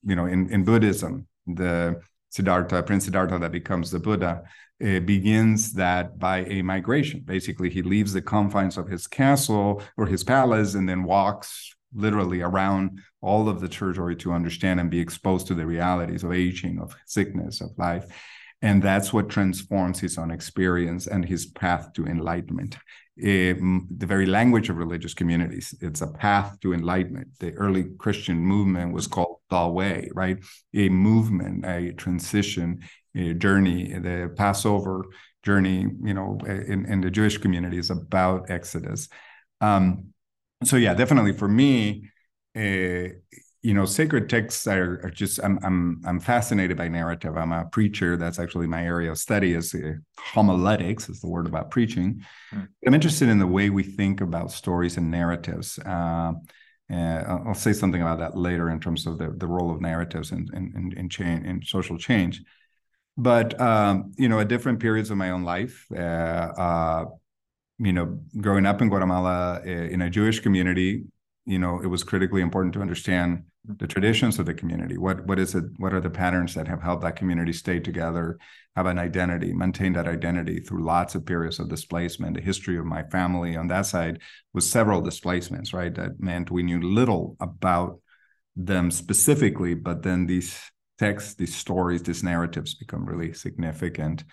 you 0.04 0.14
know, 0.14 0.26
in 0.26 0.40
in 0.54 0.62
Buddhism, 0.62 1.26
the 1.48 2.00
Siddhartha, 2.28 2.84
Prince 2.84 3.06
Siddhartha 3.06 3.40
that 3.40 3.50
becomes 3.50 3.90
the 3.90 3.98
Buddha, 3.98 4.44
begins 4.78 5.72
that 5.72 6.16
by 6.28 6.38
a 6.44 6.62
migration. 6.62 7.18
Basically, 7.36 7.68
he 7.68 7.82
leaves 7.82 8.12
the 8.12 8.22
confines 8.22 8.78
of 8.78 8.86
his 8.86 9.08
castle 9.08 9.82
or 9.98 10.06
his 10.06 10.22
palace 10.22 10.74
and 10.76 10.88
then 10.88 11.02
walks 11.02 11.74
literally 11.92 12.40
around 12.40 13.00
all 13.20 13.48
of 13.48 13.60
the 13.60 13.68
territory 13.68 14.14
to 14.22 14.32
understand 14.32 14.78
and 14.78 14.90
be 14.90 15.00
exposed 15.00 15.48
to 15.48 15.56
the 15.56 15.66
realities 15.66 16.22
of 16.22 16.32
aging, 16.32 16.78
of 16.78 16.94
sickness, 17.04 17.60
of 17.60 17.70
life. 17.76 18.06
And 18.62 18.82
that's 18.82 19.12
what 19.12 19.30
transforms 19.30 20.00
his 20.00 20.18
own 20.18 20.30
experience 20.30 21.06
and 21.06 21.24
his 21.24 21.46
path 21.46 21.92
to 21.94 22.06
enlightenment. 22.06 22.76
It, 23.16 23.58
the 23.98 24.06
very 24.06 24.26
language 24.26 24.70
of 24.70 24.76
religious 24.76 25.14
communities, 25.14 25.74
it's 25.80 26.00
a 26.00 26.06
path 26.06 26.58
to 26.60 26.72
enlightenment. 26.72 27.28
The 27.38 27.52
early 27.52 27.84
Christian 27.98 28.38
movement 28.38 28.92
was 28.92 29.06
called 29.06 29.38
the 29.50 29.66
way, 29.66 30.10
right? 30.14 30.38
A 30.74 30.88
movement, 30.88 31.64
a 31.66 31.92
transition, 31.92 32.80
a 33.14 33.34
journey. 33.34 33.92
The 33.98 34.32
Passover 34.36 35.06
journey, 35.42 35.86
you 36.02 36.14
know, 36.14 36.38
in, 36.46 36.86
in 36.86 37.00
the 37.00 37.10
Jewish 37.10 37.38
community 37.38 37.78
is 37.78 37.90
about 37.90 38.50
Exodus. 38.50 39.08
Um, 39.60 40.12
so 40.64 40.76
yeah, 40.76 40.94
definitely 40.94 41.32
for 41.32 41.48
me, 41.48 42.10
uh, 42.56 43.08
you 43.62 43.74
know 43.74 43.84
sacred 43.84 44.30
texts 44.30 44.66
are, 44.66 45.00
are, 45.04 45.10
just 45.10 45.38
I'm, 45.42 45.58
I'm 45.62 46.00
i'm 46.06 46.20
fascinated 46.20 46.76
by 46.76 46.88
narrative. 46.88 47.36
I'm 47.36 47.52
a 47.52 47.66
preacher. 47.66 48.16
That's 48.16 48.38
actually 48.38 48.66
my 48.66 48.84
area 48.84 49.10
of 49.10 49.18
study 49.18 49.52
is 49.52 49.74
uh, 49.74 49.94
homiletics 50.18 51.08
is 51.08 51.20
the 51.20 51.28
word 51.28 51.46
about 51.46 51.70
preaching. 51.70 52.24
Mm. 52.52 52.68
i'm 52.86 52.94
interested 52.94 53.28
in 53.28 53.38
the 53.38 53.46
way 53.46 53.68
we 53.70 53.82
think 53.82 54.20
about 54.20 54.50
stories 54.50 54.96
and 54.96 55.10
narratives. 55.10 55.78
Uh, 55.78 56.32
and 56.88 57.26
I'll 57.26 57.54
say 57.54 57.72
something 57.72 58.02
about 58.02 58.18
that 58.18 58.36
later 58.36 58.68
in 58.68 58.80
terms 58.80 59.06
of 59.06 59.16
the, 59.18 59.32
the 59.36 59.46
role 59.46 59.70
of 59.70 59.80
narratives 59.80 60.32
in 60.32 60.48
in, 60.54 60.72
in, 60.74 60.98
in 60.98 61.08
change 61.08 61.46
in 61.46 61.62
social 61.62 61.98
change. 61.98 62.42
But 63.16 63.60
um, 63.60 64.12
you 64.16 64.28
know 64.28 64.40
at 64.40 64.48
different 64.48 64.80
periods 64.80 65.10
of 65.10 65.18
my 65.18 65.30
own 65.30 65.42
life 65.42 65.86
uh, 65.94 65.98
uh 65.98 67.04
you 67.78 67.92
know 67.92 68.20
growing 68.38 68.66
up 68.66 68.82
in 68.82 68.88
guatemala 68.88 69.60
uh, 69.64 69.68
in 69.68 70.02
a 70.02 70.10
jewish 70.10 70.40
community 70.40 71.04
you 71.46 71.58
know 71.58 71.80
it 71.80 71.86
was 71.86 72.04
critically 72.04 72.42
important 72.42 72.74
to 72.74 72.80
understand 72.82 73.44
the 73.64 73.86
traditions 73.86 74.38
of 74.38 74.46
the 74.46 74.54
community 74.54 74.96
what 74.96 75.26
what 75.26 75.38
is 75.38 75.54
it 75.54 75.64
what 75.76 75.92
are 75.92 76.00
the 76.00 76.08
patterns 76.08 76.54
that 76.54 76.66
have 76.66 76.82
helped 76.82 77.02
that 77.02 77.16
community 77.16 77.52
stay 77.52 77.78
together 77.78 78.38
have 78.74 78.86
an 78.86 78.98
identity 78.98 79.52
maintain 79.52 79.92
that 79.92 80.08
identity 80.08 80.60
through 80.60 80.82
lots 80.82 81.14
of 81.14 81.26
periods 81.26 81.58
of 81.58 81.68
displacement 81.68 82.34
the 82.34 82.40
history 82.40 82.78
of 82.78 82.86
my 82.86 83.02
family 83.04 83.56
on 83.56 83.68
that 83.68 83.84
side 83.84 84.18
was 84.54 84.68
several 84.68 85.02
displacements 85.02 85.74
right 85.74 85.94
that 85.94 86.18
meant 86.20 86.50
we 86.50 86.62
knew 86.62 86.80
little 86.80 87.36
about 87.40 88.00
them 88.56 88.90
specifically 88.90 89.74
but 89.74 90.02
then 90.02 90.26
these 90.26 90.58
texts 90.98 91.34
these 91.34 91.54
stories 91.54 92.02
these 92.02 92.24
narratives 92.24 92.74
become 92.74 93.04
really 93.04 93.32
significant 93.32 94.24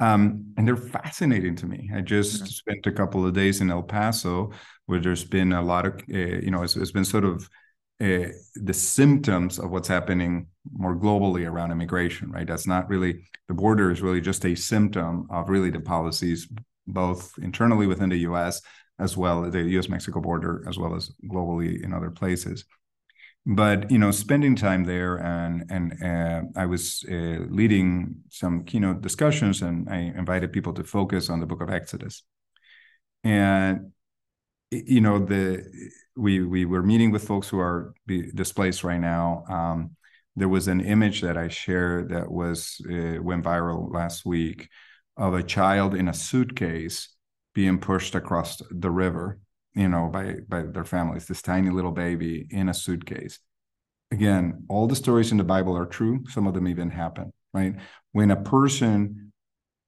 um, 0.00 0.52
and 0.56 0.66
they're 0.66 0.76
fascinating 0.76 1.54
to 1.56 1.66
me. 1.66 1.88
I 1.94 2.00
just 2.00 2.36
mm-hmm. 2.36 2.46
spent 2.46 2.86
a 2.86 2.92
couple 2.92 3.24
of 3.24 3.32
days 3.32 3.60
in 3.60 3.70
El 3.70 3.84
Paso, 3.84 4.50
where 4.86 4.98
there's 4.98 5.24
been 5.24 5.52
a 5.52 5.62
lot 5.62 5.86
of, 5.86 5.94
uh, 6.12 6.16
you 6.16 6.50
know, 6.50 6.64
it's, 6.64 6.76
it's 6.76 6.90
been 6.90 7.04
sort 7.04 7.24
of 7.24 7.48
uh, 8.00 8.28
the 8.56 8.74
symptoms 8.74 9.58
of 9.58 9.70
what's 9.70 9.88
happening 9.88 10.48
more 10.72 10.96
globally 10.96 11.48
around 11.48 11.70
immigration, 11.70 12.30
right? 12.30 12.46
That's 12.46 12.66
not 12.66 12.88
really 12.88 13.24
the 13.48 13.54
border 13.54 13.90
is 13.90 14.02
really 14.02 14.20
just 14.20 14.44
a 14.44 14.54
symptom 14.54 15.26
of 15.30 15.48
really 15.48 15.70
the 15.70 15.80
policies 15.80 16.48
both 16.86 17.32
internally 17.38 17.86
within 17.86 18.08
the 18.08 18.18
U.S. 18.18 18.60
as 18.98 19.16
well 19.16 19.50
the 19.50 19.62
U.S.-Mexico 19.62 20.22
border, 20.22 20.64
as 20.68 20.78
well 20.78 20.94
as 20.94 21.10
globally 21.30 21.82
in 21.82 21.92
other 21.92 22.10
places. 22.10 22.64
But 23.46 23.90
you 23.90 23.98
know, 23.98 24.10
spending 24.10 24.56
time 24.56 24.84
there, 24.84 25.16
and 25.16 25.64
and 25.70 26.02
uh, 26.02 26.42
I 26.58 26.64
was 26.64 27.04
uh, 27.10 27.44
leading 27.50 28.16
some 28.30 28.64
keynote 28.64 29.02
discussions, 29.02 29.60
and 29.60 29.88
I 29.88 29.98
invited 30.16 30.52
people 30.52 30.72
to 30.74 30.84
focus 30.84 31.28
on 31.28 31.40
the 31.40 31.46
Book 31.46 31.60
of 31.60 31.68
Exodus, 31.68 32.22
and 33.22 33.92
you 34.86 35.00
know 35.00 35.18
the 35.18 35.64
we 36.16 36.40
we 36.44 36.64
were 36.64 36.82
meeting 36.82 37.10
with 37.10 37.26
folks 37.26 37.48
who 37.48 37.58
are 37.58 37.94
displaced 38.34 38.84
right 38.84 39.00
now. 39.00 39.44
Um, 39.48 39.96
there 40.36 40.48
was 40.48 40.68
an 40.68 40.80
image 40.80 41.20
that 41.22 41.36
I 41.36 41.48
shared 41.48 42.10
that 42.10 42.30
was 42.30 42.80
uh, 42.90 43.22
went 43.22 43.44
viral 43.44 43.92
last 43.92 44.24
week 44.24 44.68
of 45.16 45.34
a 45.34 45.42
child 45.42 45.94
in 45.94 46.08
a 46.08 46.14
suitcase 46.14 47.08
being 47.54 47.78
pushed 47.78 48.16
across 48.16 48.60
the 48.70 48.90
river, 48.90 49.38
you 49.74 49.88
know, 49.88 50.08
by 50.08 50.36
by 50.48 50.62
their 50.62 50.84
families. 50.84 51.26
This 51.26 51.42
tiny 51.42 51.70
little 51.70 51.92
baby 51.92 52.46
in 52.50 52.68
a 52.68 52.74
suitcase. 52.74 53.38
Again, 54.10 54.64
all 54.68 54.86
the 54.86 54.96
stories 54.96 55.32
in 55.32 55.38
the 55.38 55.44
Bible 55.44 55.76
are 55.76 55.86
true. 55.86 56.24
Some 56.28 56.46
of 56.46 56.54
them 56.54 56.68
even 56.68 56.90
happen, 56.90 57.32
right? 57.52 57.74
When 58.12 58.30
a 58.30 58.42
person 58.42 59.32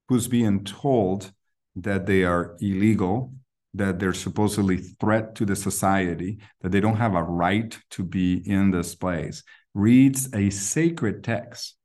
who's 0.09 0.27
being 0.27 0.63
told 0.63 1.31
that 1.75 2.05
they 2.05 2.23
are 2.23 2.57
illegal 2.59 3.33
that 3.77 3.99
they're 3.99 4.13
supposedly 4.13 4.77
threat 4.77 5.35
to 5.35 5.45
the 5.45 5.55
society, 5.55 6.39
that 6.61 6.71
they 6.71 6.79
don't 6.79 6.97
have 6.97 7.15
a 7.15 7.23
right 7.23 7.77
to 7.91 8.03
be 8.03 8.41
in 8.49 8.71
this 8.71 8.95
place, 8.95 9.43
reads 9.73 10.33
a 10.33 10.49
sacred 10.49 11.23
text 11.23 11.75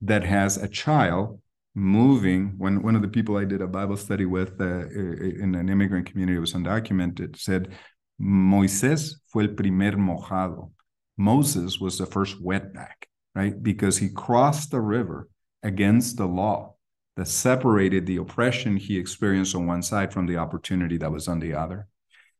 that 0.00 0.24
has 0.24 0.56
a 0.56 0.68
child 0.68 1.40
moving. 1.74 2.54
When 2.58 2.82
one 2.82 2.96
of 2.96 3.02
the 3.02 3.08
people 3.08 3.36
I 3.36 3.44
did 3.44 3.62
a 3.62 3.66
Bible 3.66 3.96
study 3.96 4.24
with 4.24 4.60
uh, 4.60 4.88
in 4.88 5.54
an 5.54 5.68
immigrant 5.68 6.06
community 6.06 6.38
was 6.38 6.54
undocumented, 6.54 7.36
said 7.36 7.72
Moisés 8.20 9.14
fue 9.26 9.42
el 9.42 9.54
primer 9.54 9.92
mojado. 9.92 10.70
Moses 11.16 11.80
was 11.80 11.98
the 11.98 12.06
first 12.06 12.42
wetback, 12.42 13.06
right? 13.34 13.60
Because 13.60 13.98
he 13.98 14.08
crossed 14.08 14.70
the 14.70 14.80
river 14.80 15.28
against 15.62 16.16
the 16.16 16.26
law 16.26 16.74
that 17.18 17.26
separated 17.26 18.06
the 18.06 18.16
oppression 18.16 18.76
he 18.76 18.96
experienced 18.96 19.56
on 19.56 19.66
one 19.66 19.82
side 19.82 20.12
from 20.12 20.26
the 20.26 20.36
opportunity 20.36 20.96
that 20.96 21.10
was 21.10 21.26
on 21.26 21.40
the 21.40 21.52
other. 21.52 21.88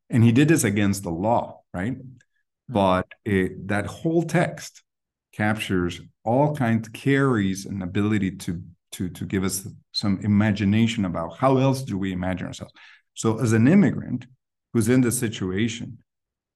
And 0.09 0.23
he 0.23 0.31
did 0.31 0.47
this 0.47 0.63
against 0.63 1.03
the 1.03 1.11
law, 1.11 1.63
right? 1.75 1.95
Hmm. 1.95 2.73
But 2.73 3.09
it, 3.25 3.67
that 3.67 3.87
whole 3.87 4.23
text 4.23 4.85
captures 5.33 6.01
all 6.25 6.55
kinds, 6.55 6.89
carries 6.91 7.67
an 7.67 7.83
ability 7.83 8.37
to 8.37 8.63
to 8.93 9.09
to 9.09 9.25
give 9.25 9.43
us 9.43 9.67
some 9.93 10.21
imagination 10.23 11.05
about 11.05 11.37
how 11.37 11.57
else 11.57 11.83
do 11.83 11.99
we 11.99 12.13
imagine 12.13 12.47
ourselves. 12.47 12.73
So 13.15 13.41
as 13.41 13.53
an 13.53 13.67
immigrant 13.67 14.27
who's 14.73 14.89
in 14.89 15.01
this 15.01 15.19
situation, 15.19 15.99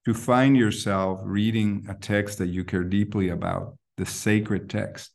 to 0.05 0.13
find 0.13 0.55
yourself 0.55 1.19
reading 1.23 1.85
a 1.89 1.93
text 1.93 2.37
that 2.37 2.47
you 2.47 2.63
care 2.63 2.85
deeply 2.85 3.29
about, 3.29 3.77
the 3.97 4.05
sacred 4.05 4.69
text, 4.69 5.12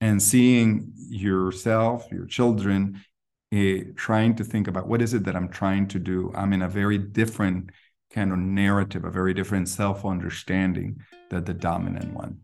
and 0.00 0.22
seeing 0.22 0.92
yourself, 1.08 2.06
your 2.10 2.26
children, 2.26 3.02
uh, 3.54 3.84
trying 3.96 4.34
to 4.36 4.44
think 4.44 4.68
about 4.68 4.86
what 4.86 5.02
is 5.02 5.12
it 5.12 5.24
that 5.24 5.36
I'm 5.36 5.48
trying 5.48 5.88
to 5.88 5.98
do. 5.98 6.32
I'm 6.34 6.52
in 6.52 6.62
a 6.62 6.68
very 6.68 6.98
different 6.98 7.70
kind 8.12 8.32
of 8.32 8.38
narrative, 8.38 9.04
a 9.04 9.10
very 9.10 9.34
different 9.34 9.68
self 9.68 10.04
understanding 10.04 11.00
than 11.30 11.44
the 11.44 11.54
dominant 11.54 12.12
one. 12.12 12.40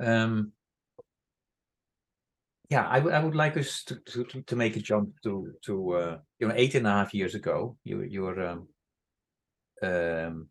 Um, 0.00 0.52
yeah, 2.70 2.86
I, 2.86 2.98
I 2.98 3.24
would 3.24 3.34
like 3.34 3.56
us 3.56 3.82
to, 3.84 3.96
to, 3.96 4.42
to 4.42 4.56
make 4.56 4.76
a 4.76 4.80
jump 4.80 5.10
to 5.22 5.52
to 5.64 5.92
uh, 5.92 6.18
you 6.38 6.48
know 6.48 6.54
eight 6.56 6.74
and 6.74 6.86
a 6.86 6.90
half 6.90 7.14
years 7.14 7.34
ago. 7.34 7.76
You 7.84 8.02
you're 8.02 8.46
um, 8.46 8.68
um, 9.82 10.48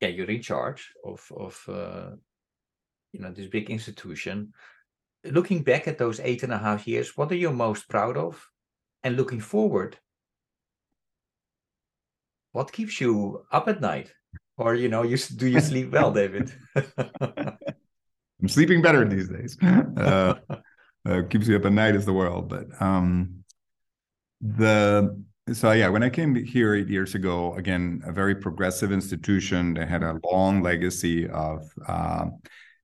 yeah 0.00 0.08
you're 0.08 0.30
in 0.30 0.42
charge 0.42 0.92
of 1.04 1.20
of 1.36 1.60
uh, 1.68 2.10
you 3.12 3.20
know 3.20 3.32
this 3.32 3.48
big 3.48 3.70
institution. 3.70 4.52
Looking 5.24 5.62
back 5.62 5.88
at 5.88 5.98
those 5.98 6.20
eight 6.20 6.44
and 6.44 6.52
a 6.52 6.58
half 6.58 6.86
years, 6.86 7.16
what 7.16 7.30
are 7.32 7.36
you 7.36 7.50
most 7.50 7.88
proud 7.88 8.16
of? 8.16 8.48
And 9.02 9.16
looking 9.16 9.40
forward, 9.40 9.98
what 12.52 12.72
keeps 12.72 13.00
you 13.00 13.44
up 13.50 13.68
at 13.68 13.80
night? 13.80 14.12
Or 14.56 14.74
you 14.74 14.88
know, 14.88 15.02
you 15.02 15.16
do 15.16 15.48
you 15.48 15.60
sleep 15.60 15.90
well, 15.90 16.12
David? 16.12 16.52
I'm 17.00 18.48
sleeping 18.48 18.80
better 18.80 19.04
these 19.08 19.28
days. 19.28 19.58
Uh, 19.96 20.34
uh, 21.06 21.22
keeps 21.28 21.48
you 21.48 21.56
up 21.56 21.64
at 21.64 21.72
night 21.72 21.94
is 21.94 22.04
the 22.04 22.12
world. 22.12 22.48
But 22.48 22.80
um, 22.80 23.44
the 24.40 25.22
so 25.52 25.72
yeah, 25.72 25.88
when 25.88 26.02
I 26.02 26.10
came 26.10 26.34
here 26.34 26.74
eight 26.74 26.88
years 26.88 27.14
ago, 27.14 27.54
again, 27.54 28.02
a 28.04 28.12
very 28.12 28.34
progressive 28.34 28.92
institution 28.92 29.74
that 29.74 29.88
had 29.88 30.02
a 30.02 30.20
long 30.30 30.62
legacy 30.62 31.28
of 31.28 31.68
uh, 31.86 32.26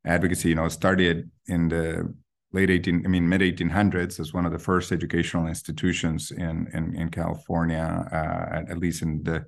advocacy. 0.05 0.51
You 0.51 0.57
know, 0.57 0.69
started 0.69 1.31
in 1.47 1.69
the 1.69 2.12
late 2.53 2.71
18, 2.71 3.05
I 3.05 3.09
mean, 3.09 3.29
mid 3.29 3.41
1800s 3.41 4.19
as 4.19 4.33
one 4.33 4.47
of 4.47 4.53
the 4.53 4.59
first 4.59 4.91
educational 4.91 5.47
institutions 5.47 6.31
in 6.31 6.67
in, 6.73 6.95
in 6.97 7.09
California, 7.11 8.09
uh, 8.11 8.57
at, 8.57 8.71
at, 8.71 8.79
least 8.79 9.03
in 9.03 9.23
the 9.23 9.45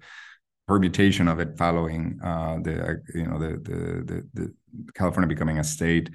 permutation 0.67 1.27
of 1.27 1.41
it 1.41 1.57
following 1.57 2.21
uh, 2.23 2.59
the 2.63 3.03
you 3.15 3.27
know 3.27 3.39
the, 3.39 3.57
the 3.69 4.05
the 4.05 4.29
the 4.35 4.55
California 4.95 5.29
becoming 5.29 5.59
a 5.59 5.65
state 5.65 6.11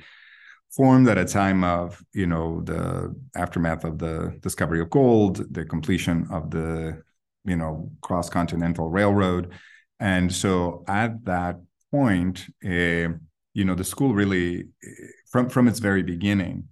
formed 0.75 1.07
at 1.07 1.17
a 1.17 1.25
time 1.25 1.63
of 1.63 2.03
you 2.13 2.25
know 2.25 2.61
the 2.61 3.13
aftermath 3.35 3.83
of 3.83 3.99
the 3.99 4.35
discovery 4.41 4.79
of 4.81 4.89
gold 4.89 5.53
the 5.53 5.65
completion 5.65 6.27
of 6.31 6.49
the 6.51 7.01
you 7.45 7.55
know 7.55 7.91
cross 8.01 8.29
continental 8.29 8.89
railroad 8.89 9.51
and 9.99 10.33
so 10.33 10.83
at 10.87 11.23
that 11.25 11.57
point 11.91 12.45
uh, 12.65 13.09
you 13.53 13.65
know 13.65 13.75
the 13.75 13.83
school 13.83 14.13
really 14.13 14.65
from 15.31 15.49
from 15.49 15.67
its 15.67 15.79
very 15.79 16.03
beginning 16.03 16.67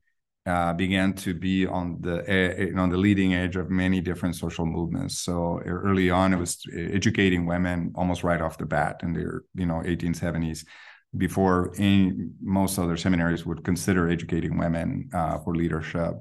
uh, 0.45 0.73
began 0.73 1.13
to 1.13 1.33
be 1.33 1.67
on 1.67 1.97
the 2.01 2.17
uh, 2.25 2.81
on 2.81 2.89
the 2.89 2.97
leading 2.97 3.35
edge 3.35 3.55
of 3.55 3.69
many 3.69 4.01
different 4.01 4.35
social 4.35 4.65
movements. 4.65 5.19
So 5.19 5.59
early 5.65 6.09
on, 6.09 6.33
it 6.33 6.37
was 6.37 6.63
educating 6.75 7.45
women 7.45 7.91
almost 7.95 8.23
right 8.23 8.41
off 8.41 8.57
the 8.57 8.65
bat 8.65 9.01
in 9.03 9.13
the 9.13 9.41
you 9.53 9.67
know 9.67 9.81
1870s, 9.85 10.65
before 11.17 11.73
any, 11.77 12.29
most 12.41 12.79
other 12.79 12.97
seminaries 12.97 13.45
would 13.45 13.63
consider 13.63 14.09
educating 14.09 14.57
women 14.57 15.09
uh, 15.13 15.37
for 15.39 15.55
leadership. 15.55 16.13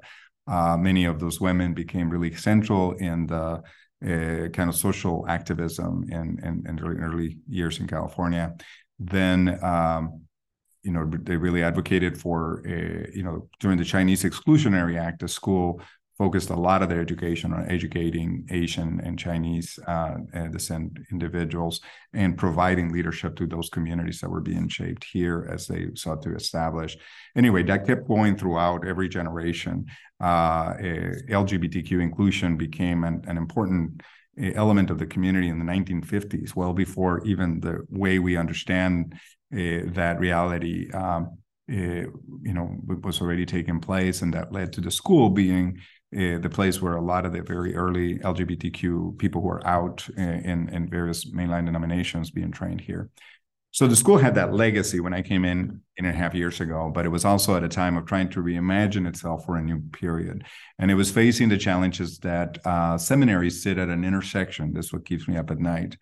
Uh, 0.47 0.76
many 0.76 1.05
of 1.05 1.20
those 1.20 1.41
women 1.41 1.74
became 1.74 2.11
really 2.11 2.34
central 2.34 2.93
in 2.93 3.26
the 3.26 3.62
uh, 4.03 4.49
kind 4.49 4.68
of 4.68 4.74
social 4.74 5.26
activism 5.28 6.05
in, 6.11 6.41
in, 6.43 6.64
in 6.66 6.80
early, 6.80 7.38
years 7.49 7.78
in 7.78 7.86
California. 7.86 8.55
Then 8.99 9.62
um, 9.62 10.22
you 10.82 10.93
know 10.93 11.11
they 11.22 11.36
really 11.36 11.62
advocated 11.62 12.18
for 12.18 12.62
a, 12.66 13.11
you 13.14 13.22
know 13.22 13.49
during 13.61 13.78
the 13.78 13.84
Chinese 13.84 14.24
Exclusionary 14.24 14.99
Act, 14.99 15.20
the 15.20 15.28
school 15.28 15.82
focused 16.21 16.51
a 16.51 16.55
lot 16.68 16.83
of 16.83 16.91
their 16.91 17.01
education 17.01 17.51
on 17.55 17.66
educating 17.71 18.47
Asian 18.51 19.01
and 19.03 19.18
Chinese 19.18 19.79
uh, 19.87 20.16
descent 20.53 20.93
individuals 21.11 21.81
and 22.12 22.37
providing 22.37 22.93
leadership 22.93 23.35
to 23.35 23.47
those 23.47 23.71
communities 23.71 24.21
that 24.21 24.29
were 24.29 24.43
being 24.53 24.68
shaped 24.68 25.03
here 25.03 25.49
as 25.51 25.66
they 25.66 25.87
sought 25.95 26.21
to 26.21 26.35
establish. 26.35 26.95
Anyway, 27.35 27.62
that 27.62 27.87
kept 27.87 28.07
going 28.07 28.37
throughout 28.37 28.87
every 28.87 29.09
generation. 29.09 29.87
Uh, 30.21 30.75
LGBTQ 31.41 32.03
inclusion 32.03 32.59
became 32.59 33.03
an, 33.05 33.25
an 33.27 33.39
important 33.39 34.03
element 34.37 34.91
of 34.91 34.99
the 34.99 35.07
community 35.07 35.49
in 35.49 35.59
the 35.59 35.73
1950s, 35.73 36.55
well 36.55 36.75
before 36.75 37.25
even 37.25 37.61
the 37.61 37.79
way 37.89 38.18
we 38.18 38.37
understand 38.37 39.14
uh, 39.55 39.89
that 40.01 40.21
reality, 40.21 40.91
um, 40.91 41.39
uh, 41.73 42.05
you 42.49 42.55
know, 42.57 42.77
was 43.03 43.23
already 43.23 43.47
taking 43.47 43.81
place, 43.81 44.21
and 44.21 44.35
that 44.35 44.53
led 44.53 44.71
to 44.75 44.83
the 44.83 44.91
school 44.91 45.31
being 45.31 45.79
uh, 45.79 45.83
the 46.13 46.51
place 46.51 46.83
where 46.83 46.97
a 46.97 47.03
lot 47.03 47.25
of 47.25 47.33
the 47.33 47.43
very 47.43 47.75
early 47.77 48.19
LGBTQ 48.19 49.19
people 49.19 49.41
who 49.41 49.49
are 49.49 49.67
out 49.67 50.09
in 50.17 50.69
in 50.69 50.89
various 50.89 51.31
mainline 51.31 51.67
denominations 51.67 52.31
being 52.31 52.51
trained 52.51 52.81
here. 52.81 53.11
So 53.73 53.87
the 53.87 53.95
school 53.95 54.19
had 54.19 54.35
that 54.35 54.53
legacy 54.53 54.99
when 54.99 55.15
I 55.15 55.23
came 55.23 55.45
in 55.45 55.81
in 55.97 56.05
and 56.05 56.09
a 56.09 56.19
half 56.19 56.35
years 56.35 56.61
ago, 56.61 56.91
but 56.93 57.07
it 57.07 57.11
was 57.11 57.25
also 57.25 57.57
at 57.57 57.63
a 57.63 57.69
time 57.69 57.97
of 57.97 58.05
trying 58.05 58.29
to 58.31 58.43
reimagine 58.43 59.07
itself 59.07 59.45
for 59.45 59.57
a 59.57 59.63
new 59.63 59.81
period, 59.93 60.45
and 60.79 60.91
it 60.91 60.95
was 60.95 61.13
facing 61.13 61.49
the 61.49 61.57
challenges 61.57 62.19
that 62.19 62.59
uh, 62.67 62.99
seminaries 62.99 63.63
sit 63.63 63.79
at 63.79 63.89
an 63.89 64.05
intersection. 64.05 64.73
This 64.73 64.87
is 64.87 64.93
what 64.93 65.07
keeps 65.07 65.29
me 65.29 65.37
up 65.37 65.53
at 65.53 65.61
night 65.61 65.97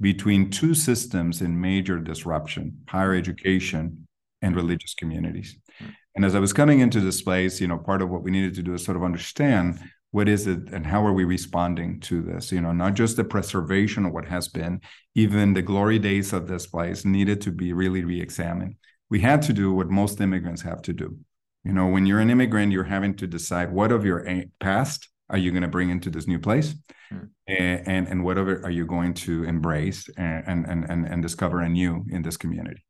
between 0.00 0.50
two 0.50 0.74
systems 0.74 1.40
in 1.40 1.60
major 1.60 1.98
disruption 2.00 2.78
higher 2.88 3.14
education 3.14 4.08
and 4.42 4.56
religious 4.56 4.94
communities. 4.94 5.56
Hmm. 5.78 5.86
And 6.14 6.24
as 6.24 6.34
I 6.34 6.40
was 6.40 6.52
coming 6.52 6.80
into 6.80 7.00
this 7.00 7.22
place, 7.22 7.60
you 7.60 7.66
know, 7.66 7.78
part 7.78 8.02
of 8.02 8.10
what 8.10 8.22
we 8.22 8.30
needed 8.30 8.54
to 8.54 8.62
do 8.62 8.74
is 8.74 8.84
sort 8.84 8.96
of 8.96 9.02
understand 9.02 9.80
what 10.10 10.28
is 10.28 10.46
it 10.46 10.68
and 10.70 10.86
how 10.86 11.06
are 11.06 11.12
we 11.12 11.24
responding 11.24 11.98
to 12.00 12.20
this? 12.20 12.52
You 12.52 12.60
know, 12.60 12.72
not 12.72 12.94
just 12.94 13.16
the 13.16 13.24
preservation 13.24 14.04
of 14.04 14.12
what 14.12 14.26
has 14.26 14.48
been, 14.48 14.82
even 15.14 15.54
the 15.54 15.62
glory 15.62 15.98
days 15.98 16.34
of 16.34 16.46
this 16.46 16.66
place 16.66 17.04
needed 17.04 17.40
to 17.42 17.50
be 17.50 17.72
really 17.72 18.04
re 18.04 18.20
examined. 18.20 18.76
We 19.08 19.20
had 19.20 19.42
to 19.42 19.52
do 19.52 19.72
what 19.72 19.88
most 19.88 20.20
immigrants 20.20 20.62
have 20.62 20.82
to 20.82 20.92
do. 20.92 21.16
You 21.64 21.72
know, 21.72 21.86
when 21.86 22.06
you're 22.06 22.20
an 22.20 22.30
immigrant, 22.30 22.72
you're 22.72 22.84
having 22.84 23.14
to 23.16 23.26
decide 23.26 23.72
what 23.72 23.92
of 23.92 24.04
your 24.04 24.26
past 24.60 25.08
are 25.32 25.38
you 25.38 25.50
going 25.50 25.62
to 25.62 25.68
bring 25.68 25.90
into 25.90 26.10
this 26.10 26.28
new 26.28 26.38
place 26.38 26.74
mm. 27.12 27.28
and, 27.48 27.88
and, 27.88 28.08
and 28.08 28.24
whatever 28.24 28.60
are 28.64 28.70
you 28.70 28.86
going 28.86 29.14
to 29.14 29.44
embrace 29.44 30.08
and, 30.16 30.66
and 30.66 30.84
and 30.84 31.06
and 31.06 31.22
discover 31.22 31.60
anew 31.60 32.04
in 32.10 32.22
this 32.22 32.36
community 32.36 32.84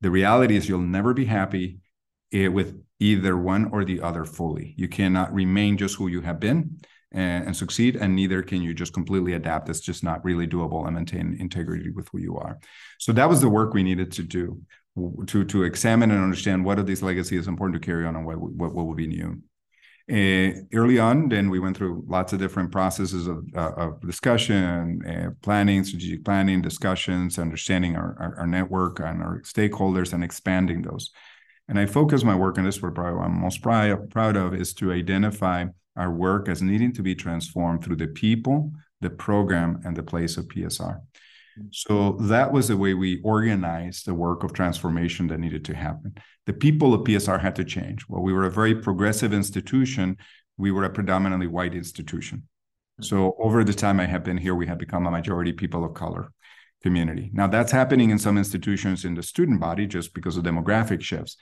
the 0.00 0.10
reality 0.10 0.56
is 0.56 0.68
you'll 0.68 0.80
never 0.80 1.12
be 1.12 1.24
happy 1.24 1.66
eh, 1.66 1.81
with 2.32 2.80
either 2.98 3.36
one 3.36 3.70
or 3.72 3.84
the 3.84 4.00
other 4.00 4.24
fully. 4.24 4.74
You 4.76 4.88
cannot 4.88 5.32
remain 5.34 5.76
just 5.76 5.96
who 5.96 6.08
you 6.08 6.20
have 6.20 6.40
been 6.40 6.78
and, 7.10 7.46
and 7.46 7.56
succeed 7.56 7.96
and 7.96 8.14
neither 8.14 8.42
can 8.42 8.62
you 8.62 8.74
just 8.74 8.92
completely 8.92 9.34
adapt. 9.34 9.68
It's 9.68 9.80
just 9.80 10.04
not 10.04 10.24
really 10.24 10.46
doable 10.46 10.86
and 10.86 10.96
maintain 10.96 11.36
integrity 11.38 11.90
with 11.90 12.08
who 12.12 12.18
you 12.18 12.36
are. 12.36 12.58
So 12.98 13.12
that 13.12 13.28
was 13.28 13.40
the 13.40 13.48
work 13.48 13.74
we 13.74 13.82
needed 13.82 14.12
to 14.12 14.22
do 14.22 14.60
to 15.26 15.44
to 15.44 15.62
examine 15.62 16.10
and 16.10 16.22
understand 16.22 16.64
what 16.64 16.78
of 16.78 16.86
these 16.86 17.02
legacies 17.02 17.40
is 17.40 17.48
important 17.48 17.80
to 17.80 17.86
carry 17.86 18.06
on 18.06 18.14
and 18.14 18.26
what 18.26 18.38
what, 18.38 18.74
what 18.74 18.86
will 18.86 18.94
be 18.94 19.06
new. 19.06 19.42
Uh, 20.10 20.50
early 20.74 20.98
on, 20.98 21.28
then 21.28 21.48
we 21.48 21.60
went 21.60 21.76
through 21.76 22.04
lots 22.08 22.32
of 22.32 22.38
different 22.40 22.72
processes 22.72 23.28
of, 23.28 23.46
uh, 23.56 23.70
of 23.76 24.00
discussion, 24.00 25.00
uh, 25.06 25.30
planning, 25.42 25.84
strategic 25.84 26.24
planning, 26.24 26.60
discussions, 26.60 27.38
understanding 27.38 27.94
our, 27.94 28.16
our, 28.18 28.40
our, 28.40 28.46
network 28.46 28.98
and 28.98 29.22
our 29.22 29.40
stakeholders, 29.42 30.12
and 30.12 30.24
expanding 30.24 30.82
those. 30.82 31.12
And 31.68 31.78
I 31.78 31.86
focus 31.86 32.24
my 32.24 32.34
work, 32.34 32.58
on 32.58 32.64
this 32.64 32.76
is 32.76 32.82
what 32.82 32.94
probably 32.94 33.20
I'm 33.20 33.40
most 33.40 33.62
proud, 33.62 34.10
proud 34.10 34.36
of, 34.36 34.54
is 34.54 34.74
to 34.74 34.92
identify 34.92 35.66
our 35.96 36.10
work 36.10 36.48
as 36.48 36.62
needing 36.62 36.92
to 36.94 37.02
be 37.02 37.14
transformed 37.14 37.84
through 37.84 37.96
the 37.96 38.08
people, 38.08 38.72
the 39.00 39.10
program, 39.10 39.80
and 39.84 39.96
the 39.96 40.02
place 40.02 40.36
of 40.36 40.46
PSR. 40.46 41.00
Mm. 41.58 41.68
So 41.70 42.12
that 42.22 42.52
was 42.52 42.68
the 42.68 42.76
way 42.76 42.94
we 42.94 43.20
organized 43.22 44.06
the 44.06 44.14
work 44.14 44.42
of 44.42 44.52
transformation 44.52 45.26
that 45.28 45.38
needed 45.38 45.64
to 45.66 45.76
happen. 45.76 46.14
The 46.46 46.52
people 46.52 46.94
of 46.94 47.02
PSR 47.02 47.40
had 47.40 47.56
to 47.56 47.64
change. 47.64 48.06
Well, 48.08 48.22
we 48.22 48.32
were 48.32 48.46
a 48.46 48.50
very 48.50 48.74
progressive 48.74 49.32
institution. 49.32 50.16
We 50.56 50.72
were 50.72 50.84
a 50.84 50.90
predominantly 50.90 51.46
white 51.46 51.74
institution. 51.74 52.44
Mm. 53.00 53.04
So 53.04 53.36
over 53.38 53.62
the 53.64 53.74
time 53.74 54.00
I 54.00 54.06
have 54.06 54.24
been 54.24 54.38
here, 54.38 54.54
we 54.54 54.66
have 54.66 54.78
become 54.78 55.06
a 55.06 55.10
majority 55.10 55.52
people 55.52 55.84
of 55.84 55.94
color 55.94 56.32
community. 56.82 57.30
Now 57.32 57.46
that's 57.46 57.72
happening 57.72 58.10
in 58.10 58.18
some 58.18 58.38
institutions 58.38 59.04
in 59.04 59.14
the 59.14 59.22
student 59.22 59.60
body 59.60 59.86
just 59.86 60.14
because 60.14 60.36
of 60.36 60.44
demographic 60.44 61.00
shifts 61.00 61.36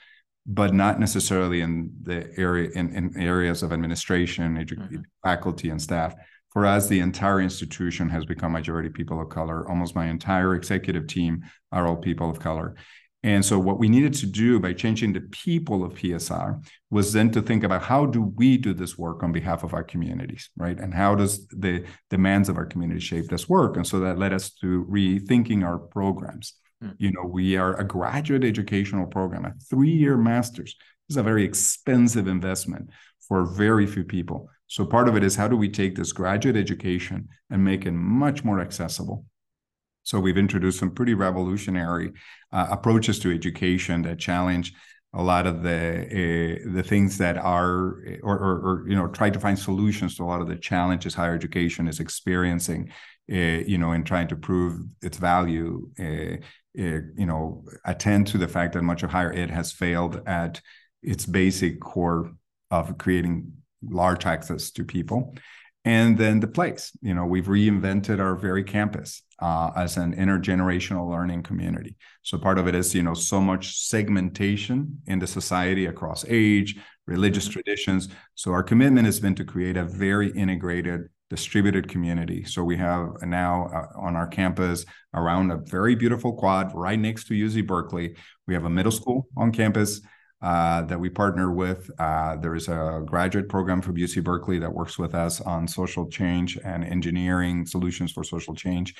but 0.45 0.73
not 0.73 0.99
necessarily 0.99 1.61
in 1.61 1.91
the 2.01 2.27
area 2.37 2.69
in, 2.73 2.95
in 2.95 3.15
areas 3.17 3.63
of 3.63 3.71
administration, 3.71 4.55
mm-hmm. 4.55 5.01
faculty, 5.23 5.69
and 5.69 5.81
staff. 5.81 6.15
For 6.49 6.65
us, 6.65 6.87
the 6.87 6.99
entire 6.99 7.39
institution 7.39 8.09
has 8.09 8.25
become 8.25 8.51
majority 8.51 8.89
people 8.89 9.21
of 9.21 9.29
color. 9.29 9.69
Almost 9.69 9.95
my 9.95 10.07
entire 10.07 10.55
executive 10.55 11.07
team 11.07 11.43
are 11.71 11.87
all 11.87 11.95
people 11.95 12.29
of 12.29 12.39
color. 12.39 12.75
And 13.23 13.45
so, 13.45 13.59
what 13.59 13.77
we 13.77 13.87
needed 13.87 14.13
to 14.15 14.25
do 14.25 14.59
by 14.59 14.73
changing 14.73 15.13
the 15.13 15.21
people 15.21 15.83
of 15.83 15.93
PSR 15.93 16.65
was 16.89 17.13
then 17.13 17.29
to 17.31 17.41
think 17.41 17.63
about 17.63 17.83
how 17.83 18.07
do 18.07 18.33
we 18.35 18.57
do 18.57 18.73
this 18.73 18.97
work 18.97 19.21
on 19.21 19.31
behalf 19.31 19.63
of 19.63 19.73
our 19.75 19.83
communities, 19.83 20.49
right? 20.55 20.79
And 20.79 20.93
how 20.93 21.13
does 21.13 21.47
the 21.47 21.85
demands 22.09 22.49
of 22.49 22.57
our 22.57 22.65
community 22.65 22.99
shape 22.99 23.27
this 23.27 23.47
work? 23.47 23.77
And 23.77 23.85
so 23.85 23.99
that 23.99 24.17
led 24.17 24.33
us 24.33 24.51
to 24.61 24.85
rethinking 24.89 25.63
our 25.63 25.77
programs. 25.77 26.53
Mm. 26.83 26.95
You 26.97 27.11
know, 27.11 27.27
we 27.27 27.57
are 27.57 27.79
a 27.79 27.83
graduate 27.83 28.43
educational 28.43 29.05
program, 29.05 29.45
a 29.45 29.53
three-year 29.69 30.17
master's. 30.17 30.75
This 31.07 31.15
is 31.15 31.17
a 31.17 31.23
very 31.23 31.43
expensive 31.43 32.27
investment 32.27 32.89
for 33.27 33.45
very 33.45 33.85
few 33.85 34.03
people. 34.03 34.49
So 34.65 34.85
part 34.85 35.07
of 35.07 35.15
it 35.15 35.23
is 35.23 35.35
how 35.35 35.47
do 35.47 35.57
we 35.57 35.69
take 35.69 35.95
this 35.95 36.11
graduate 36.11 36.55
education 36.55 37.29
and 37.51 37.63
make 37.63 37.85
it 37.85 37.91
much 37.91 38.43
more 38.43 38.59
accessible? 38.59 39.25
So 40.03 40.19
we've 40.19 40.37
introduced 40.37 40.79
some 40.79 40.91
pretty 40.91 41.13
revolutionary 41.13 42.13
uh, 42.51 42.67
approaches 42.71 43.19
to 43.19 43.33
education 43.33 44.01
that 44.03 44.19
challenge 44.19 44.73
a 45.13 45.21
lot 45.21 45.45
of 45.45 45.61
the 45.61 46.61
uh, 46.65 46.71
the 46.73 46.83
things 46.83 47.17
that 47.17 47.37
are 47.37 48.01
or, 48.23 48.37
or, 48.37 48.59
or, 48.59 48.85
you 48.87 48.95
know 48.95 49.07
try 49.07 49.29
to 49.29 49.39
find 49.39 49.59
solutions 49.59 50.15
to 50.15 50.23
a 50.23 50.25
lot 50.25 50.41
of 50.41 50.47
the 50.47 50.55
challenges 50.55 51.13
higher 51.13 51.35
education 51.35 51.87
is 51.87 51.99
experiencing 51.99 52.89
uh, 53.31 53.35
you 53.35 53.77
know 53.77 53.91
in 53.91 54.03
trying 54.03 54.27
to 54.27 54.37
prove 54.37 54.79
its 55.01 55.17
value 55.17 55.89
uh, 55.99 56.35
uh, 56.79 57.01
you 57.17 57.25
know 57.25 57.65
attend 57.85 58.25
to 58.27 58.37
the 58.37 58.47
fact 58.47 58.73
that 58.73 58.83
much 58.83 59.03
of 59.03 59.09
higher 59.09 59.33
ed 59.33 59.49
has 59.49 59.73
failed 59.73 60.21
at 60.25 60.61
its 61.03 61.25
basic 61.25 61.81
core 61.81 62.31
of 62.69 62.97
creating 62.97 63.51
large 63.83 64.25
access 64.25 64.71
to 64.71 64.85
people 64.85 65.35
and 65.83 66.17
then 66.17 66.39
the 66.39 66.47
place 66.47 66.91
you 67.01 67.13
know 67.13 67.25
we've 67.25 67.45
reinvented 67.45 68.19
our 68.19 68.35
very 68.35 68.63
campus 68.63 69.23
uh, 69.39 69.71
as 69.75 69.97
an 69.97 70.15
intergenerational 70.15 71.09
learning 71.09 71.41
community 71.41 71.95
so 72.21 72.37
part 72.37 72.59
of 72.59 72.67
it 72.67 72.75
is 72.75 72.93
you 72.93 73.03
know 73.03 73.13
so 73.13 73.41
much 73.41 73.77
segmentation 73.77 75.01
in 75.07 75.19
the 75.19 75.27
society 75.27 75.85
across 75.85 76.23
age 76.27 76.77
religious 77.07 77.45
mm-hmm. 77.45 77.53
traditions 77.53 78.09
so 78.35 78.51
our 78.51 78.63
commitment 78.63 79.05
has 79.05 79.19
been 79.19 79.35
to 79.35 79.43
create 79.43 79.77
a 79.77 79.83
very 79.83 80.29
integrated 80.31 81.09
distributed 81.31 81.87
community. 81.87 82.43
So 82.43 82.61
we 82.61 82.75
have 82.75 83.13
now 83.21 83.69
uh, 83.73 83.97
on 83.97 84.17
our 84.17 84.27
campus 84.27 84.85
around 85.13 85.49
a 85.49 85.61
very 85.65 85.95
beautiful 85.95 86.33
quad 86.33 86.75
right 86.75 86.99
next 86.99 87.27
to 87.27 87.33
UC 87.33 87.65
Berkeley. 87.65 88.15
We 88.47 88.53
have 88.53 88.65
a 88.65 88.69
middle 88.69 88.91
school 88.91 89.29
on 89.37 89.53
campus 89.53 90.01
uh, 90.41 90.81
that 90.83 90.99
we 90.99 91.09
partner 91.09 91.51
with. 91.51 91.89
Uh, 91.99 92.35
there 92.37 92.55
is 92.55 92.67
a 92.67 93.01
graduate 93.05 93.49
program 93.49 93.81
from 93.81 93.95
UC 93.95 94.23
Berkeley 94.23 94.59
that 94.59 94.73
works 94.73 94.97
with 94.97 95.13
us 95.13 95.41
on 95.41 95.67
social 95.67 96.07
change 96.07 96.57
and 96.63 96.83
engineering 96.83 97.65
solutions 97.65 98.11
for 98.11 98.23
social 98.23 98.55
change. 98.55 98.95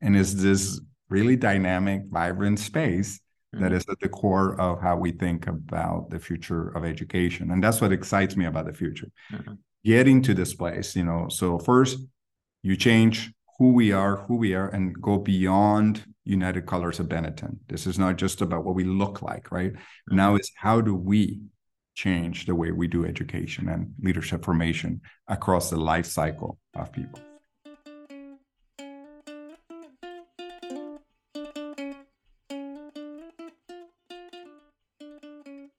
And 0.00 0.16
is 0.16 0.42
this 0.42 0.80
really 1.08 1.36
dynamic, 1.36 2.02
vibrant 2.08 2.58
space 2.58 3.20
that 3.52 3.60
mm-hmm. 3.60 3.74
is 3.74 3.86
at 3.88 4.00
the 4.00 4.08
core 4.08 4.60
of 4.60 4.80
how 4.82 4.96
we 4.96 5.12
think 5.12 5.46
about 5.46 6.10
the 6.10 6.18
future 6.18 6.68
of 6.70 6.84
education. 6.84 7.50
And 7.50 7.62
that's 7.62 7.80
what 7.80 7.92
excites 7.92 8.36
me 8.36 8.46
about 8.46 8.66
the 8.66 8.74
future. 8.74 9.08
Mm-hmm 9.32 9.54
getting 9.86 10.20
to 10.20 10.34
this 10.34 10.52
place 10.52 10.96
you 10.96 11.04
know 11.04 11.28
so 11.28 11.60
first 11.60 12.00
you 12.62 12.76
change 12.76 13.32
who 13.58 13.72
we 13.72 13.92
are 13.92 14.16
who 14.26 14.36
we 14.36 14.54
are 14.54 14.68
and 14.68 15.00
go 15.00 15.18
beyond 15.18 16.04
united 16.24 16.66
colors 16.66 17.00
of 17.00 17.06
benetton. 17.08 17.58
This 17.68 17.86
is 17.86 17.98
not 17.98 18.16
just 18.16 18.42
about 18.42 18.64
what 18.64 18.74
we 18.74 18.84
look 18.84 19.22
like 19.22 19.50
right? 19.50 19.72
Now 20.10 20.36
is 20.36 20.50
how 20.56 20.80
do 20.80 20.94
we 20.94 21.40
change 21.94 22.44
the 22.44 22.54
way 22.54 22.70
we 22.70 22.86
do 22.86 23.06
education 23.06 23.68
and 23.68 23.94
leadership 24.02 24.44
formation 24.44 25.00
across 25.28 25.70
the 25.70 25.78
life 25.78 26.06
cycle 26.06 26.58
of 26.74 26.92
people. 26.92 27.20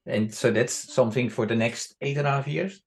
And 0.06 0.34
so 0.34 0.50
that's 0.50 0.72
something 0.72 1.28
for 1.28 1.46
the 1.46 1.54
next 1.54 1.94
eight 2.00 2.16
and 2.16 2.26
a 2.26 2.30
half 2.30 2.48
years 2.48 2.80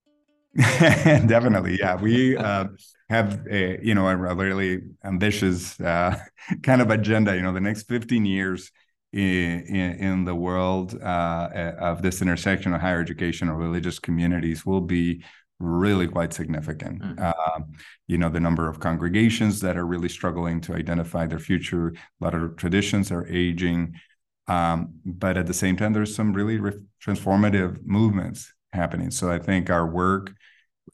Definitely, 0.56 1.78
yeah. 1.78 1.96
We 1.96 2.36
uh, 2.48 2.66
have 3.08 3.46
a 3.50 3.78
you 3.82 3.94
know 3.94 4.06
a 4.08 4.16
really 4.34 4.82
ambitious 5.04 5.80
uh, 5.80 6.18
kind 6.62 6.82
of 6.82 6.90
agenda. 6.90 7.34
You 7.34 7.42
know, 7.42 7.52
the 7.52 7.60
next 7.60 7.88
15 7.88 8.26
years 8.26 8.70
in 9.12 9.62
in, 9.62 9.90
in 9.94 10.24
the 10.24 10.34
world 10.34 11.00
uh, 11.02 11.72
of 11.78 12.02
this 12.02 12.20
intersection 12.20 12.74
of 12.74 12.80
higher 12.80 13.00
education 13.00 13.48
or 13.48 13.56
religious 13.56 13.98
communities 13.98 14.66
will 14.66 14.82
be 14.82 15.24
really 15.58 16.08
quite 16.08 16.34
significant. 16.34 17.00
Mm-hmm. 17.00 17.62
you 18.08 18.18
know, 18.18 18.28
the 18.28 18.40
number 18.40 18.68
of 18.68 18.80
congregations 18.80 19.60
that 19.60 19.76
are 19.76 19.86
really 19.86 20.08
struggling 20.08 20.60
to 20.62 20.74
identify 20.74 21.24
their 21.26 21.38
future. 21.38 21.94
A 22.20 22.24
lot 22.24 22.34
of 22.34 22.56
traditions 22.56 23.10
are 23.12 23.26
aging. 23.28 23.94
Um, 24.48 24.94
but 25.06 25.36
at 25.36 25.46
the 25.46 25.54
same 25.54 25.76
time, 25.76 25.92
there's 25.92 26.14
some 26.14 26.32
really 26.32 26.58
re- 26.58 26.82
transformative 27.00 27.78
movements 27.84 28.52
happening. 28.72 29.10
So 29.10 29.30
I 29.30 29.38
think 29.38 29.70
our 29.70 29.86
work, 29.86 30.32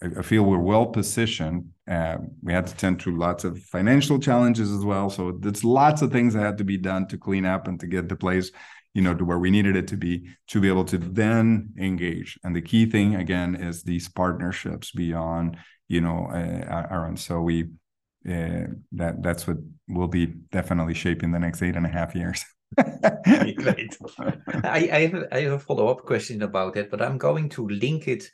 I 0.03 0.23
feel 0.23 0.45
we're 0.45 0.59
well 0.59 0.87
positioned. 0.87 1.71
Uh, 1.91 2.19
we 2.43 2.53
had 2.53 2.67
to 2.67 2.75
tend 2.77 3.01
to 3.01 3.17
lots 3.17 3.45
of 3.45 3.59
financial 3.59 4.19
challenges 4.19 4.71
as 4.71 4.85
well. 4.85 5.11
So 5.11 5.33
there's 5.39 5.65
lots 5.65 6.03
of 6.03 6.13
things 6.13 6.35
that 6.35 6.45
had 6.45 6.59
to 6.59 6.65
be 6.65 6.77
done 6.77 7.09
to 7.09 7.19
clean 7.19 7.45
up 7.45 7.67
and 7.67 7.81
to 7.81 7.87
get 7.87 8.09
the 8.09 8.17
place, 8.17 8.51
you 8.95 9.03
know, 9.03 9.15
to 9.15 9.25
where 9.25 9.39
we 9.39 9.51
needed 9.51 9.77
it 9.77 9.89
to 9.89 9.97
be 9.97 10.29
to 10.49 10.61
be 10.61 10.69
able 10.69 10.85
to 10.87 10.99
then 10.99 11.71
engage. 11.79 12.39
And 12.45 12.55
the 12.55 12.63
key 12.63 12.87
thing 12.87 13.17
again 13.17 13.55
is 13.57 13.83
these 13.83 14.09
partnerships 14.09 14.93
beyond, 14.93 15.57
you 15.89 16.01
know, 16.01 16.27
uh. 16.27 17.17
So 17.17 17.41
we 17.41 17.65
uh, 18.29 18.67
that 18.93 19.23
that's 19.23 19.47
what 19.47 19.57
will 19.89 20.09
be 20.09 20.27
definitely 20.27 20.95
shaping 20.95 21.33
the 21.33 21.39
next 21.39 21.63
eight 21.63 21.77
and 21.77 21.87
a 21.87 21.89
half 21.89 22.15
years. 22.15 22.45
Great. 23.57 23.97
I, 24.65 24.89
I, 24.93 25.07
have, 25.07 25.25
I 25.33 25.41
have 25.41 25.53
a 25.53 25.59
follow 25.59 25.89
up 25.89 26.05
question 26.05 26.43
about 26.43 26.77
it, 26.77 26.91
but 26.91 27.03
I'm 27.03 27.19
going 27.19 27.49
to 27.51 27.69
link 27.69 28.09
it 28.09 28.31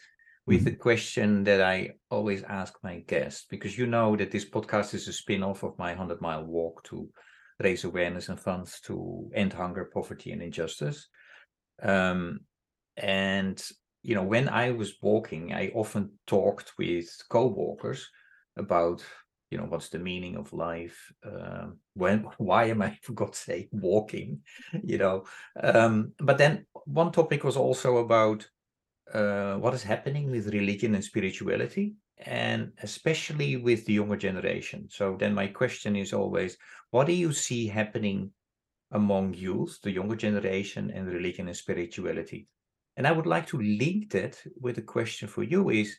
with 0.47 0.59
mm-hmm. 0.59 0.65
the 0.67 0.77
question 0.77 1.45
that 1.45 1.63
I 1.63 1.93
always 2.11 2.43
ask 2.45 2.75
my 2.83 3.01
guests 3.01 3.47
because 3.49 3.79
you 3.79 3.87
know 3.87 4.17
that 4.17 4.31
this 4.31 4.45
podcast 4.45 4.95
is 4.95 5.09
a 5.09 5.13
spin 5.13 5.43
off 5.43 5.63
of 5.63 5.79
my 5.79 5.91
100 5.91 6.21
mile 6.21 6.45
walk 6.45 6.85
to 6.85 7.09
raise 7.61 7.85
awareness 7.85 8.29
and 8.29 8.39
funds 8.39 8.81
to 8.81 9.31
end 9.35 9.53
hunger, 9.53 9.91
poverty, 9.93 10.33
and 10.33 10.43
injustice. 10.43 11.09
Um, 11.83 12.41
and, 12.97 13.63
you 14.03 14.15
know, 14.15 14.23
when 14.23 14.49
I 14.49 14.73
was 14.73 14.95
walking, 15.01 15.55
I 15.55 15.71
often 15.75 16.11
talked 16.27 16.73
with 16.79 17.09
co 17.31 17.47
walkers 17.47 18.09
about 18.57 19.03
you 19.55 19.61
know 19.61 19.67
what's 19.67 19.89
the 19.89 20.01
meaning 20.01 20.35
of 20.37 20.53
life? 20.53 21.13
Um, 21.25 21.79
when 21.95 22.27
why 22.39 22.65
am 22.65 22.83
i 22.83 22.99
for 23.03 23.13
god's 23.13 23.39
sake 23.39 23.69
walking? 23.71 24.41
You 24.83 24.99
know 24.99 25.25
um, 25.63 26.13
but 26.19 26.39
then 26.39 26.67
one 26.87 27.13
topic 27.13 27.45
was 27.45 27.57
also 27.57 27.99
about 27.99 28.47
uh, 29.13 29.55
what 29.55 29.75
is 29.75 29.85
happening 29.85 30.29
with 30.29 30.53
religion 30.53 30.95
and 30.97 31.05
spirituality 31.05 31.95
and 32.19 32.73
especially 32.83 33.57
with 33.57 33.85
the 33.87 33.93
younger 33.93 34.17
generation. 34.17 34.89
So 34.91 35.17
then 35.17 35.35
my 35.35 35.47
question 35.47 35.95
is 35.95 36.13
always 36.13 36.57
what 36.91 37.07
do 37.07 37.13
you 37.13 37.33
see 37.33 37.69
happening 37.69 38.33
among 38.91 39.35
youth 39.35 39.79
the 39.83 39.93
younger 39.93 40.17
generation 40.17 40.91
and 40.91 41.07
religion 41.07 41.47
and 41.47 41.57
spirituality? 41.57 42.49
And 42.97 43.07
i 43.07 43.13
would 43.13 43.27
like 43.27 43.47
to 43.49 43.59
link 43.61 44.11
that 44.11 44.35
with 44.61 44.79
a 44.79 44.89
question 44.97 45.29
for 45.29 45.45
you 45.45 45.71
is 45.71 45.97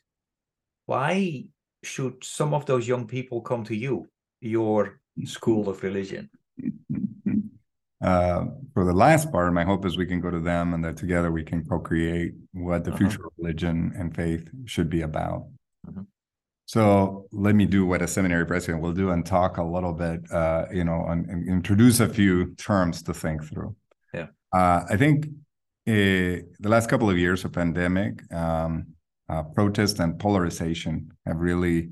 why 0.85 1.45
should 1.83 2.23
some 2.23 2.53
of 2.53 2.65
those 2.65 2.87
young 2.87 3.07
people 3.07 3.41
come 3.41 3.63
to 3.65 3.75
you, 3.75 4.07
your 4.41 4.99
school 5.25 5.69
of 5.69 5.83
religion? 5.83 6.29
Uh, 8.01 8.45
for 8.73 8.85
the 8.85 8.93
last 8.93 9.31
part, 9.31 9.51
my 9.51 9.63
hope 9.63 9.83
is 9.83 9.97
we 9.97 10.05
can 10.05 10.19
go 10.19 10.29
to 10.29 10.39
them 10.39 10.75
and 10.75 10.83
that 10.83 10.95
together 10.95 11.31
we 11.31 11.43
can 11.43 11.65
co-create 11.65 12.33
what 12.51 12.83
the 12.83 12.91
uh-huh. 12.91 12.99
future 12.99 13.25
of 13.25 13.31
religion 13.39 13.91
and 13.97 14.15
faith 14.15 14.47
should 14.65 14.89
be 14.89 15.01
about. 15.01 15.47
Uh-huh. 15.87 16.03
So 16.67 17.27
let 17.31 17.55
me 17.55 17.65
do 17.65 17.85
what 17.85 18.01
a 18.01 18.07
seminary 18.07 18.45
president 18.45 18.83
will 18.83 18.91
do 18.91 19.11
and 19.11 19.25
talk 19.25 19.57
a 19.57 19.63
little 19.63 19.93
bit, 19.93 20.19
uh, 20.31 20.65
you 20.71 20.83
know, 20.83 21.05
and, 21.07 21.27
and, 21.29 21.47
introduce 21.47 21.99
a 21.99 22.09
few 22.09 22.53
terms 22.55 23.01
to 23.03 23.13
think 23.13 23.43
through. 23.43 23.75
Yeah, 24.13 24.27
uh, 24.51 24.83
I 24.89 24.97
think 24.97 25.27
uh, 25.87 26.41
the 26.59 26.69
last 26.69 26.89
couple 26.89 27.09
of 27.09 27.17
years 27.17 27.45
of 27.45 27.53
pandemic, 27.53 28.21
um, 28.33 28.87
uh, 29.29 29.43
protest 29.43 29.99
and 29.99 30.19
polarization 30.19 31.11
have 31.25 31.37
really 31.37 31.89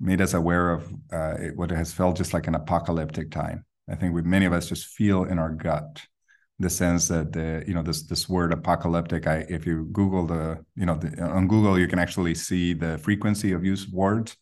made 0.00 0.20
us 0.20 0.34
aware 0.34 0.70
of 0.70 0.92
uh, 1.12 1.34
what 1.56 1.70
has 1.70 1.92
felt 1.92 2.16
just 2.16 2.32
like 2.32 2.46
an 2.46 2.54
apocalyptic 2.54 3.30
time. 3.30 3.64
I 3.90 3.94
think 3.94 4.14
we 4.14 4.22
many 4.22 4.46
of 4.46 4.52
us 4.52 4.68
just 4.68 4.86
feel 4.86 5.24
in 5.24 5.38
our 5.38 5.50
gut 5.50 6.06
the 6.60 6.68
sense 6.68 7.08
that 7.08 7.32
the 7.32 7.62
you 7.66 7.74
know 7.74 7.82
this 7.82 8.02
this 8.02 8.28
word 8.28 8.52
apocalyptic. 8.52 9.26
I 9.26 9.46
if 9.48 9.66
you 9.66 9.88
Google 9.92 10.26
the 10.26 10.64
you 10.74 10.86
know 10.86 10.96
the, 10.96 11.22
on 11.22 11.46
Google 11.46 11.78
you 11.78 11.86
can 11.86 11.98
actually 11.98 12.34
see 12.34 12.74
the 12.74 12.98
frequency 12.98 13.52
of 13.52 13.64
use 13.64 13.88
words, 13.88 14.36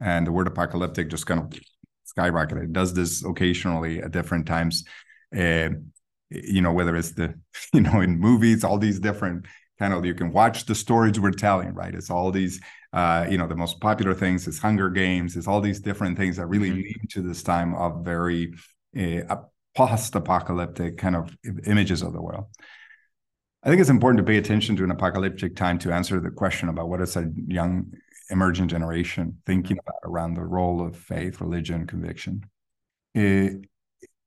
and 0.00 0.26
the 0.26 0.32
word 0.32 0.48
apocalyptic 0.48 1.08
just 1.10 1.26
kind 1.26 1.40
of 1.40 1.60
skyrocketed. 2.06 2.64
It 2.64 2.72
does 2.72 2.92
this 2.92 3.24
occasionally 3.24 4.02
at 4.02 4.10
different 4.10 4.46
times. 4.46 4.84
Uh, 5.36 5.70
you 6.30 6.62
know 6.62 6.72
whether 6.72 6.96
it's 6.96 7.12
the 7.12 7.34
you 7.72 7.80
know 7.80 8.00
in 8.00 8.18
movies 8.18 8.64
all 8.64 8.78
these 8.78 9.00
different 9.00 9.46
kind 9.80 9.92
of 9.92 10.04
you 10.04 10.14
can 10.14 10.30
watch 10.30 10.66
the 10.66 10.74
stories 10.74 11.18
we're 11.18 11.32
telling 11.32 11.74
right? 11.74 11.94
It's 11.94 12.10
all 12.10 12.30
these 12.30 12.60
uh, 12.92 13.26
you 13.30 13.38
know 13.38 13.48
the 13.48 13.56
most 13.56 13.80
popular 13.80 14.14
things 14.14 14.46
is 14.46 14.58
hunger 14.58 14.90
games 14.90 15.36
it's 15.36 15.46
all 15.46 15.60
these 15.60 15.80
different 15.80 16.16
things 16.18 16.36
that 16.36 16.46
really 16.46 16.70
mm-hmm. 16.70 16.88
lead 16.88 17.10
to 17.10 17.22
this 17.22 17.42
time 17.42 17.74
of 17.74 18.04
very 18.04 18.52
uh, 18.98 19.36
post-apocalyptic 19.74 20.98
kind 20.98 21.16
of 21.16 21.36
images 21.64 22.02
of 22.02 22.12
the 22.12 22.20
world. 22.20 22.46
I 23.62 23.68
think 23.68 23.80
it's 23.80 23.90
important 23.90 24.18
to 24.18 24.30
pay 24.30 24.38
attention 24.38 24.76
to 24.76 24.84
an 24.84 24.90
apocalyptic 24.90 25.54
time 25.54 25.78
to 25.80 25.92
answer 25.92 26.18
the 26.18 26.30
question 26.30 26.68
about 26.68 26.88
what 26.88 27.00
is 27.00 27.16
a 27.16 27.30
young 27.46 27.92
emerging 28.30 28.68
generation 28.68 29.38
thinking 29.44 29.78
about 29.78 30.00
around 30.04 30.34
the 30.34 30.44
role 30.44 30.84
of 30.84 30.96
faith 30.96 31.40
religion 31.40 31.86
conviction. 31.86 32.44
Uh, 33.16 33.60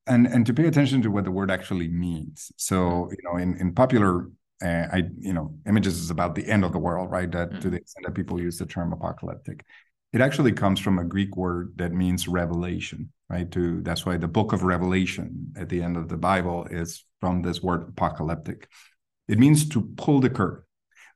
and 0.05 0.27
and 0.27 0.45
to 0.45 0.53
pay 0.53 0.67
attention 0.67 1.01
to 1.01 1.09
what 1.09 1.23
the 1.23 1.31
word 1.31 1.49
actually 1.49 1.87
means. 1.87 2.51
So 2.57 3.09
you 3.11 3.23
know 3.23 3.37
in 3.37 3.57
in 3.57 3.73
popular 3.73 4.29
uh, 4.63 4.87
I, 4.91 5.03
you 5.19 5.33
know, 5.33 5.55
images 5.67 5.99
is 5.99 6.09
about 6.09 6.35
the 6.35 6.47
end 6.47 6.63
of 6.63 6.71
the 6.71 6.79
world, 6.79 7.11
right? 7.11 7.29
That 7.31 7.49
mm-hmm. 7.49 7.59
to 7.59 7.69
the 7.69 7.77
extent 7.77 8.05
that 8.05 8.15
people 8.15 8.39
use 8.39 8.57
the 8.57 8.65
term 8.65 8.93
apocalyptic, 8.93 9.65
it 10.13 10.21
actually 10.21 10.53
comes 10.53 10.79
from 10.79 10.99
a 10.99 11.03
Greek 11.03 11.35
word 11.35 11.73
that 11.77 11.91
means 11.91 12.27
revelation, 12.27 13.11
right? 13.29 13.49
To 13.51 13.81
that's 13.81 14.05
why 14.05 14.17
the 14.17 14.27
book 14.27 14.53
of 14.53 14.63
Revelation 14.63 15.53
at 15.57 15.69
the 15.69 15.81
end 15.81 15.97
of 15.97 16.07
the 16.07 16.17
Bible 16.17 16.65
is 16.69 17.03
from 17.19 17.41
this 17.41 17.61
word 17.61 17.89
apocalyptic. 17.89 18.69
It 19.27 19.39
means 19.39 19.67
to 19.69 19.81
pull 19.81 20.19
the 20.19 20.29
curtain. 20.29 20.63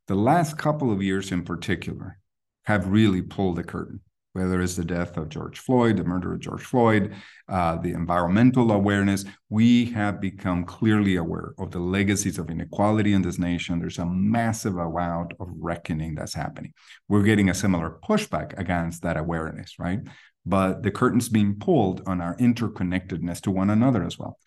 The 0.08 0.16
last 0.16 0.58
couple 0.58 0.92
of 0.92 1.04
years, 1.04 1.32
in 1.32 1.44
particular, 1.44 2.20
have 2.64 2.88
really 2.88 3.22
pulled 3.22 3.58
the 3.58 3.64
curtain 3.64 4.02
whether 4.38 4.62
it's 4.62 4.76
the 4.76 4.86
death 4.86 5.18
of 5.18 5.30
George 5.30 5.58
Floyd, 5.58 5.98
the 5.98 6.04
murder 6.04 6.34
of 6.34 6.40
George 6.40 6.62
Floyd, 6.62 7.16
uh, 7.50 7.76
the 7.78 7.94
environmental 7.94 8.72
awareness, 8.72 9.26
we 9.50 9.86
have 9.86 10.22
become 10.22 10.64
clearly 10.64 11.16
aware 11.16 11.54
of 11.58 11.72
the 11.72 11.80
legacies 11.80 12.38
of 12.38 12.52
inequality 12.52 13.14
in 13.14 13.24
this 13.24 13.40
nation. 13.40 13.80
There's 13.80 13.98
a 13.98 14.06
massive 14.06 14.78
amount 14.78 15.34
of 15.40 15.48
reckoning 15.58 16.14
that's 16.14 16.36
happening. 16.36 16.74
We're 17.10 17.24
getting 17.24 17.50
a 17.50 17.56
similar 17.56 17.98
pushback 18.08 18.58
against 18.60 19.02
that 19.02 19.18
awareness, 19.18 19.80
right? 19.80 20.02
But 20.46 20.84
the 20.84 20.92
curtain's 20.92 21.30
being 21.30 21.56
pulled 21.56 22.04
on 22.06 22.22
our 22.22 22.38
interconnectedness 22.38 23.42
to 23.42 23.52
one 23.52 23.72
another 23.72 24.04
as 24.04 24.20
well. 24.20 24.38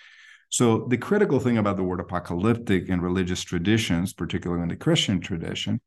So 0.51 0.87
the 0.89 0.99
critical 0.99 1.41
thing 1.41 1.59
about 1.59 1.77
the 1.77 1.85
word 1.85 2.01
apocalyptic 2.01 2.89
in 2.89 3.01
religious 3.01 3.43
traditions, 3.43 4.13
particularly 4.13 4.63
in 4.63 4.69
the 4.69 4.77
Christian 4.77 5.21
tradition, 5.21 5.81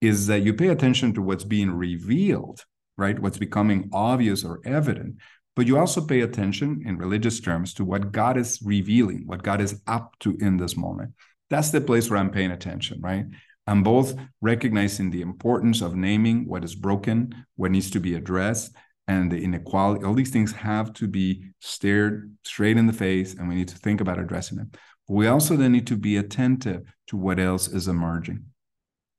is 0.00 0.26
that 0.26 0.42
you 0.42 0.54
pay 0.54 0.68
attention 0.68 1.14
to 1.14 1.22
what's 1.22 1.44
being 1.44 1.70
revealed 1.70 2.64
right? 2.96 3.18
What's 3.18 3.38
becoming 3.38 3.90
obvious 3.92 4.44
or 4.44 4.60
evident. 4.64 5.16
But 5.56 5.66
you 5.66 5.78
also 5.78 6.04
pay 6.04 6.20
attention 6.22 6.82
in 6.84 6.98
religious 6.98 7.40
terms 7.40 7.74
to 7.74 7.84
what 7.84 8.12
God 8.12 8.36
is 8.36 8.60
revealing, 8.64 9.22
what 9.26 9.42
God 9.42 9.60
is 9.60 9.80
up 9.86 10.18
to 10.20 10.36
in 10.40 10.56
this 10.56 10.76
moment. 10.76 11.12
That's 11.48 11.70
the 11.70 11.80
place 11.80 12.10
where 12.10 12.18
I'm 12.18 12.30
paying 12.30 12.50
attention, 12.50 13.00
right? 13.00 13.26
I'm 13.66 13.82
both 13.82 14.14
recognizing 14.40 15.10
the 15.10 15.22
importance 15.22 15.80
of 15.80 15.94
naming 15.94 16.46
what 16.46 16.64
is 16.64 16.74
broken, 16.74 17.46
what 17.56 17.70
needs 17.70 17.90
to 17.92 18.00
be 18.00 18.14
addressed, 18.14 18.74
and 19.06 19.30
the 19.30 19.42
inequality. 19.42 20.04
All 20.04 20.14
these 20.14 20.30
things 20.30 20.52
have 20.52 20.92
to 20.94 21.06
be 21.06 21.50
stared 21.60 22.34
straight 22.44 22.76
in 22.76 22.86
the 22.86 22.92
face, 22.92 23.34
and 23.34 23.48
we 23.48 23.54
need 23.54 23.68
to 23.68 23.78
think 23.78 24.00
about 24.00 24.18
addressing 24.18 24.58
them. 24.58 24.70
But 24.72 25.14
we 25.14 25.26
also 25.28 25.56
then 25.56 25.72
need 25.72 25.86
to 25.88 25.96
be 25.96 26.16
attentive 26.16 26.82
to 27.08 27.16
what 27.16 27.38
else 27.38 27.68
is 27.68 27.88
emerging. 27.88 28.44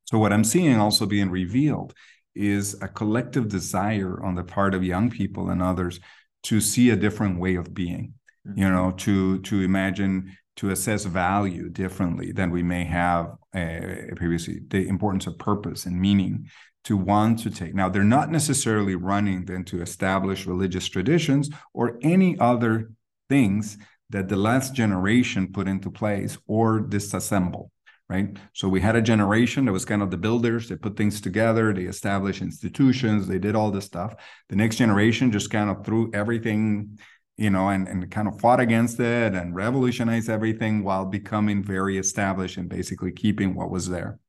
So, 0.06 0.20
what 0.20 0.34
I'm 0.34 0.44
seeing 0.44 0.78
also 0.78 1.06
being 1.06 1.30
revealed 1.30 1.94
is 2.36 2.76
a 2.82 2.88
collective 2.88 3.48
desire 3.48 4.24
on 4.24 4.36
the 4.36 4.44
part 4.44 4.74
of 4.74 4.84
young 4.84 5.10
people 5.10 5.50
and 5.50 5.62
others 5.62 6.00
to 6.44 6.62
see 6.62 6.90
a 6.90 6.96
different 6.96 7.40
way 7.40 7.56
of 7.56 7.74
being 7.74 8.14
mm-hmm. 8.48 8.60
you 8.60 8.70
know 8.70 8.92
to 8.92 9.40
to 9.40 9.62
imagine 9.62 10.36
to 10.56 10.70
assess 10.70 11.06
value 11.06 11.70
differently 11.70 12.32
than 12.32 12.50
we 12.50 12.64
may 12.64 12.86
have 12.86 13.36
uh, 13.54 14.14
previously. 14.16 14.62
The 14.68 14.88
importance 14.88 15.28
of 15.28 15.38
purpose 15.38 15.86
and 15.86 16.00
meaning 16.00 16.50
to 16.86 16.96
want 16.96 17.40
to 17.40 17.50
take. 17.50 17.74
Now 17.74 17.90
they're 17.90 18.04
not 18.04 18.32
necessarily 18.32 18.96
running 18.96 19.46
then 19.46 19.64
to 19.66 19.82
establish 19.82 20.46
religious 20.46 20.88
traditions 20.88 21.50
or 21.74 21.98
any 22.02 22.38
other 22.40 22.92
things 23.28 23.78
that 24.12 24.30
the 24.30 24.36
last 24.36 24.76
generation 24.76 25.52
put 25.52 25.68
into 25.68 25.90
place 25.90 26.38
or 26.48 26.80
disassemble 26.80 27.70
right? 28.10 28.38
So 28.54 28.70
we 28.70 28.82
had 28.82 28.96
a 28.96 29.02
generation 29.02 29.66
that 29.66 29.72
was 29.72 29.86
kind 29.86 30.02
of 30.02 30.12
the 30.12 30.18
builders. 30.18 30.70
They 30.70 30.76
put 30.76 30.96
things 30.96 31.20
together, 31.22 31.74
they 31.74 31.84
established 31.84 32.42
institutions, 32.42 33.28
they 33.28 33.40
did 33.40 33.56
all 33.56 33.72
this 33.72 33.86
stuff. 33.86 34.16
The 34.50 34.56
next 34.56 34.76
generation 34.76 35.32
just 35.32 35.50
kind 35.50 35.70
of 35.70 35.84
threw 35.84 36.12
everything, 36.14 37.00
you 37.38 37.50
know, 37.50 37.70
and, 37.70 37.88
and 37.88 38.10
kind 38.12 38.28
of 38.28 38.40
fought 38.40 38.60
against 38.60 39.00
it 39.00 39.34
and 39.34 39.56
revolutionized 39.56 40.30
everything 40.30 40.84
while 40.84 41.06
becoming 41.06 41.64
very 41.64 41.98
established 41.98 42.58
and 42.58 42.70
basically 42.70 43.12
keeping 43.12 43.56
what 43.56 43.72
was 43.72 43.90
there. 43.90 44.20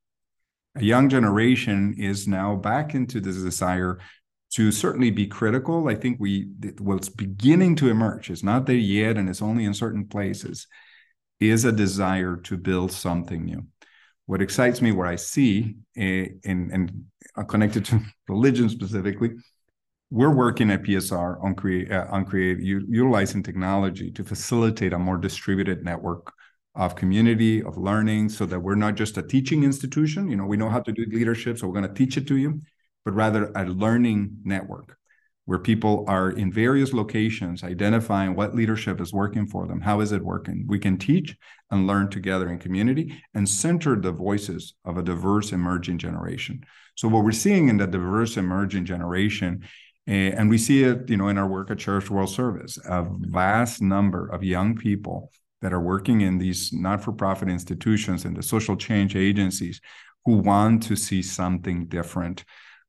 A 0.77 0.83
young 0.83 1.09
generation 1.09 1.95
is 1.99 2.27
now 2.27 2.57
back 2.57 2.95
into 2.95 3.21
this 3.21 3.37
desire 3.37 3.99
to 4.55 4.73
certainly 4.73 5.11
be 5.11 5.27
critical. 5.27 5.89
I 5.89 5.95
think 5.95 6.19
we 6.21 6.49
what's 6.79 7.09
beginning 7.09 7.77
to 7.77 7.91
emerge. 7.91 8.31
It's 8.31 8.43
not 8.43 8.67
there 8.67 8.77
yet, 8.77 9.17
and 9.17 9.29
it's 9.29 9.43
only 9.43 9.65
in 9.65 9.75
certain 9.75 10.07
places 10.07 10.67
is 11.41 11.65
a 11.65 11.73
desire 11.73 12.37
to 12.37 12.57
build 12.57 12.93
something 12.93 13.45
new. 13.45 13.65
What 14.27 14.43
excites 14.43 14.83
me, 14.83 14.93
what 14.93 15.07
I 15.07 15.17
see, 15.17 15.77
uh, 15.97 16.27
and, 16.45 16.73
and 16.73 17.05
connected 17.49 17.85
to 17.87 18.01
religion 18.29 18.69
specifically, 18.69 19.31
we're 20.11 20.35
working 20.35 20.71
at 20.71 20.83
PSR 20.83 21.43
on 21.43 21.55
create 21.55 21.91
uh, 21.91 22.07
on 22.11 22.25
create 22.25 22.61
utilizing 22.61 23.43
technology 23.43 24.11
to 24.13 24.25
facilitate 24.25 24.93
a 24.93 24.99
more 24.99 25.17
distributed 25.17 25.85
network 25.85 26.33
of 26.77 26.95
community 26.95 27.63
of 27.63 27.77
learning, 27.77 28.29
so 28.29 28.47
that 28.47 28.61
we're 28.61 28.77
not 28.77 28.95
just 28.95 29.17
a 29.17 29.23
teaching 29.23 29.65
institution. 29.65 30.29
You 30.29 30.37
know, 30.37 30.45
we 30.45 30.57
know 30.57 30.69
how 30.69 30.81
to 30.81 30.93
do 30.93 31.05
leadership, 31.11 31.59
so 31.59 31.67
we're 31.67 31.81
going 31.81 31.89
to 31.89 31.95
teach 31.95 32.17
it 32.17 32.29
to 32.29 32.37
you, 32.37 32.61
but 33.05 33.15
rather 33.15 33.51
a 33.57 33.65
learning 33.65 34.39
network 34.45 34.97
where 35.47 35.59
people 35.61 36.05
are 36.09 36.31
in 36.31 36.53
various 36.53 36.93
locations 36.93 37.63
identifying 37.63 38.35
what 38.35 38.55
leadership 38.55 39.01
is 39.01 39.13
working 39.13 39.47
for 39.47 39.67
them. 39.67 39.81
How 39.81 40.01
is 40.01 40.13
it 40.13 40.23
working? 40.23 40.65
We 40.67 40.79
can 40.79 40.99
teach 40.99 41.37
and 41.71 41.87
learn 41.87 42.11
together 42.11 42.51
in 42.51 42.59
community 42.59 43.23
and 43.33 43.49
center 43.49 43.99
the 43.99 44.13
voices 44.13 44.75
of 44.85 44.99
a 44.99 45.03
diverse 45.03 45.53
emerging 45.53 45.99
generation. 45.99 46.65
So 46.97 47.09
what 47.09 47.25
we're 47.25 47.33
seeing 47.33 47.69
in 47.69 47.77
the 47.77 47.87
diverse 47.87 48.37
emerging 48.37 48.87
generation 48.87 49.63
eh, 50.09 50.33
and 50.37 50.51
we 50.51 50.59
see 50.59 50.83
it, 50.83 51.09
you 51.09 51.17
know, 51.17 51.29
in 51.29 51.39
our 51.39 51.49
work 51.49 51.71
at 51.71 51.79
Church 51.79 52.11
World 52.11 52.31
Service, 52.31 52.77
a 52.85 53.07
vast 53.09 53.81
number 53.81 54.29
of 54.29 54.43
young 54.43 54.75
people 54.77 55.31
that 55.63 55.73
are 55.73 55.81
working 55.81 56.23
in 56.23 56.39
these 56.39 56.73
not-for-profit 56.73 57.49
institutions 57.49 58.25
and 58.25 58.37
the 58.37 58.43
social 58.43 58.77
change 58.77 59.15
agencies 59.15 59.81
who 60.25 60.39
want 60.39 60.83
to 60.83 60.97
see 60.97 61.23
something 61.23 61.87
different 61.87 62.45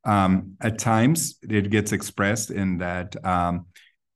um, 0.08 0.56
at 0.62 0.80
times, 0.80 1.38
it 1.44 1.70
gets 1.70 1.92
expressed 1.92 2.50
in 2.50 2.78
that 2.80 3.16
um, 3.26 3.68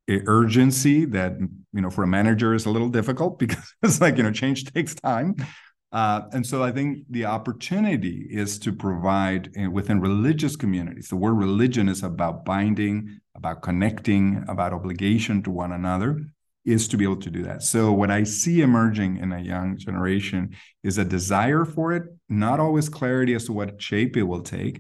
urgency 0.09 1.05
that 1.05 1.37
you 1.73 1.81
know 1.81 1.89
for 1.89 2.03
a 2.03 2.07
manager 2.07 2.53
is 2.53 2.65
a 2.65 2.69
little 2.69 2.89
difficult 2.89 3.39
because 3.43 3.73
it's 3.83 4.01
like 4.01 4.17
you 4.17 4.23
know 4.23 4.31
change 4.31 4.65
takes 4.73 4.95
time. 4.95 5.35
Uh, 5.91 6.21
and 6.31 6.47
so 6.47 6.63
I 6.63 6.71
think 6.71 6.99
the 7.09 7.25
opportunity 7.25 8.25
is 8.29 8.57
to 8.59 8.71
provide 8.71 9.53
uh, 9.61 9.69
within 9.69 9.99
religious 9.99 10.55
communities. 10.55 11.09
The 11.09 11.17
word 11.17 11.33
religion 11.33 11.89
is 11.89 12.01
about 12.01 12.45
binding, 12.45 13.19
about 13.35 13.61
connecting, 13.61 14.45
about 14.47 14.71
obligation 14.71 15.43
to 15.43 15.51
one 15.51 15.73
another, 15.73 16.21
is 16.63 16.87
to 16.87 16.97
be 16.97 17.03
able 17.03 17.17
to 17.17 17.29
do 17.29 17.43
that. 17.43 17.63
So 17.63 17.91
what 17.91 18.09
I 18.09 18.23
see 18.23 18.61
emerging 18.61 19.17
in 19.17 19.33
a 19.33 19.41
young 19.41 19.77
generation 19.77 20.55
is 20.81 20.97
a 20.97 21.03
desire 21.03 21.65
for 21.65 21.91
it, 21.91 22.03
not 22.29 22.61
always 22.61 22.87
clarity 22.87 23.33
as 23.33 23.45
to 23.47 23.53
what 23.53 23.81
shape 23.81 24.15
it 24.15 24.23
will 24.23 24.43
take, 24.43 24.79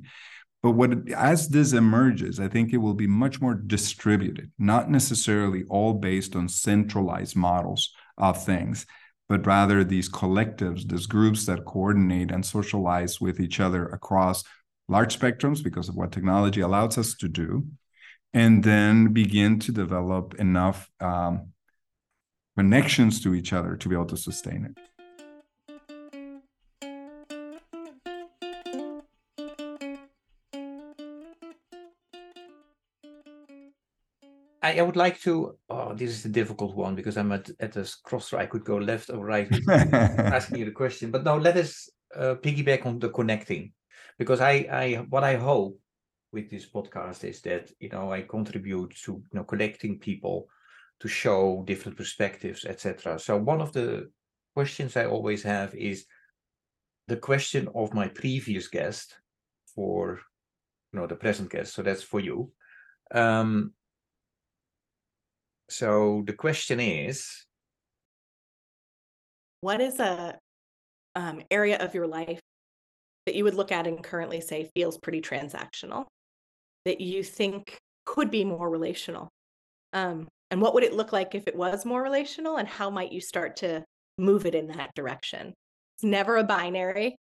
but 0.63 0.71
what 0.71 1.09
as 1.11 1.49
this 1.49 1.73
emerges, 1.73 2.39
I 2.39 2.47
think 2.47 2.71
it 2.71 2.77
will 2.77 2.93
be 2.93 3.07
much 3.07 3.41
more 3.41 3.55
distributed, 3.55 4.51
not 4.59 4.91
necessarily 4.91 5.63
all 5.69 5.93
based 5.93 6.35
on 6.35 6.47
centralized 6.47 7.35
models 7.35 7.91
of 8.17 8.43
things, 8.43 8.85
but 9.27 9.45
rather 9.45 9.83
these 9.83 10.09
collectives, 10.09 10.87
these 10.87 11.07
groups 11.07 11.45
that 11.47 11.65
coordinate 11.65 12.31
and 12.31 12.45
socialize 12.45 13.19
with 13.19 13.39
each 13.39 13.59
other 13.59 13.87
across 13.87 14.43
large 14.87 15.17
spectrums 15.17 15.63
because 15.63 15.89
of 15.89 15.95
what 15.95 16.11
technology 16.11 16.61
allows 16.61 16.97
us 16.97 17.15
to 17.15 17.27
do, 17.27 17.65
and 18.33 18.63
then 18.63 19.13
begin 19.13 19.57
to 19.59 19.71
develop 19.71 20.35
enough 20.35 20.91
um, 20.99 21.47
connections 22.55 23.21
to 23.21 23.33
each 23.33 23.53
other 23.53 23.75
to 23.75 23.89
be 23.89 23.95
able 23.95 24.05
to 24.05 24.17
sustain 24.17 24.65
it. 24.65 24.77
I 34.71 34.79
I, 34.79 34.81
would 34.81 34.95
like 34.95 35.19
to. 35.21 35.57
Oh, 35.69 35.93
this 35.93 36.11
is 36.11 36.25
a 36.25 36.29
difficult 36.29 36.75
one 36.75 36.95
because 36.95 37.17
I'm 37.17 37.31
at 37.31 37.49
at 37.59 37.75
a 37.75 37.85
crossroad. 38.03 38.41
I 38.41 38.45
could 38.45 38.63
go 38.63 38.77
left 38.77 39.09
or 39.09 39.25
right 39.25 39.49
asking 39.69 40.59
you 40.59 40.65
the 40.65 40.71
question, 40.71 41.11
but 41.11 41.23
now 41.23 41.37
Let 41.37 41.57
us 41.57 41.89
uh, 42.15 42.35
piggyback 42.35 42.85
on 42.85 42.99
the 42.99 43.09
connecting, 43.09 43.73
because 44.17 44.41
I 44.41 44.67
I 44.71 45.05
what 45.09 45.23
I 45.23 45.35
hope 45.35 45.79
with 46.31 46.49
this 46.49 46.65
podcast 46.69 47.23
is 47.23 47.41
that 47.41 47.71
you 47.79 47.89
know 47.89 48.11
I 48.11 48.21
contribute 48.21 48.95
to 49.05 49.11
you 49.11 49.33
know 49.33 49.43
connecting 49.43 49.99
people 49.99 50.47
to 50.99 51.07
show 51.07 51.63
different 51.65 51.97
perspectives, 51.97 52.65
etc. 52.65 53.19
So 53.19 53.37
one 53.37 53.61
of 53.61 53.71
the 53.71 54.09
questions 54.53 54.95
I 54.95 55.05
always 55.05 55.43
have 55.43 55.73
is 55.75 56.05
the 57.07 57.17
question 57.17 57.67
of 57.75 57.93
my 57.93 58.07
previous 58.07 58.67
guest 58.67 59.17
for 59.75 60.19
you 60.93 60.99
know 60.99 61.07
the 61.07 61.15
present 61.15 61.49
guest. 61.49 61.73
So 61.73 61.81
that's 61.81 62.03
for 62.03 62.19
you. 62.19 62.51
Um, 63.13 63.73
so 65.71 66.23
the 66.25 66.33
question 66.33 66.79
is 66.79 67.45
What 69.61 69.79
is 69.79 69.99
a 69.99 70.37
um, 71.15 71.41
area 71.49 71.77
of 71.77 71.93
your 71.93 72.07
life 72.07 72.39
that 73.25 73.35
you 73.35 73.43
would 73.43 73.53
look 73.53 73.71
at 73.71 73.87
and 73.87 74.03
currently 74.03 74.41
say 74.41 74.69
feels 74.75 74.97
pretty 74.97 75.21
transactional 75.21 76.05
that 76.85 76.99
you 76.99 77.23
think 77.23 77.77
could 78.05 78.31
be 78.31 78.43
more 78.43 78.69
relational? 78.69 79.29
Um, 79.93 80.27
and 80.49 80.61
what 80.61 80.73
would 80.73 80.83
it 80.83 80.93
look 80.93 81.13
like 81.13 81.35
if 81.35 81.47
it 81.47 81.55
was 81.55 81.85
more 81.85 82.01
relational? 82.01 82.57
And 82.57 82.67
how 82.67 82.89
might 82.89 83.11
you 83.11 83.21
start 83.21 83.57
to 83.57 83.83
move 84.17 84.45
it 84.45 84.55
in 84.55 84.67
that 84.67 84.91
direction? 84.95 85.53
It's 85.95 86.03
never 86.03 86.37
a 86.37 86.43
binary, 86.43 87.15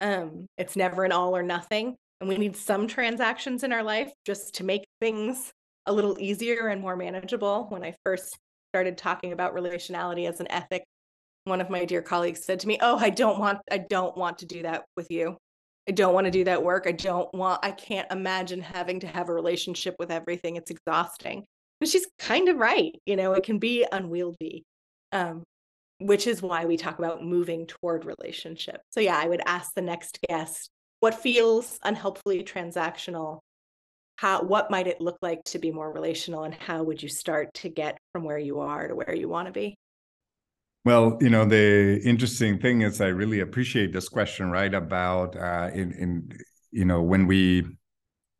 um, 0.00 0.46
it's 0.56 0.76
never 0.76 1.04
an 1.04 1.12
all 1.12 1.36
or 1.36 1.42
nothing. 1.42 1.96
And 2.20 2.28
we 2.28 2.36
need 2.36 2.56
some 2.56 2.86
transactions 2.86 3.62
in 3.62 3.72
our 3.72 3.82
life 3.82 4.12
just 4.26 4.54
to 4.56 4.64
make 4.64 4.84
things 5.00 5.52
a 5.88 5.92
little 5.92 6.16
easier 6.18 6.68
and 6.68 6.80
more 6.80 6.96
manageable. 6.96 7.66
When 7.68 7.82
I 7.82 7.94
first 8.04 8.38
started 8.72 8.98
talking 8.98 9.32
about 9.32 9.54
relationality 9.54 10.28
as 10.28 10.40
an 10.40 10.50
ethic, 10.50 10.84
one 11.44 11.60
of 11.60 11.70
my 11.70 11.84
dear 11.84 12.02
colleagues 12.02 12.44
said 12.44 12.60
to 12.60 12.68
me, 12.68 12.78
"Oh, 12.80 12.96
I 12.98 13.10
don't 13.10 13.38
want 13.38 13.60
I 13.70 13.78
don't 13.78 14.16
want 14.16 14.38
to 14.38 14.46
do 14.46 14.62
that 14.62 14.84
with 14.96 15.10
you. 15.10 15.36
I 15.88 15.92
don't 15.92 16.14
want 16.14 16.26
to 16.26 16.30
do 16.30 16.44
that 16.44 16.62
work. 16.62 16.86
I 16.86 16.92
don't 16.92 17.32
want 17.34 17.64
I 17.64 17.70
can't 17.72 18.10
imagine 18.12 18.60
having 18.60 19.00
to 19.00 19.06
have 19.06 19.28
a 19.28 19.34
relationship 19.34 19.96
with 19.98 20.10
everything. 20.10 20.56
It's 20.56 20.70
exhausting." 20.70 21.44
And 21.80 21.88
she's 21.88 22.06
kind 22.18 22.48
of 22.48 22.56
right. 22.56 22.94
You 23.06 23.16
know, 23.16 23.32
it 23.32 23.44
can 23.44 23.58
be 23.58 23.86
unwieldy. 23.90 24.64
Um, 25.12 25.44
which 26.00 26.26
is 26.26 26.42
why 26.42 26.64
we 26.64 26.76
talk 26.76 26.98
about 26.98 27.24
moving 27.24 27.66
toward 27.66 28.04
relationship. 28.04 28.80
So 28.90 29.00
yeah, 29.00 29.18
I 29.18 29.26
would 29.26 29.42
ask 29.46 29.72
the 29.74 29.82
next 29.82 30.18
guest 30.28 30.70
what 31.00 31.14
feels 31.14 31.78
unhelpfully 31.82 32.44
transactional 32.44 33.40
how 34.18 34.42
what 34.42 34.68
might 34.68 34.88
it 34.88 35.00
look 35.00 35.16
like 35.22 35.44
to 35.44 35.60
be 35.60 35.70
more 35.70 35.92
relational 35.92 36.42
and 36.42 36.52
how 36.52 36.82
would 36.82 37.00
you 37.00 37.08
start 37.08 37.54
to 37.54 37.68
get 37.68 37.96
from 38.12 38.24
where 38.24 38.38
you 38.38 38.58
are 38.58 38.88
to 38.88 38.94
where 38.96 39.14
you 39.14 39.28
want 39.28 39.46
to 39.46 39.52
be? 39.52 39.78
Well 40.84 41.18
you 41.20 41.30
know 41.30 41.44
the 41.44 42.00
interesting 42.04 42.58
thing 42.58 42.82
is 42.82 43.00
i 43.00 43.06
really 43.08 43.40
appreciate 43.40 43.92
this 43.92 44.08
question 44.08 44.50
right 44.50 44.72
about 44.72 45.36
uh 45.36 45.70
in 45.72 45.92
in 45.92 46.38
you 46.70 46.84
know 46.84 47.02
when 47.02 47.26
we 47.26 47.62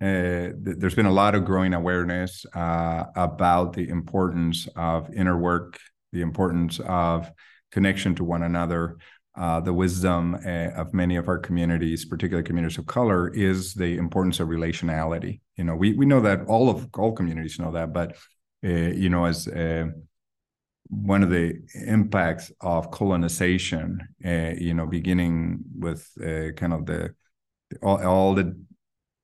uh, 0.01 0.55
there's 0.57 0.95
been 0.95 1.07
a 1.07 1.13
lot 1.13 1.35
of 1.35 1.45
growing 1.45 1.75
awareness 1.75 2.47
uh, 2.55 3.05
about 3.17 3.73
the 3.73 3.89
importance 3.89 4.69
of 4.77 5.13
inner 5.13 5.37
work, 5.37 5.81
the 6.13 6.21
importance 6.21 6.79
of 6.87 7.29
connection 7.73 8.15
to 8.15 8.23
one 8.23 8.45
another, 8.45 8.97
uh, 9.39 9.61
the 9.61 9.73
wisdom 9.73 10.35
uh, 10.35 10.71
of 10.81 10.93
many 10.93 11.15
of 11.15 11.29
our 11.29 11.39
communities, 11.39 12.05
particularly 12.05 12.45
communities 12.45 12.77
of 12.77 12.87
color, 12.87 13.29
is 13.29 13.73
the 13.73 13.97
importance 13.97 14.41
of 14.41 14.49
relationality. 14.49 15.41
You 15.57 15.65
know, 15.65 15.77
we 15.77 15.93
we 15.95 16.07
know 16.07 16.21
that 16.21 16.47
all 16.47 16.69
of 16.69 16.89
all 16.95 17.13
communities 17.13 17.59
know 17.59 17.71
that, 17.73 17.93
but 17.93 18.17
uh, 18.65 18.69
you 18.69 19.09
know, 19.09 19.27
as 19.27 19.47
uh, 19.47 19.87
one 20.89 21.23
of 21.23 21.31
the 21.31 21.55
impacts 21.87 22.51
of 22.61 22.91
colonization, 22.91 24.01
you 24.19 24.75
know, 24.75 24.87
beginning 24.87 25.61
with 25.79 26.11
kind 26.57 26.73
of 26.73 26.87
the 26.87 27.15
all, 27.81 28.05
all 28.05 28.35
the 28.35 28.59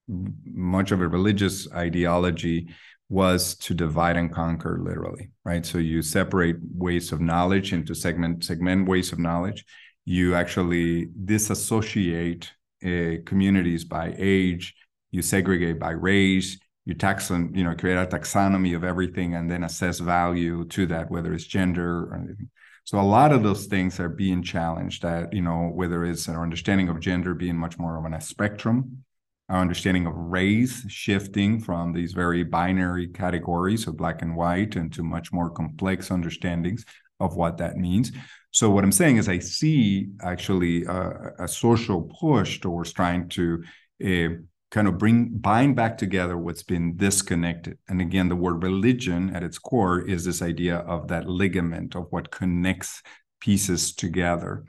much 0.09 0.93
of 0.93 1.01
a 1.01 1.09
religious 1.09 1.71
ideology 1.73 2.69
was 3.09 3.57
to 3.57 3.75
divide 3.75 4.17
and 4.17 4.33
conquer 4.33 4.79
literally 4.83 5.31
right 5.45 5.65
so 5.65 5.79
you 5.79 6.03
separate 6.03 6.57
ways 6.75 7.13
of 7.13 7.21
knowledge 7.21 7.73
into 7.73 7.95
segment 7.95 8.45
segment 8.45 8.89
ways 8.89 9.13
of 9.13 9.19
knowledge 9.19 9.65
you 10.05 10.35
actually 10.35 11.09
disassociate 11.25 12.53
uh, 12.85 13.23
communities 13.25 13.85
by 13.85 14.15
age 14.19 14.75
you 15.11 15.23
segregate 15.23 15.79
by 15.79 15.91
race 15.91 16.59
you 16.85 16.95
taxon 16.95 17.55
you 17.57 17.65
know 17.65 17.75
create 17.75 17.97
a 17.97 18.07
taxonomy 18.07 18.77
of 18.77 18.85
everything 18.85 19.35
and 19.35 19.51
then 19.51 19.65
assess 19.65 19.99
value 19.99 20.65
to 20.67 20.87
that 20.87 21.11
whether 21.11 21.33
it's 21.33 21.45
gender 21.45 22.05
or 22.05 22.17
anything. 22.17 22.51
So 22.87 23.01
a 23.01 23.01
lot 23.01 23.33
of 23.33 23.43
those 23.43 23.65
things 23.65 23.99
are 23.99 24.11
being 24.11 24.43
challenged 24.43 25.03
that 25.03 25.33
you 25.33 25.41
know 25.41 25.71
whether 25.73 26.05
it's 26.05 26.29
our 26.29 26.43
understanding 26.43 26.89
of 26.89 27.01
gender 27.01 27.35
being 27.35 27.57
much 27.57 27.79
more 27.79 27.97
of 27.97 28.13
a 28.13 28.21
spectrum 28.21 29.05
our 29.49 29.61
understanding 29.61 30.07
of 30.07 30.15
race 30.17 30.85
shifting 30.89 31.61
from 31.61 31.93
these 31.93 32.15
very 32.15 32.43
binary 32.43 33.09
categories 33.09 33.87
of 33.87 33.97
black 33.97 34.23
and 34.23 34.35
white 34.35 34.75
into 34.77 35.03
much 35.03 35.33
more 35.33 35.51
complex 35.51 36.11
understandings 36.11 36.85
of 37.21 37.37
what 37.37 37.59
that 37.59 37.77
means 37.77 38.13
so 38.55 38.71
what 38.71 38.85
I'm 38.85 38.93
saying 38.93 39.17
is, 39.17 39.29
I 39.29 39.41
see 39.41 40.11
actually 40.23 40.85
a, 40.85 41.33
a 41.41 41.49
social 41.49 42.03
push 42.03 42.61
towards 42.61 42.93
trying 42.93 43.29
to 43.31 43.65
uh, 44.01 44.29
kind 44.71 44.87
of 44.87 44.97
bring 44.97 45.31
bind 45.39 45.75
back 45.75 45.99
together 45.99 46.39
what's 46.39 46.63
been 46.63 46.97
disconnected. 46.97 47.79
And 47.89 48.01
again, 48.01 48.29
the 48.29 48.37
word 48.37 48.63
religion 48.63 49.35
at 49.35 49.43
its 49.43 49.59
core 49.59 50.03
is 50.09 50.25
this 50.25 50.41
idea 50.41 50.77
of 50.77 51.09
that 51.09 51.29
ligament 51.29 51.97
of 51.97 52.07
what 52.11 52.31
connects 52.31 53.03
pieces 53.41 53.93
together. 53.93 54.67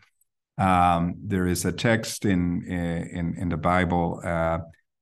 Um, 0.57 1.17
there 1.23 1.45
is 1.45 1.63
a 1.63 1.71
text 1.71 2.25
in 2.25 2.63
in 2.63 3.35
in 3.37 3.49
the 3.49 3.57
Bible. 3.57 4.19
Uh, 4.23 4.61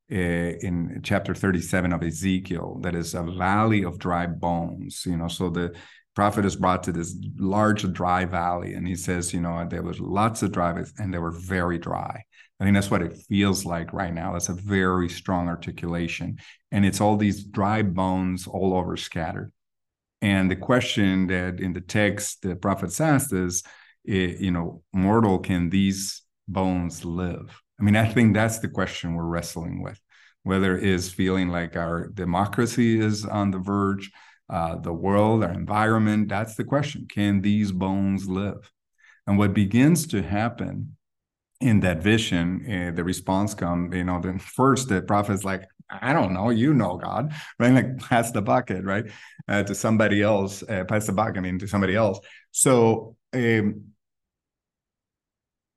in 0.09 0.99
chapter 1.01 1.33
37 1.33 1.91
of 1.93 2.03
Ezekiel, 2.03 2.77
that 2.81 2.93
is 2.93 3.15
a 3.15 3.23
valley 3.23 3.83
of 3.83 3.97
dry 3.97 4.27
bones. 4.27 5.05
You 5.07 5.17
know, 5.17 5.29
so 5.29 5.49
the 5.49 5.73
prophet 6.16 6.45
is 6.45 6.55
brought 6.55 6.84
to 6.84 6.91
this 6.91 7.16
large 7.38 7.91
dry 7.91 8.26
valley 8.26 8.74
and 8.74 8.88
he 8.88 8.95
says 8.95 9.34
you 9.34 9.41
know 9.41 9.66
there 9.70 9.82
was 9.82 9.99
lots 9.99 10.43
of 10.43 10.51
dry 10.51 10.84
and 10.99 11.14
they 11.14 11.20
were 11.20 11.32
very 11.32 11.78
dry. 11.78 12.24
I 12.59 12.64
think 12.64 12.76
that's 12.76 12.91
what 12.91 13.01
it 13.01 13.18
feels 13.28 13.66
like 13.66 13.91
right 13.91 14.14
now. 14.14 14.34
That's 14.34 14.49
a 14.49 14.53
very 14.53 15.09
strong 15.09 15.47
articulation 15.47 16.38
and 16.72 16.86
it's 16.86 17.01
all 17.01 17.18
these 17.18 17.43
dry 17.43 17.82
bones 17.82 18.47
all 18.47 18.74
over 18.74 18.95
scattered. 18.95 19.51
And 20.22 20.49
the 20.49 20.55
question 20.55 21.28
that 21.28 21.59
in 21.59 21.74
the 21.74 21.82
text 21.82 22.41
the 22.41 22.55
prophet 22.55 22.99
asked 22.99 23.34
is 23.34 23.64
eh, 24.07 24.36
you 24.39 24.51
know 24.51 24.84
mortal 24.93 25.39
can 25.39 25.70
these 25.70 26.22
bones 26.47 27.03
live? 27.05 27.61
I 27.80 27.84
mean 27.84 27.95
i 27.95 28.07
think 28.07 28.34
that's 28.34 28.59
the 28.59 28.70
question 28.70 29.16
we're 29.16 29.26
wrestling 29.26 29.82
with 29.82 29.99
whether 30.43 30.78
it 30.78 30.84
is 30.84 31.09
feeling 31.09 31.49
like 31.49 31.76
our 31.76 32.07
democracy 32.09 32.99
is 32.99 33.26
on 33.26 33.51
the 33.51 33.57
verge 33.57 34.11
uh, 34.49 34.75
the 34.75 34.93
world, 34.93 35.43
our 35.43 35.51
environment. 35.51 36.29
That's 36.29 36.55
the 36.55 36.63
question. 36.63 37.07
Can 37.09 37.41
these 37.41 37.71
bones 37.71 38.27
live? 38.27 38.71
And 39.25 39.37
what 39.37 39.53
begins 39.53 40.07
to 40.07 40.21
happen 40.21 40.97
in 41.61 41.79
that 41.79 42.03
vision, 42.03 42.65
uh, 42.69 42.91
the 42.95 43.03
response 43.03 43.53
comes, 43.53 43.95
you 43.95 44.03
know, 44.03 44.19
then 44.19 44.37
first 44.37 44.89
the 44.89 45.01
prophet's 45.01 45.45
like, 45.45 45.63
I 45.89 46.11
don't 46.11 46.33
know, 46.33 46.49
you 46.49 46.73
know, 46.73 46.97
God, 46.97 47.33
right? 47.59 47.73
Like 47.73 47.97
pass 47.99 48.31
the 48.31 48.41
bucket, 48.41 48.83
right? 48.83 49.05
Uh, 49.47 49.63
to 49.63 49.75
somebody 49.75 50.21
else, 50.21 50.63
uh, 50.67 50.83
pass 50.85 51.05
the 51.05 51.13
bucket, 51.13 51.37
I 51.37 51.41
mean, 51.41 51.59
to 51.59 51.67
somebody 51.67 51.95
else. 51.95 52.19
So 52.51 53.15
um, 53.33 53.92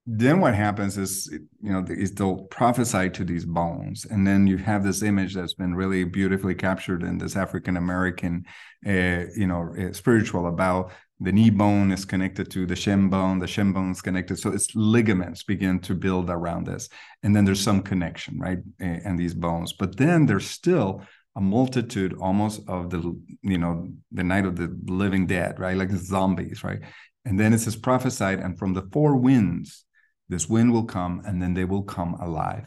then 0.07 0.39
what 0.39 0.55
happens 0.55 0.97
is 0.97 1.29
you 1.61 1.73
know 1.73 1.85
is 1.89 2.13
they'll 2.13 2.45
prophesy 2.45 3.11
to 3.11 3.25
these 3.25 3.45
bones. 3.45 4.05
And 4.05 4.25
then 4.25 4.47
you 4.47 4.57
have 4.59 4.85
this 4.85 5.03
image 5.03 5.35
that's 5.35 5.55
been 5.55 5.75
really 5.75 6.05
beautifully 6.05 6.55
captured 6.55 7.03
in 7.03 7.19
this 7.19 7.35
african 7.35 7.77
american 7.77 8.45
uh, 8.87 9.25
you 9.37 9.49
know 9.49 9.75
uh, 9.79 9.93
spiritual 9.93 10.47
about 10.47 10.93
the 11.19 11.33
knee 11.33 11.51
bone 11.51 11.91
is 11.91 12.05
connected 12.05 12.51
to 12.53 12.67
the 12.67 12.77
shin 12.77 13.09
bone 13.09 13.41
the 13.41 13.49
shin 13.49 13.73
bone 13.73 13.91
is 13.91 14.01
connected. 14.01 14.39
So 14.39 14.53
it's 14.53 14.77
ligaments 14.77 15.43
begin 15.43 15.81
to 15.81 15.95
build 15.95 16.31
around 16.31 16.67
this. 16.67 16.89
And 17.25 17.35
then 17.35 17.45
there's 17.45 17.61
some 17.61 17.83
connection 17.83 18.39
right 18.39 18.59
and 18.79 19.19
these 19.19 19.35
bones. 19.35 19.73
But 19.73 19.97
then 19.97 20.27
there's 20.27 20.49
still 20.49 21.03
a 21.35 21.41
multitude 21.41 22.15
almost 22.21 22.61
of 22.69 22.91
the 22.91 23.01
you 23.43 23.59
know 23.59 23.89
the 24.13 24.23
night 24.23 24.47
of 24.47 24.55
the 24.55 24.75
living 24.85 25.27
dead 25.27 25.59
right? 25.59 25.77
Like 25.77 25.91
zombies 25.91 26.63
right? 26.63 26.79
And 27.25 27.41
then 27.41 27.53
it 27.53 27.59
says 27.59 27.75
prophesied 27.75 28.39
and 28.39 28.57
from 28.57 28.73
the 28.73 28.89
four 28.93 29.17
winds 29.17 29.86
this 30.29 30.49
wind 30.49 30.73
will 30.73 30.85
come 30.85 31.23
and 31.25 31.41
then 31.41 31.55
they 31.55 31.65
will 31.65 31.83
come 31.83 32.15
alive. 32.15 32.67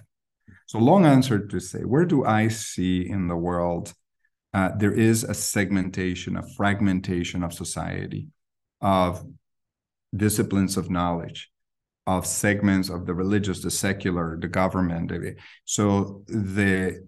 So, 0.68 0.80
long 0.80 1.06
answer 1.06 1.40
to 1.40 1.60
say, 1.60 1.80
where 1.80 2.06
do 2.06 2.26
I 2.26 2.48
see 2.48 3.10
in 3.10 3.28
the 3.28 3.36
world 3.36 3.94
uh, 4.54 4.72
there 4.78 4.92
is 4.92 5.24
a 5.24 5.34
segmentation, 5.34 6.36
a 6.36 6.44
fragmentation 6.44 7.44
of 7.44 7.54
society, 7.54 8.28
of 8.82 9.24
disciplines 10.16 10.78
of 10.78 10.90
knowledge, 10.90 11.52
of 12.08 12.26
segments 12.26 12.90
of 12.90 13.06
the 13.06 13.14
religious, 13.14 13.62
the 13.62 13.70
secular, 13.70 14.38
the 14.40 14.48
government. 14.48 15.12
So 15.66 16.24
the 16.28 17.08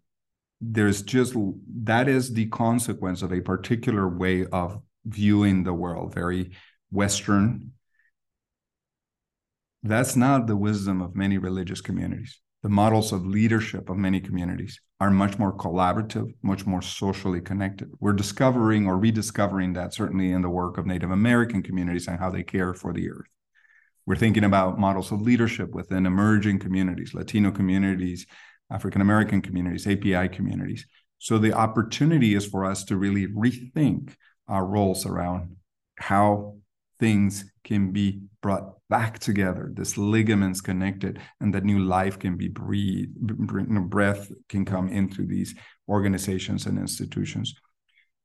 there's 0.64 1.02
just 1.02 1.36
that 1.84 2.08
is 2.08 2.34
the 2.34 2.46
consequence 2.48 3.24
of 3.24 3.34
a 3.34 3.42
particular 3.42 4.08
way 4.08 4.46
of 4.46 4.80
viewing 5.06 5.64
the 5.64 5.74
world, 5.74 6.14
very 6.14 6.52
Western. 6.92 7.72
That's 9.84 10.16
not 10.16 10.46
the 10.46 10.56
wisdom 10.56 11.02
of 11.02 11.16
many 11.16 11.38
religious 11.38 11.82
communities. 11.82 12.40
The 12.62 12.70
models 12.70 13.12
of 13.12 13.26
leadership 13.26 13.90
of 13.90 13.98
many 13.98 14.20
communities 14.20 14.80
are 15.00 15.10
much 15.10 15.40
more 15.40 15.58
collaborative, 15.58 16.32
much 16.44 16.68
more 16.68 16.84
socially 16.84 17.42
connected. 17.42 17.90
We're 18.00 18.14
discovering 18.14 18.86
or 18.86 19.00
rediscovering 19.00 19.74
that 19.74 19.96
certainly 19.96 20.32
in 20.32 20.44
the 20.44 20.50
work 20.50 20.78
of 20.78 20.86
Native 20.86 21.10
American 21.10 21.64
communities 21.64 22.08
and 22.08 22.20
how 22.20 22.30
they 22.30 22.44
care 22.44 22.76
for 22.76 22.94
the 22.94 23.10
earth. 23.10 23.26
We're 24.06 24.16
thinking 24.16 24.44
about 24.44 24.80
models 24.80 25.12
of 25.12 25.22
leadership 25.22 25.72
within 25.72 26.06
emerging 26.06 26.60
communities, 26.60 27.16
Latino 27.16 27.50
communities, 27.50 28.28
African 28.72 29.02
American 29.02 29.42
communities, 29.42 29.88
API 29.88 30.30
communities. 30.30 30.86
So 31.18 31.40
the 31.40 31.54
opportunity 31.54 32.36
is 32.36 32.46
for 32.46 32.66
us 32.66 32.84
to 32.86 32.98
really 32.98 33.26
rethink 33.26 34.14
our 34.48 34.66
roles 34.66 35.08
around 35.08 35.56
how 35.96 36.58
things 37.00 37.46
can 37.64 37.92
be 37.92 38.22
brought 38.42 38.76
back 38.90 39.20
together, 39.20 39.72
this 39.74 39.98
ligaments 39.98 40.62
connected, 40.62 41.20
and 41.40 41.54
that 41.54 41.64
new 41.64 41.80
life 41.80 42.20
can 42.20 42.38
be 42.38 42.48
breathed, 42.48 43.16
breath 43.90 44.32
can 44.50 44.66
come 44.66 44.90
into 44.90 45.26
these 45.26 45.56
organizations 45.88 46.66
and 46.66 46.78
institutions. 46.78 47.54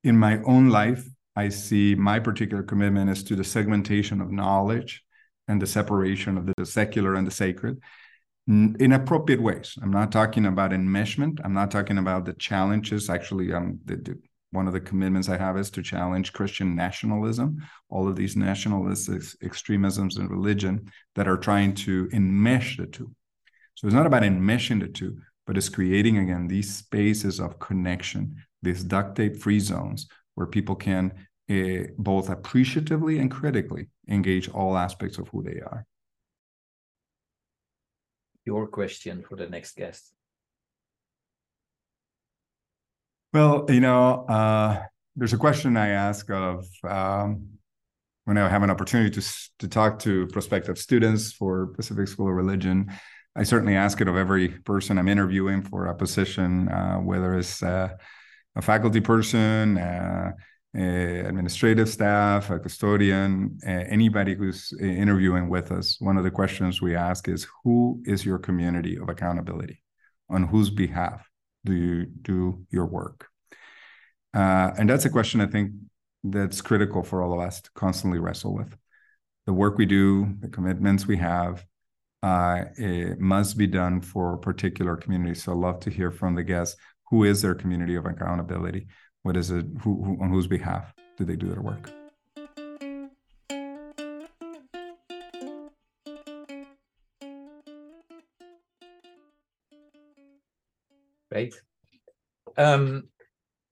In 0.05 0.17
my 0.19 0.41
own 0.43 0.71
life, 0.71 1.07
I 1.37 1.51
see 1.51 1.95
my 1.95 2.19
particular 2.19 2.63
commitment 2.63 3.11
is 3.11 3.23
to 3.25 3.37
the 3.37 3.45
segmentation 3.45 4.21
of 4.21 4.33
knowledge 4.33 5.03
and 5.49 5.61
the 5.61 5.67
separation 5.67 6.39
of 6.39 6.51
the 6.57 6.65
secular 6.67 7.15
and 7.15 7.27
the 7.27 7.31
sacred 7.31 7.79
in 8.49 8.93
appropriate 8.93 9.43
ways. 9.43 9.77
I'm 9.83 9.91
not 9.91 10.13
talking 10.13 10.47
about 10.47 10.71
enmeshment. 10.71 11.41
I'm 11.45 11.53
not 11.53 11.71
talking 11.71 11.99
about 11.99 12.25
the 12.25 12.33
challenges. 12.35 13.11
Actually, 13.11 13.53
um, 13.53 13.81
the, 13.85 13.97
the, 13.97 14.19
one 14.57 14.67
of 14.67 14.73
the 14.73 14.81
commitments 14.81 15.29
I 15.29 15.37
have 15.37 15.57
is 15.57 15.71
to 15.71 15.83
challenge 15.83 16.33
Christian 16.33 16.75
nationalism, 16.75 17.63
all 17.89 18.09
of 18.09 18.17
these 18.17 18.37
nationalist 18.37 19.09
extremisms 19.43 20.17
in 20.17 20.29
religion 20.29 20.91
that 21.15 21.29
are 21.29 21.37
trying 21.37 21.75
to 21.87 22.09
enmesh 22.09 22.77
the 22.77 22.87
two. 22.87 23.15
So 23.75 23.87
it's 23.87 23.95
not 23.95 24.07
about 24.07 24.23
enmeshing 24.25 24.81
the 24.81 24.89
two, 24.89 25.19
but 25.47 25.57
it's 25.57 25.69
creating 25.69 26.19
again 26.19 26.49
these 26.49 26.75
spaces 26.75 27.39
of 27.39 27.59
connection, 27.59 28.37
these 28.63 28.83
duct 28.83 29.17
tape 29.17 29.37
free 29.37 29.61
zones 29.61 30.09
where 30.35 30.47
people 30.47 30.75
can 30.75 31.13
uh, 31.49 31.93
both 31.99 32.29
appreciatively 32.31 33.19
and 33.21 33.31
critically 33.31 33.87
engage 34.09 34.49
all 34.49 34.77
aspects 34.77 35.19
of 35.19 35.29
who 35.29 35.43
they 35.43 35.61
are 35.61 35.87
your 38.47 38.69
question 38.69 39.23
for 39.29 39.37
the 39.37 39.49
next 39.49 39.77
guest? 39.77 40.13
Well, 43.37 43.67
you 43.69 43.81
know, 43.81 44.25
uh, 44.31 44.83
there's 45.15 45.35
a 45.35 45.37
question 45.37 45.77
I 45.77 45.89
ask 45.89 46.31
of 46.31 46.65
um, 46.89 47.51
when 48.25 48.39
I 48.39 48.49
have 48.49 48.63
an 48.63 48.71
opportunity 48.71 49.11
to 49.11 49.23
to 49.59 49.69
talk 49.69 49.99
to 50.05 50.27
prospective 50.29 50.79
students 50.79 51.35
for 51.35 51.67
Pacific 51.67 52.09
School 52.09 52.29
of 52.29 52.35
Religion. 52.35 52.91
I 53.37 53.43
certainly 53.43 53.77
ask 53.77 54.01
it 54.01 54.09
of 54.09 54.17
every 54.17 54.49
person 54.49 54.97
I'm 54.97 55.11
interviewing 55.11 55.61
for 55.61 55.85
a 55.85 55.95
position, 55.95 56.71
uh, 56.71 56.97
whether 56.97 57.37
it's 57.37 57.63
uh, 57.63 57.91
a 58.55 58.63
faculty 58.63 59.03
person, 59.03 59.77
uh, 59.77 60.33
administrative 60.75 61.91
staff, 61.91 62.49
a 62.49 62.59
custodian, 62.59 63.59
anybody 63.67 64.35
who's 64.35 64.73
interviewing 64.81 65.51
with 65.51 65.73
us, 65.73 66.01
one 66.01 66.17
of 66.17 66.25
the 66.25 66.31
questions 66.31 66.81
we 66.81 66.97
ask 66.97 67.29
is 67.29 67.47
who 67.63 68.01
is 68.07 68.25
your 68.25 68.39
community 68.39 68.97
of 68.97 69.11
accountability? 69.11 69.83
On 70.31 70.43
whose 70.43 70.71
behalf 70.71 71.29
do 71.67 71.75
you 71.75 72.07
do 72.07 72.67
your 72.71 72.87
work? 72.87 73.29
Uh, 74.35 74.71
and 74.79 74.89
that's 74.89 75.05
a 75.05 75.11
question 75.11 75.41
I 75.41 75.47
think 75.47 75.73
that's 76.25 76.61
critical 76.61 77.03
for 77.03 77.23
all 77.23 77.33
of 77.33 77.41
us 77.47 77.61
to 77.61 77.71
constantly 77.75 78.19
wrestle 78.19 78.55
with. 78.55 78.77
The 79.47 79.53
work 79.53 79.79
we 79.79 79.87
do, 79.87 80.35
the 80.41 80.49
commitments 80.49 81.07
we 81.07 81.19
have, 81.19 81.65
uh, 82.23 82.65
it 82.77 83.21
must 83.21 83.57
be 83.57 83.67
done 83.67 84.01
for 84.01 84.35
a 84.35 84.39
particular 84.39 84.97
communities. 84.97 85.45
So 85.45 85.53
I'd 85.53 85.59
love 85.59 85.81
to 85.81 85.91
hear 85.91 86.11
from 86.11 86.35
the 86.35 86.43
guests 86.43 86.77
who 87.11 87.25
is 87.25 87.43
their 87.43 87.55
community 87.55 87.95
of 87.95 88.07
accountability 88.07 88.89
what 89.27 89.37
is 89.37 89.51
it? 89.51 89.67
Who, 89.83 90.05
who, 90.05 90.19
on 90.23 90.31
whose 90.31 90.47
behalf 90.47 90.95
do 91.19 91.25
they 91.25 91.35
do 91.35 91.49
their 91.49 91.61
work? 91.61 91.91
Right. 101.37 101.55
Um, 102.57 103.09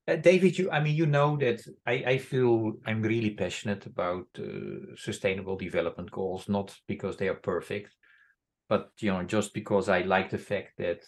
uh, 0.07 0.17
David, 0.17 0.59
you, 0.59 0.71
I 0.71 0.81
mean, 0.81 0.95
you 0.95 1.07
know 1.07 1.39
that 1.39 1.63
I, 1.87 1.93
I 1.93 2.19
feel 2.19 2.75
I'm 2.87 3.01
really 3.01 3.31
passionate 3.31 3.87
about 3.87 4.27
uh, 4.39 4.95
sustainable 4.97 5.57
development 5.57 6.11
goals, 6.11 6.47
not 6.47 6.77
because 6.87 7.17
they 7.17 7.29
are 7.29 7.35
perfect, 7.55 7.95
but 8.69 8.91
you 9.01 9.11
know, 9.11 9.23
just 9.23 9.55
because 9.55 9.89
I 9.89 10.03
like 10.03 10.29
the 10.29 10.39
fact 10.39 10.73
that 10.77 11.01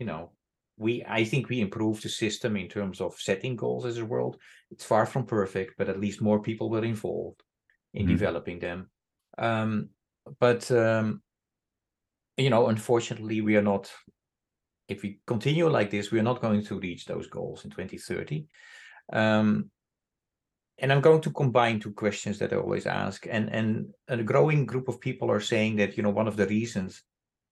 you 0.00 0.06
know 0.06 0.32
we 0.76 1.04
I 1.06 1.22
think 1.24 1.48
we 1.48 1.60
improved 1.60 2.02
the 2.02 2.08
system 2.08 2.56
in 2.56 2.68
terms 2.68 3.00
of 3.00 3.14
setting 3.14 3.54
goals 3.54 3.86
as 3.86 3.98
a 3.98 4.04
world. 4.04 4.36
It's 4.72 4.84
far 4.84 5.06
from 5.06 5.26
perfect, 5.26 5.74
but 5.78 5.88
at 5.88 6.00
least 6.00 6.20
more 6.20 6.42
people 6.42 6.70
were 6.70 6.84
involved 6.84 7.40
in 7.94 8.02
mm-hmm. 8.02 8.16
developing 8.16 8.58
them. 8.58 8.90
Um, 9.38 9.90
but 10.40 10.68
um, 10.72 11.22
you 12.36 12.50
know, 12.50 12.66
unfortunately, 12.66 13.42
we 13.42 13.56
are 13.56 13.62
not. 13.62 13.92
If 14.90 15.02
we 15.02 15.20
continue 15.26 15.68
like 15.68 15.90
this, 15.90 16.10
we 16.10 16.18
are 16.18 16.24
not 16.30 16.42
going 16.42 16.64
to 16.64 16.78
reach 16.78 17.06
those 17.06 17.28
goals 17.28 17.64
in 17.64 17.70
2030. 17.70 18.46
Um, 19.12 19.70
and 20.78 20.92
I'm 20.92 21.00
going 21.00 21.20
to 21.22 21.30
combine 21.30 21.78
two 21.78 21.92
questions 21.92 22.38
that 22.38 22.52
I 22.52 22.56
always 22.56 22.86
ask. 22.86 23.26
And 23.30 23.50
and 23.50 23.92
a 24.08 24.22
growing 24.22 24.66
group 24.66 24.88
of 24.88 25.00
people 25.00 25.30
are 25.30 25.40
saying 25.40 25.76
that 25.76 25.96
you 25.96 26.02
know 26.02 26.10
one 26.10 26.28
of 26.28 26.36
the 26.36 26.46
reasons 26.46 27.02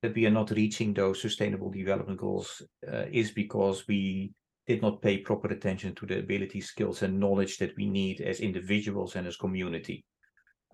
that 0.02 0.14
we 0.14 0.26
are 0.26 0.30
not 0.30 0.50
reaching 0.50 0.94
those 0.94 1.20
sustainable 1.20 1.70
development 1.70 2.20
goals 2.20 2.62
uh, 2.90 3.04
is 3.10 3.30
because 3.32 3.86
we 3.88 4.32
did 4.66 4.82
not 4.82 5.02
pay 5.02 5.18
proper 5.18 5.48
attention 5.48 5.94
to 5.94 6.06
the 6.06 6.18
ability, 6.18 6.60
skills, 6.60 7.02
and 7.02 7.18
knowledge 7.18 7.58
that 7.58 7.74
we 7.76 7.88
need 7.88 8.20
as 8.20 8.40
individuals 8.40 9.16
and 9.16 9.26
as 9.26 9.36
community. 9.36 10.04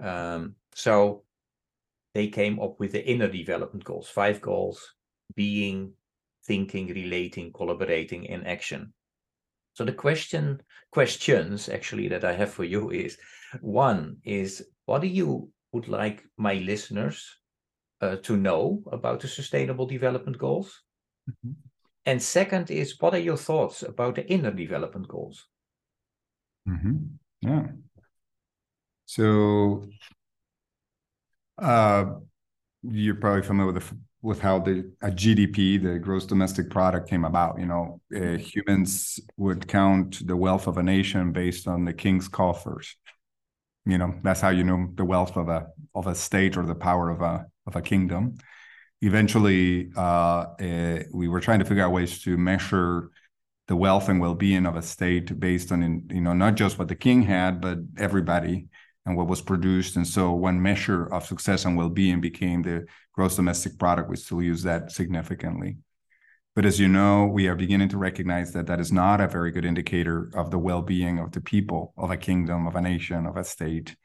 Um, 0.03 0.57
so 0.75 1.23
they 2.13 2.29
came 2.29 2.61
up 2.61 2.79
with 2.81 2.93
the 2.93 3.05
inner 3.09 3.29
development 3.29 3.85
goals, 3.85 4.09
five 4.09 4.41
goals 4.41 4.95
being, 5.35 5.93
thinking, 6.47 6.89
relating, 6.89 7.53
collaborating, 7.53 8.25
in 8.25 8.47
action. 8.47 8.93
So 9.75 9.85
the 9.85 9.93
question 9.93 10.63
questions 10.93 11.69
actually 11.69 12.09
that 12.09 12.25
I 12.25 12.33
have 12.33 12.53
for 12.53 12.65
you 12.65 12.91
is 12.91 13.19
one 13.61 14.19
is 14.25 14.65
what 14.87 15.03
do 15.03 15.09
you 15.09 15.51
would 15.73 15.89
like 15.89 16.23
my 16.37 16.55
listeners 16.55 17.29
uh, 18.01 18.17
to 18.17 18.37
know 18.37 18.83
about 18.93 19.21
the 19.21 19.29
Sustainable 19.29 19.87
Development 19.87 20.39
Goals? 20.39 20.81
Mm-hmm. 21.29 21.53
And 22.07 22.23
second 22.23 22.71
is, 22.71 23.01
what 23.01 23.15
are 23.15 23.19
your 23.19 23.37
thoughts 23.37 23.83
about 23.83 24.15
the 24.15 24.31
inner 24.31 24.53
development 24.53 25.09
goals? 25.09 25.47
Mm-hmm. 26.69 26.97
Yeah. 27.41 27.67
So, 29.07 29.87
uh, 31.59 32.05
you're 32.83 33.15
probably 33.15 33.43
familiar 33.43 33.73
with 33.73 33.83
the, 33.83 33.97
with 34.25 34.41
how 34.41 34.59
the 34.59 34.91
a 35.03 35.11
GDP, 35.11 35.81
the 35.81 35.99
gross 35.99 36.25
domestic 36.25 36.71
product, 36.71 37.11
came 37.11 37.27
about. 37.27 37.61
You 37.61 37.67
know, 37.67 38.01
uh, 38.17 38.39
humans 38.39 39.21
would 39.37 39.69
count 39.69 40.27
the 40.27 40.35
wealth 40.35 40.67
of 40.67 40.79
a 40.79 40.83
nation 40.83 41.31
based 41.31 41.69
on 41.69 41.85
the 41.85 41.93
king's 41.93 42.27
coffers. 42.27 42.97
You 43.85 43.99
know, 43.99 44.15
that's 44.23 44.41
how 44.41 44.49
you 44.49 44.65
know 44.65 44.89
the 44.95 45.05
wealth 45.05 45.37
of 45.37 45.49
a 45.51 45.67
of 45.95 46.07
a 46.07 46.15
state 46.15 46.57
or 46.57 46.65
the 46.65 46.75
power 46.75 47.11
of 47.11 47.21
a 47.21 47.47
of 47.67 47.77
a 47.77 47.83
kingdom. 47.83 48.39
Eventually, 49.03 49.91
uh, 49.95 50.47
uh, 50.59 50.99
we 51.13 51.29
were 51.29 51.41
trying 51.41 51.59
to 51.59 51.67
figure 51.67 51.85
out 51.85 51.93
ways 51.93 52.23
to 52.23 52.39
measure 52.39 53.11
the 53.69 53.77
wealth 53.77 54.09
and 54.09 54.21
well-being 54.21 54.65
of 54.65 54.77
a 54.77 54.83
state 54.83 55.39
based 55.39 55.71
on 55.71 56.07
you 56.11 56.21
know 56.21 56.33
not 56.33 56.55
just 56.55 56.79
what 56.79 56.89
the 56.89 56.95
king 56.95 57.23
had 57.23 57.63
but 57.63 57.79
everybody 57.97 58.69
and 59.07 59.17
what 59.17 59.29
was 59.29 59.43
produced. 59.43 59.97
And 59.97 60.07
so 60.07 60.33
one 60.33 60.63
measure 60.63 61.13
of 61.13 61.27
success 61.27 61.65
and 61.65 61.77
well-being 61.77 62.21
became 62.21 62.63
the 62.63 62.87
gross 63.13 63.37
domestic 63.37 63.79
product 63.79 64.09
we 64.09 64.17
still 64.17 64.43
use 64.43 64.63
that 64.63 64.93
significantly. 64.93 65.77
But 66.55 66.65
as 66.65 66.79
you 66.79 66.89
know 66.89 67.27
we 67.27 67.49
are 67.49 67.57
beginning 67.57 67.89
to 67.91 67.99
recognize 67.99 68.53
that 68.53 68.67
that 68.67 68.81
is 68.81 68.93
not 68.93 69.21
a 69.21 69.29
very 69.29 69.51
good 69.51 69.65
indicator 69.65 70.31
of 70.35 70.51
the 70.51 70.59
well-being 70.59 71.19
of 71.19 71.33
the 71.33 71.41
people 71.41 71.93
of 71.97 72.11
a 72.11 72.17
kingdom 72.17 72.67
of 72.67 72.77
a 72.77 72.81
nation 72.81 73.27
of 73.27 73.37
a 73.37 73.45
state. 73.45 73.97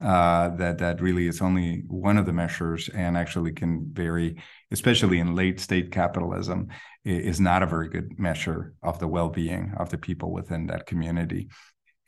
Uh, 0.00 0.50
that 0.50 0.78
that 0.78 1.00
really 1.00 1.26
is 1.26 1.42
only 1.42 1.82
one 1.88 2.16
of 2.18 2.24
the 2.24 2.32
measures 2.32 2.88
and 2.94 3.16
actually 3.16 3.50
can 3.50 3.84
vary, 3.92 4.40
especially 4.70 5.18
in 5.18 5.34
late 5.34 5.58
state 5.58 5.90
capitalism, 5.90 6.68
is 7.04 7.40
not 7.40 7.64
a 7.64 7.66
very 7.66 7.88
good 7.88 8.16
measure 8.16 8.74
of 8.80 9.00
the 9.00 9.08
well-being 9.08 9.74
of 9.76 9.90
the 9.90 9.98
people 9.98 10.30
within 10.30 10.68
that 10.68 10.86
community. 10.86 11.48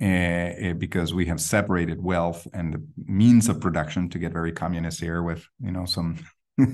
Uh, 0.01 0.72
because 0.78 1.12
we 1.12 1.26
have 1.26 1.38
separated 1.38 2.03
wealth 2.03 2.46
and 2.55 2.72
the 2.72 2.82
means 3.05 3.51
of 3.51 3.61
production 3.61 4.09
to 4.09 4.18
get 4.18 4.32
very 4.32 4.51
communist 4.51 4.98
here 4.98 5.22
with 5.22 5.46
you 5.62 5.70
know 5.70 5.84
some 5.84 6.16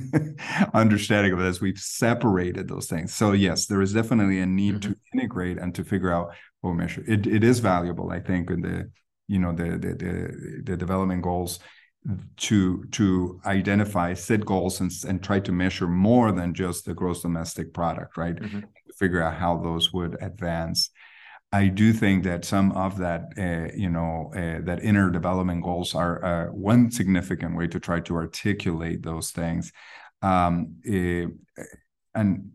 understanding 0.74 1.32
of 1.32 1.40
this 1.40 1.60
we've 1.60 1.76
separated 1.76 2.68
those 2.68 2.86
things 2.86 3.12
so 3.12 3.32
yes 3.32 3.66
there 3.66 3.82
is 3.82 3.92
definitely 3.92 4.38
a 4.38 4.46
need 4.46 4.76
mm-hmm. 4.76 4.92
to 4.92 4.98
integrate 5.12 5.58
and 5.58 5.74
to 5.74 5.82
figure 5.82 6.12
out 6.12 6.28
what 6.66 6.72
we 6.72 6.76
measure. 6.76 7.04
It 7.06 7.26
it 7.26 7.44
is 7.44 7.60
valuable, 7.60 8.10
I 8.10 8.20
think, 8.20 8.50
in 8.50 8.60
the 8.60 8.90
you 9.28 9.38
know 9.38 9.52
the 9.52 9.70
the 9.78 9.94
the, 9.94 10.62
the 10.64 10.76
development 10.76 11.22
goals 11.22 11.58
to 12.36 12.84
to 12.92 13.40
identify 13.46 14.14
set 14.14 14.44
goals 14.44 14.80
and, 14.80 14.92
and 15.08 15.22
try 15.22 15.40
to 15.40 15.52
measure 15.52 15.88
more 15.88 16.30
than 16.30 16.54
just 16.54 16.84
the 16.84 16.94
gross 16.94 17.22
domestic 17.22 17.74
product 17.74 18.16
right 18.16 18.36
mm-hmm. 18.36 18.60
figure 18.96 19.20
out 19.20 19.34
how 19.34 19.56
those 19.56 19.92
would 19.92 20.16
advance 20.20 20.90
i 21.62 21.66
do 21.80 21.92
think 21.92 22.24
that 22.24 22.44
some 22.44 22.72
of 22.72 22.98
that 22.98 23.22
uh, 23.38 23.68
you 23.84 23.90
know 23.96 24.30
uh, 24.34 24.60
that 24.68 24.78
inner 24.82 25.10
development 25.10 25.62
goals 25.62 25.94
are 25.94 26.16
uh, 26.24 26.46
one 26.52 26.90
significant 26.90 27.56
way 27.56 27.66
to 27.66 27.78
try 27.80 27.98
to 28.00 28.14
articulate 28.14 29.02
those 29.02 29.30
things 29.30 29.72
um, 30.22 30.54
and 32.14 32.50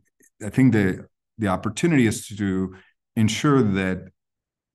i 0.47 0.49
think 0.49 0.73
the 0.73 1.05
the 1.37 1.47
opportunity 1.47 2.05
is 2.07 2.27
to 2.27 2.75
ensure 3.15 3.61
that 3.61 3.99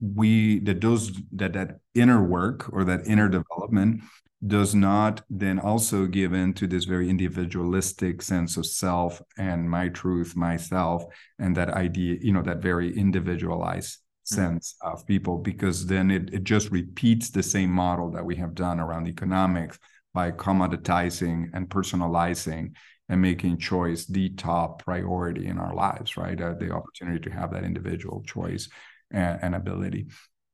we 0.01 0.61
that 0.61 0.81
those 0.81 1.12
that 1.33 1.53
that 1.53 1.79
inner 1.95 2.22
work 2.22 2.70
or 2.72 2.85
that 2.85 3.07
inner 3.07 3.29
development 3.29 4.03
does 4.47 4.74
not 4.74 5.22
then 5.31 5.59
also 5.59 6.07
give 6.07 6.33
in 6.35 6.53
to 6.53 6.66
this 6.66 6.85
very 6.85 7.09
individualistic 7.09 8.20
sense 8.20 8.57
of 8.57 8.66
self 8.66 9.22
and 9.39 9.70
my 9.70 9.89
truth 9.89 10.37
myself 10.37 11.05
and 11.39 11.57
that 11.57 11.70
idea 11.70 12.18
you 12.20 12.33
know 12.33 12.43
that 12.43 12.59
very 12.59 12.97
individualized. 12.97 13.99
Sense 14.27 14.74
mm-hmm. 14.83 14.95
of 14.95 15.07
people 15.07 15.39
because 15.39 15.87
then 15.87 16.11
it, 16.11 16.33
it 16.33 16.45
just 16.45 16.70
repeats 16.70 17.31
the 17.31 17.43
same 17.43 17.70
model 17.70 18.11
that 18.11 18.24
we 18.24 18.37
have 18.37 18.55
done 18.55 18.81
around 18.81 19.09
economics 19.09 19.79
by 20.12 20.31
commoditizing 20.31 21.49
and 21.53 21.68
personalizing 21.68 22.72
and 23.09 23.20
making 23.20 23.59
choice 23.59 24.07
the 24.07 24.31
top 24.31 24.83
priority 24.83 25.47
in 25.47 25.59
our 25.59 25.74
lives 25.74 26.16
right? 26.16 26.41
Uh, 26.41 26.55
the 26.55 26.70
opportunity 26.70 27.20
to 27.20 27.31
have 27.31 27.53
that 27.53 27.64
individual 27.64 28.22
choice 28.27 28.68
and, 29.11 29.39
and 29.43 29.55
ability. 29.55 30.07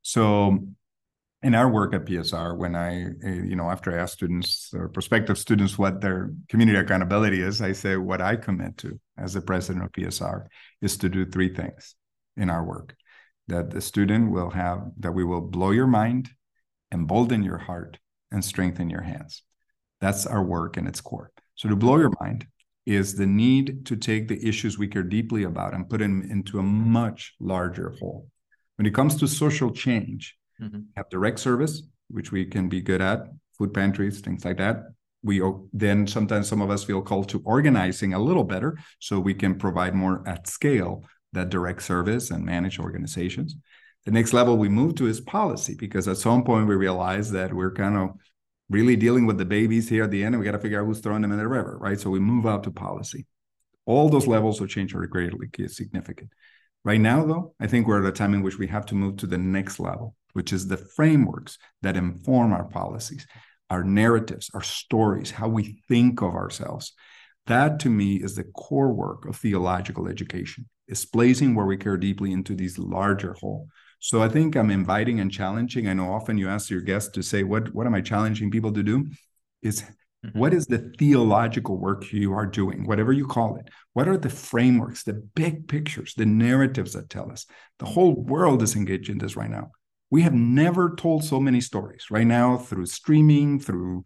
So 0.03 0.59
in 1.43 1.55
our 1.55 1.69
work 1.69 1.95
at 1.95 2.05
PSR, 2.05 2.57
when 2.57 2.77
I, 2.77 3.03
eh, 3.25 3.43
you 3.45 3.57
know, 3.57 3.71
after 3.71 3.93
I 3.93 4.03
ask 4.03 4.13
students 4.13 4.71
or 4.75 4.89
prospective 4.89 5.39
students 5.39 5.79
what 5.79 6.01
their 6.01 6.31
community 6.49 6.79
accountability 6.79 7.41
is, 7.41 7.61
I 7.61 7.73
say 7.73 7.97
what 7.97 8.21
I 8.21 8.37
commit 8.37 8.77
to 8.79 9.01
as 9.19 9.33
the 9.33 9.41
president 9.41 9.85
of 9.85 9.93
PSR 9.93 10.47
is 10.81 10.97
to 10.99 11.09
do 11.09 11.25
three 11.25 11.53
things 11.53 11.97
in 12.37 12.49
our 12.49 12.65
work 12.65 12.97
that 13.49 13.71
the 13.71 13.81
student 13.81 14.31
will 14.31 14.51
have, 14.51 14.91
that 14.99 15.13
we 15.13 15.25
will 15.25 15.41
blow 15.41 15.71
your 15.71 15.87
mind, 15.87 16.31
embolden 16.93 17.43
your 17.43 17.59
heart, 17.59 17.99
and 18.31 18.45
strengthen 18.45 18.91
your 18.91 19.03
hands. 19.03 19.43
That's 20.01 20.27
our 20.27 20.43
work 20.43 20.77
in 20.77 20.87
its 20.87 21.01
core. 21.01 21.31
So 21.55 21.69
to 21.69 21.77
blow 21.77 21.99
your 21.99 22.13
mind 22.21 22.47
is 22.87 23.15
the 23.15 23.27
need 23.27 23.87
to 23.87 23.97
take 23.97 24.27
the 24.27 24.47
issues 24.47 24.79
we 24.79 24.89
care 24.89 25.03
deeply 25.03 25.45
about 25.45 25.75
and 25.75 25.89
put 25.89 26.01
them 26.01 26.27
into 26.31 26.59
a 26.59 26.63
much 26.63 27.35
larger 27.39 27.95
whole. 28.01 28.29
When 28.77 28.87
it 28.87 28.95
comes 28.95 29.17
to 29.17 29.29
social 29.29 29.71
change, 29.71 30.37
mm-hmm. 30.61 30.81
have 30.97 31.09
direct 31.11 31.39
service, 31.39 31.83
which 32.09 32.33
we 32.33 32.45
can 32.45 32.69
be 32.69 32.81
good 32.81 33.01
at, 33.01 33.29
food 33.57 33.73
pantries, 33.73 34.21
things 34.21 34.45
like 34.45 34.59
that. 34.59 34.85
We 35.23 35.41
then 35.73 36.09
sometimes 36.09 36.49
some 36.49 36.61
of 36.61 36.71
us 36.71 36.83
feel 36.83 37.01
called 37.01 37.29
to 37.29 37.43
organizing 37.45 38.15
a 38.15 38.19
little 38.19 38.43
better 38.43 38.77
so 38.99 39.21
we 39.21 39.35
can 39.35 39.55
provide 39.55 39.95
more 39.95 40.27
at 40.27 40.49
scale 40.49 41.05
that 41.33 41.51
direct 41.51 41.83
service 41.83 42.31
and 42.31 42.45
manage 42.45 42.79
organizations. 42.79 43.57
The 44.05 44.11
next 44.11 44.33
level 44.33 44.59
we 44.59 44.69
move 44.69 44.97
to 44.97 45.07
is 45.07 45.21
policy 45.21 45.75
because 45.79 46.09
at 46.09 46.17
some 46.17 46.45
point 46.45 46.67
we 46.67 46.75
realize 46.75 47.31
that 47.33 47.53
we're 47.55 47.73
kind 47.73 47.97
of 47.97 48.11
really 48.69 48.97
dealing 48.97 49.27
with 49.27 49.39
the 49.39 49.45
babies 49.45 49.89
here 49.89 50.05
at 50.05 50.11
the 50.11 50.25
end 50.25 50.35
and 50.35 50.41
we 50.41 50.45
got 50.45 50.53
to 50.53 50.59
figure 50.59 50.81
out 50.81 50.87
who's 50.87 51.01
throwing 51.01 51.23
them 51.23 51.33
in 51.33 51.39
the 51.39 51.47
river, 51.47 51.79
right? 51.81 52.01
So 52.01 52.11
we 52.11 52.19
move 52.19 52.47
out 52.47 52.65
to 52.65 52.71
policy. 52.71 53.27
All 53.87 54.09
those 54.09 54.27
levels 54.27 54.61
of 54.61 54.69
change 54.69 54.95
are 54.95 55.07
greatly 55.07 55.49
significant. 55.69 56.31
Right 56.85 57.01
now, 57.01 57.25
though, 57.25 57.55
I 57.61 57.69
think 57.69 57.87
we're 57.87 58.03
at 58.03 58.09
a 58.09 58.13
time 58.13 58.35
in 58.35 58.43
which 58.43 58.59
we 58.59 58.67
have 58.69 58.87
to 58.87 58.95
move 58.95 59.17
to 59.19 59.27
the 59.27 59.39
next 59.39 59.79
level, 59.79 60.17
which 60.33 60.53
is 60.53 60.67
the 60.67 60.77
frameworks 60.77 61.59
that 61.83 61.97
inform 61.97 62.53
our 62.53 62.65
policies, 62.65 63.27
our 63.71 63.85
narratives, 63.85 64.51
our 64.53 64.63
stories, 64.63 65.31
how 65.31 65.49
we 65.49 65.81
think 65.89 66.23
of 66.23 66.35
ourselves. 66.35 66.93
That 67.47 67.79
to 67.81 67.91
me 67.91 68.17
is 68.17 68.35
the 68.35 68.45
core 68.45 68.93
work 68.93 69.27
of 69.27 69.37
theological 69.37 70.09
education, 70.09 70.69
is 70.89 71.05
placing 71.05 71.55
where 71.55 71.67
we 71.67 71.77
care 71.77 71.97
deeply 71.97 72.33
into 72.33 72.55
these 72.55 72.79
larger 72.79 73.35
whole. 73.41 73.69
So 73.99 74.23
I 74.23 74.29
think 74.29 74.57
I'm 74.57 74.71
inviting 74.71 75.21
and 75.21 75.31
challenging. 75.31 75.87
I 75.87 75.93
know 75.95 76.13
often 76.13 76.39
you 76.39 76.49
ask 76.49 76.71
your 76.71 76.81
guests 76.81 77.11
to 77.13 77.23
say, 77.23 77.45
what, 77.45 77.73
what 77.75 77.87
am 77.87 77.95
I 77.95 78.01
challenging 78.01 78.51
people 78.51 78.73
to 78.73 78.83
do? 78.83 79.07
Is 79.63 79.85
Mm-hmm. 80.25 80.39
What 80.39 80.55
is 80.55 80.67
the 80.67 80.93
theological 80.99 81.79
work 81.79 82.13
you 82.13 82.33
are 82.33 82.47
doing, 82.47 82.87
whatever 82.87 83.13
you 83.13 83.27
call 83.27 83.57
it? 83.57 83.69
What 83.93 84.07
are 84.07 84.17
the 84.17 84.31
frameworks, 84.31 85.03
the 85.03 85.15
big 85.15 85.67
pictures, 85.67 86.15
the 86.15 86.27
narratives 86.27 86.93
that 86.93 87.11
tell 87.11 87.31
us? 87.31 87.47
The 87.81 87.87
whole 87.87 88.15
world 88.15 88.63
is 88.63 88.77
engaged 88.77 89.11
in 89.11 89.19
this 89.19 89.37
right 89.37 89.51
now. 89.51 89.73
We 90.11 90.23
have 90.23 90.35
never 90.35 90.95
told 90.95 91.25
so 91.25 91.41
many 91.41 91.61
stories 91.61 92.07
right 92.11 92.27
now 92.27 92.57
through 92.57 92.87
streaming, 92.87 93.59
through 93.59 94.05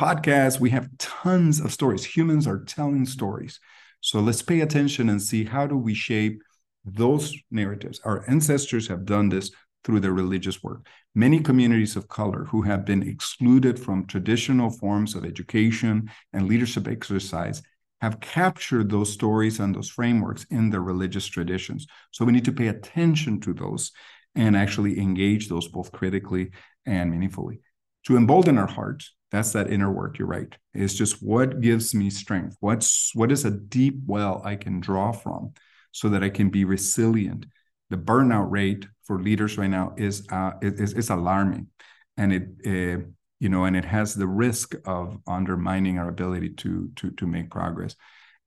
podcasts. 0.00 0.60
We 0.60 0.70
have 0.70 0.96
tons 0.98 1.58
of 1.58 1.72
stories. 1.72 2.04
Humans 2.04 2.46
are 2.46 2.62
telling 2.64 3.04
stories. 3.04 3.58
So 4.00 4.20
let's 4.20 4.42
pay 4.42 4.60
attention 4.60 5.08
and 5.08 5.20
see 5.20 5.44
how 5.44 5.66
do 5.66 5.76
we 5.76 5.94
shape 5.94 6.42
those 6.84 7.34
narratives. 7.50 8.00
Our 8.04 8.28
ancestors 8.28 8.88
have 8.88 9.04
done 9.04 9.28
this 9.28 9.50
through 9.84 10.00
their 10.00 10.12
religious 10.12 10.62
work. 10.62 10.86
Many 11.14 11.40
communities 11.40 11.96
of 11.96 12.08
color 12.08 12.44
who 12.44 12.62
have 12.62 12.84
been 12.84 13.02
excluded 13.02 13.78
from 13.78 14.06
traditional 14.06 14.70
forms 14.70 15.14
of 15.14 15.24
education 15.24 16.10
and 16.32 16.46
leadership 16.46 16.88
exercise 16.88 17.62
have 18.00 18.20
captured 18.20 18.90
those 18.90 19.12
stories 19.12 19.58
and 19.58 19.74
those 19.74 19.88
frameworks 19.88 20.46
in 20.50 20.70
their 20.70 20.82
religious 20.82 21.26
traditions. 21.26 21.86
So 22.12 22.24
we 22.24 22.32
need 22.32 22.44
to 22.44 22.52
pay 22.52 22.68
attention 22.68 23.40
to 23.40 23.52
those 23.52 23.90
and 24.34 24.56
actually 24.56 25.00
engage 25.00 25.48
those 25.48 25.66
both 25.66 25.90
critically 25.90 26.50
and 26.86 27.10
meaningfully. 27.10 27.60
To 28.06 28.16
embolden 28.16 28.56
our 28.58 28.68
hearts, 28.68 29.14
that's 29.30 29.52
that 29.52 29.70
inner 29.70 29.92
work, 29.92 30.18
you're 30.18 30.28
right. 30.28 30.56
It's 30.74 30.94
just 30.94 31.22
what 31.22 31.60
gives 31.60 31.94
me 31.94 32.10
strength? 32.10 32.56
What's 32.60 33.14
what 33.14 33.30
is 33.30 33.44
a 33.44 33.50
deep 33.50 34.00
well 34.06 34.40
I 34.44 34.56
can 34.56 34.80
draw 34.80 35.12
from 35.12 35.52
so 35.92 36.08
that 36.10 36.22
I 36.24 36.30
can 36.30 36.48
be 36.50 36.64
resilient 36.64 37.46
the 37.90 37.96
burnout 37.96 38.50
rate 38.50 38.86
for 39.04 39.20
leaders 39.20 39.56
right 39.56 39.70
now 39.70 39.94
is 39.96 40.26
uh, 40.30 40.52
is, 40.60 40.92
is 40.92 41.10
alarming, 41.10 41.68
and 42.16 42.32
it 42.32 42.42
uh, 42.66 43.02
you 43.40 43.48
know 43.48 43.64
and 43.64 43.76
it 43.76 43.84
has 43.84 44.14
the 44.14 44.26
risk 44.26 44.74
of 44.84 45.18
undermining 45.26 45.98
our 45.98 46.08
ability 46.08 46.50
to 46.50 46.90
to 46.96 47.10
to 47.12 47.26
make 47.26 47.50
progress, 47.50 47.96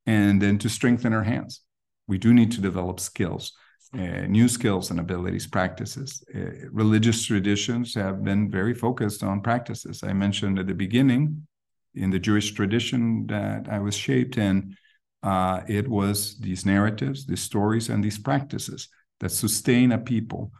and 0.05 0.41
then 0.41 0.57
to 0.59 0.69
strengthen 0.69 1.13
our 1.13 1.23
hands. 1.23 1.61
We 2.07 2.17
do 2.17 2.33
need 2.33 2.51
to 2.53 2.61
develop 2.61 2.99
skills, 2.99 3.53
uh, 3.93 4.25
new 4.27 4.47
skills 4.47 4.89
and 4.89 4.99
abilities, 4.99 5.47
practices. 5.47 6.23
Uh, 6.33 6.69
religious 6.71 7.25
traditions 7.25 7.93
have 7.93 8.23
been 8.23 8.49
very 8.49 8.73
focused 8.73 9.23
on 9.23 9.41
practices. 9.41 10.03
I 10.03 10.13
mentioned 10.13 10.59
at 10.59 10.67
the 10.67 10.73
beginning, 10.73 11.47
in 11.93 12.09
the 12.09 12.19
Jewish 12.19 12.53
tradition 12.53 13.27
that 13.27 13.67
I 13.69 13.79
was 13.79 13.95
shaped 13.95 14.37
in, 14.37 14.77
uh, 15.23 15.61
it 15.67 15.87
was 15.87 16.39
these 16.39 16.65
narratives, 16.65 17.25
these 17.25 17.41
stories, 17.41 17.89
and 17.89 18.03
these 18.03 18.17
practices 18.17 18.87
that 19.19 19.31
sustain 19.31 19.91
a 19.91 19.97
people 19.97 20.51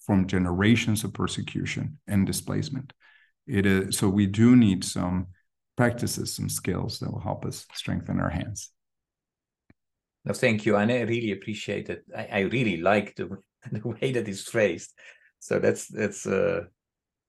from 0.00 0.26
generations 0.26 1.04
of 1.04 1.14
persecution 1.14 1.98
and 2.08 2.26
displacement. 2.26 2.92
It 3.46 3.66
is 3.66 3.96
so 3.96 4.08
we 4.08 4.26
do 4.26 4.56
need 4.56 4.84
some 4.84 5.28
practices, 5.76 6.34
some 6.34 6.48
skills 6.48 6.98
that 6.98 7.10
will 7.12 7.20
help 7.20 7.44
us 7.44 7.66
strengthen 7.74 8.20
our 8.20 8.28
hands. 8.28 8.70
No, 10.24 10.34
thank 10.34 10.66
you, 10.66 10.76
and 10.76 10.90
I 10.92 11.00
really 11.00 11.32
appreciate 11.32 11.88
it. 11.88 12.04
I, 12.16 12.28
I 12.32 12.40
really 12.40 12.76
like 12.76 13.16
the 13.16 13.38
the 13.72 13.88
way 13.88 14.12
that 14.12 14.28
is 14.28 14.44
phrased. 14.44 14.92
So 15.38 15.58
that's 15.58 15.88
that's 15.88 16.26
uh, 16.26 16.64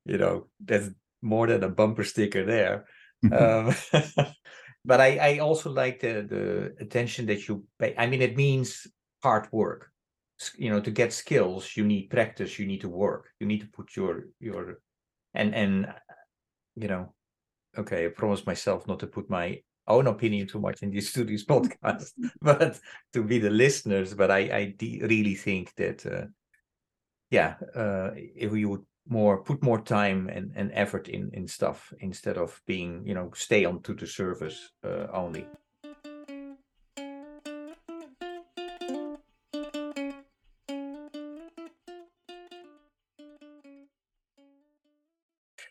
you 0.05 0.17
know 0.17 0.47
that's 0.63 0.89
more 1.21 1.47
than 1.47 1.63
a 1.63 1.69
bumper 1.69 2.03
sticker 2.03 2.45
there. 2.45 2.85
um, 3.31 3.73
but 4.85 4.99
I 4.99 5.17
I 5.17 5.39
also 5.39 5.71
like 5.71 5.99
the 6.01 6.25
the 6.27 6.83
attention 6.83 7.25
that 7.27 7.47
you 7.47 7.65
pay. 7.79 7.95
I 7.97 8.07
mean, 8.07 8.21
it 8.21 8.35
means 8.35 8.87
hard 9.23 9.47
work 9.51 9.91
you 10.57 10.69
know 10.69 10.79
to 10.79 10.91
get 10.91 11.13
skills 11.13 11.75
you 11.75 11.85
need 11.85 12.09
practice 12.09 12.57
you 12.57 12.65
need 12.65 12.81
to 12.81 12.89
work 12.89 13.29
you 13.39 13.47
need 13.47 13.61
to 13.61 13.67
put 13.67 13.95
your 13.95 14.25
your 14.39 14.79
and 15.33 15.53
and 15.53 15.87
you 16.75 16.87
know 16.87 17.13
okay 17.77 18.05
i 18.05 18.09
promised 18.09 18.47
myself 18.47 18.87
not 18.87 18.99
to 18.99 19.07
put 19.07 19.29
my 19.29 19.59
own 19.87 20.07
opinion 20.07 20.47
too 20.47 20.59
much 20.59 20.83
in 20.83 20.91
these 20.91 21.11
to 21.15 21.23
these 21.23 21.45
podcasts 21.45 22.11
but 22.41 22.79
to 23.13 23.23
be 23.23 23.39
the 23.39 23.49
listeners 23.49 24.13
but 24.13 24.31
i 24.31 24.39
i 24.39 24.75
really 24.81 25.35
think 25.35 25.73
that 25.75 26.05
uh, 26.05 26.25
yeah 27.29 27.55
uh, 27.75 28.11
if 28.15 28.51
we 28.51 28.65
would 28.65 28.85
more 29.07 29.43
put 29.43 29.63
more 29.63 29.81
time 29.81 30.29
and, 30.29 30.51
and 30.55 30.71
effort 30.73 31.07
in 31.09 31.31
in 31.33 31.47
stuff 31.47 31.93
instead 31.99 32.37
of 32.37 32.61
being 32.67 33.05
you 33.05 33.13
know 33.13 33.31
stay 33.33 33.65
on 33.65 33.81
to 33.81 33.93
the 33.93 34.07
service 34.07 34.71
uh, 34.83 35.07
only. 35.11 35.45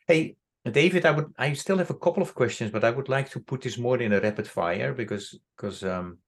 Hey, 0.06 0.34
David, 0.70 1.06
I 1.06 1.10
would 1.10 1.32
I 1.38 1.52
still 1.52 1.78
have 1.78 1.90
a 1.90 1.94
couple 1.98 2.22
of 2.22 2.34
questions, 2.34 2.70
but 2.70 2.84
I 2.84 2.90
would 2.90 3.08
like 3.08 3.30
to 3.30 3.40
put 3.40 3.62
this 3.62 3.78
more 3.78 4.00
in 4.00 4.12
a 4.12 4.20
rapid 4.20 4.46
fire 4.46 4.92
because 4.94 5.38
because 5.56 5.84
um 5.84 6.18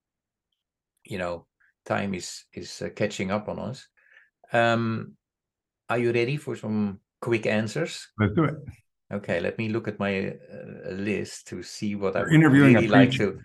you 1.05 1.19
know 1.19 1.47
time 1.85 2.15
is 2.15 2.45
is 2.53 2.83
uh, 2.83 2.89
catching 2.95 3.31
up 3.31 3.49
on 3.49 3.59
us. 3.59 3.89
Um, 4.53 5.15
are 5.89 5.99
you 5.99 6.13
ready 6.13 6.37
for 6.37 6.57
some 6.57 7.01
quick 7.21 7.47
answers? 7.47 8.09
Let's 8.19 8.35
do 8.35 8.45
it. 8.45 8.55
Okay, 9.13 9.41
let 9.41 9.59
me 9.59 9.69
look 9.69 9.89
at 9.89 9.99
my 9.99 10.29
uh, 10.29 10.91
list 10.93 11.49
to 11.49 11.63
see 11.63 11.95
what 11.95 12.17
I 12.17 12.25
interviewing 12.31 12.75
really 12.75 12.89
like 12.89 13.13
to. 13.13 13.39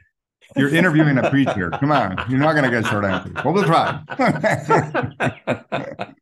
You're 0.56 0.74
interviewing 0.74 1.18
a 1.18 1.30
preacher. 1.30 1.70
Come 1.72 1.92
on, 1.92 2.18
you're 2.30 2.40
not 2.40 2.54
going 2.54 2.64
to 2.64 2.72
get 2.72 2.86
short 2.86 3.04
answers. 3.04 3.36
Well, 3.44 3.54
we'll 3.54 3.66
try. 3.66 4.00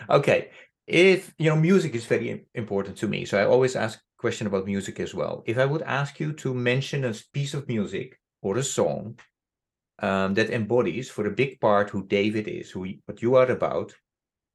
okay, 0.10 0.50
if 0.92 1.32
you 1.38 1.48
know, 1.48 1.56
music 1.56 1.94
is 1.94 2.04
very 2.04 2.44
important 2.54 2.98
to 2.98 3.08
me, 3.08 3.24
so 3.24 3.38
I 3.38 3.46
always 3.46 3.76
ask 3.76 3.98
question 4.18 4.46
about 4.46 4.66
music 4.66 5.00
as 5.00 5.14
well. 5.14 5.42
If 5.46 5.56
I 5.58 5.64
would 5.64 5.82
ask 5.82 6.20
you 6.20 6.32
to 6.34 6.54
mention 6.54 7.04
a 7.04 7.14
piece 7.32 7.54
of 7.54 7.66
music 7.66 8.18
or 8.42 8.58
a 8.58 8.62
song 8.62 9.18
um, 10.00 10.34
that 10.34 10.50
embodies, 10.50 11.10
for 11.10 11.26
a 11.26 11.30
big 11.30 11.60
part, 11.60 11.90
who 11.90 12.06
David 12.06 12.46
is, 12.46 12.70
who 12.70 12.86
what 13.06 13.22
you 13.22 13.36
are 13.36 13.50
about, 13.50 13.94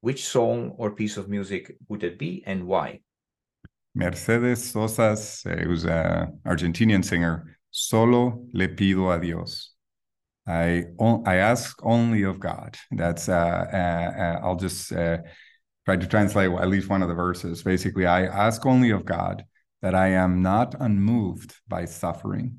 which 0.01 0.25
song 0.25 0.73
or 0.77 0.91
piece 0.91 1.17
of 1.17 1.27
music 1.27 1.75
would 1.89 2.03
it 2.03 2.19
be, 2.19 2.43
and 2.45 2.67
why? 2.67 3.01
Mercedes 3.95 4.71
Sosa's, 4.71 5.43
uh, 5.43 5.55
who's 5.63 5.85
an 5.85 6.39
Argentinian 6.45 7.03
singer, 7.03 7.57
Solo 7.71 8.45
le 8.53 8.67
pido 8.67 9.09
a 9.09 9.19
Dios. 9.19 9.73
I, 10.47 10.83
I 11.25 11.35
ask 11.35 11.77
only 11.83 12.23
of 12.23 12.39
God. 12.39 12.77
That's, 12.91 13.27
uh, 13.27 13.65
uh, 13.73 14.21
uh, 14.21 14.39
I'll 14.43 14.55
just 14.55 14.93
try 15.87 15.95
to 15.95 16.05
translate 16.05 16.51
at 16.51 16.67
least 16.67 16.89
one 16.89 17.01
of 17.01 17.07
the 17.07 17.15
verses. 17.15 17.63
Basically, 17.63 18.05
I 18.05 18.25
ask 18.25 18.65
only 18.65 18.89
of 18.89 19.05
God 19.05 19.45
that 19.81 19.95
I 19.95 20.09
am 20.09 20.41
not 20.41 20.75
unmoved 20.81 21.55
by 21.65 21.85
suffering, 21.85 22.57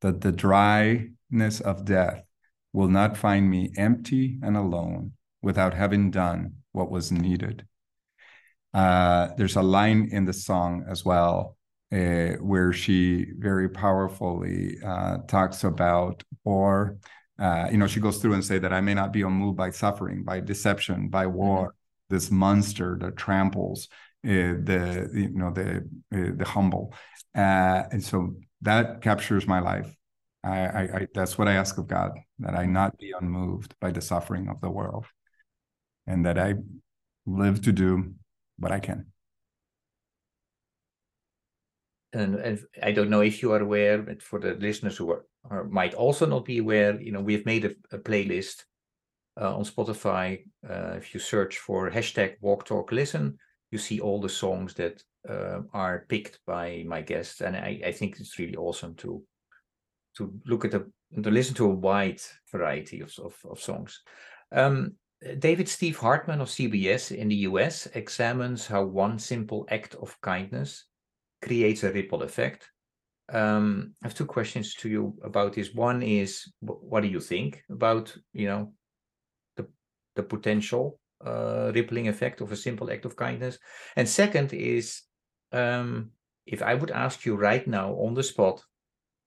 that 0.00 0.20
the 0.20 0.30
dryness 0.30 1.60
of 1.60 1.84
death 1.84 2.22
will 2.72 2.86
not 2.86 3.16
find 3.16 3.50
me 3.50 3.72
empty 3.76 4.38
and 4.44 4.56
alone 4.56 5.14
without 5.42 5.74
having 5.74 6.12
done 6.12 6.52
what 6.70 6.88
was 6.88 7.10
needed. 7.10 7.66
Uh, 8.72 9.30
there's 9.36 9.56
a 9.56 9.62
line 9.62 10.10
in 10.12 10.24
the 10.24 10.32
song 10.32 10.84
as 10.88 11.04
well 11.04 11.56
uh, 11.90 12.34
where 12.34 12.72
she 12.72 13.26
very 13.38 13.68
powerfully 13.68 14.76
uh, 14.86 15.16
talks 15.26 15.64
about, 15.64 16.22
or 16.44 16.96
uh, 17.40 17.66
you 17.72 17.78
know, 17.78 17.88
she 17.88 17.98
goes 17.98 18.18
through 18.18 18.34
and 18.34 18.44
say 18.44 18.60
that 18.60 18.72
I 18.72 18.80
may 18.80 18.94
not 18.94 19.12
be 19.12 19.22
unmoved 19.22 19.56
by 19.56 19.70
suffering, 19.70 20.22
by 20.22 20.38
deception, 20.38 21.08
by 21.08 21.26
war, 21.26 21.74
this 22.10 22.30
monster 22.30 22.96
that 23.00 23.16
tramples 23.16 23.88
uh, 24.26 24.56
the 24.64 25.10
you 25.14 25.30
know 25.30 25.50
the 25.50 25.88
uh, 26.12 26.32
the 26.36 26.44
humble, 26.44 26.94
uh, 27.36 27.84
and 27.90 28.02
so 28.02 28.34
that 28.62 29.02
captures 29.02 29.46
my 29.46 29.60
life. 29.60 29.94
I, 30.44 30.58
I, 30.58 30.80
I 30.80 31.06
that's 31.14 31.38
what 31.38 31.48
I 31.48 31.54
ask 31.54 31.78
of 31.78 31.86
God 31.86 32.12
that 32.40 32.54
I 32.54 32.66
not 32.66 32.98
be 32.98 33.12
unmoved 33.18 33.74
by 33.80 33.90
the 33.90 34.00
suffering 34.00 34.48
of 34.48 34.60
the 34.60 34.70
world, 34.70 35.06
and 36.06 36.26
that 36.26 36.38
I 36.38 36.54
live 37.26 37.62
to 37.62 37.72
do 37.72 38.14
what 38.58 38.72
I 38.72 38.80
can. 38.80 39.06
and, 42.12 42.36
and 42.36 42.60
I 42.82 42.92
don't 42.92 43.10
know 43.10 43.20
if 43.20 43.42
you 43.42 43.52
are 43.52 43.60
aware, 43.60 43.98
but 43.98 44.22
for 44.22 44.38
the 44.38 44.54
listeners 44.54 44.96
who 44.96 45.10
are, 45.10 45.24
are 45.50 45.64
might 45.64 45.94
also 45.94 46.26
not 46.26 46.44
be 46.44 46.58
aware, 46.58 47.00
you 47.00 47.12
know, 47.12 47.20
we 47.20 47.34
have 47.34 47.44
made 47.44 47.64
a, 47.64 47.74
a 47.92 47.98
playlist 47.98 48.64
uh, 49.40 49.54
on 49.56 49.64
Spotify. 49.64 50.44
Uh, 50.68 50.94
if 50.96 51.14
you 51.14 51.20
search 51.20 51.58
for 51.58 51.90
hashtag 51.90 52.34
Walk 52.40 52.64
Talk 52.64 52.92
Listen, 52.92 53.38
you 53.70 53.78
see 53.78 54.00
all 54.00 54.20
the 54.20 54.28
songs 54.28 54.74
that 54.74 55.02
uh, 55.28 55.60
are 55.72 56.06
picked 56.08 56.40
by 56.46 56.84
my 56.86 57.02
guests, 57.02 57.40
and 57.40 57.56
I, 57.56 57.80
I 57.84 57.92
think 57.92 58.18
it's 58.18 58.38
really 58.38 58.56
awesome 58.56 58.94
to 58.96 59.22
to 60.16 60.32
look 60.46 60.64
at 60.64 60.72
the 60.72 60.90
to 61.22 61.30
listen 61.30 61.54
to 61.54 61.66
a 61.66 61.74
wide 61.74 62.20
variety 62.50 63.00
of 63.00 63.12
of, 63.18 63.36
of 63.48 63.60
songs. 63.60 64.00
Um, 64.52 64.94
David 65.38 65.68
Steve 65.68 65.98
Hartman 65.98 66.40
of 66.40 66.48
CBS 66.48 67.10
in 67.10 67.28
the 67.28 67.42
US 67.48 67.86
examines 67.94 68.66
how 68.66 68.84
one 68.84 69.18
simple 69.18 69.66
act 69.70 69.96
of 69.96 70.18
kindness 70.20 70.84
creates 71.42 71.82
a 71.82 71.92
ripple 71.92 72.22
effect. 72.22 72.70
Um, 73.30 73.94
I 74.02 74.06
have 74.06 74.14
two 74.14 74.26
questions 74.26 74.74
to 74.76 74.88
you 74.88 75.14
about 75.22 75.52
this. 75.52 75.74
One 75.74 76.02
is, 76.02 76.50
what 76.60 77.02
do 77.02 77.08
you 77.08 77.20
think 77.20 77.62
about 77.68 78.16
you 78.32 78.46
know 78.46 78.72
the 80.18 80.22
potential 80.34 80.98
uh, 81.24 81.70
rippling 81.74 82.08
effect 82.08 82.40
of 82.40 82.52
a 82.52 82.56
simple 82.56 82.90
act 82.90 83.04
of 83.04 83.16
kindness? 83.16 83.58
And 83.96 84.06
second 84.08 84.52
is, 84.52 85.02
um, 85.52 86.10
if 86.44 86.60
I 86.62 86.74
would 86.74 86.90
ask 86.90 87.24
you 87.24 87.36
right 87.36 87.66
now 87.66 87.94
on 88.04 88.14
the 88.14 88.22
spot 88.22 88.62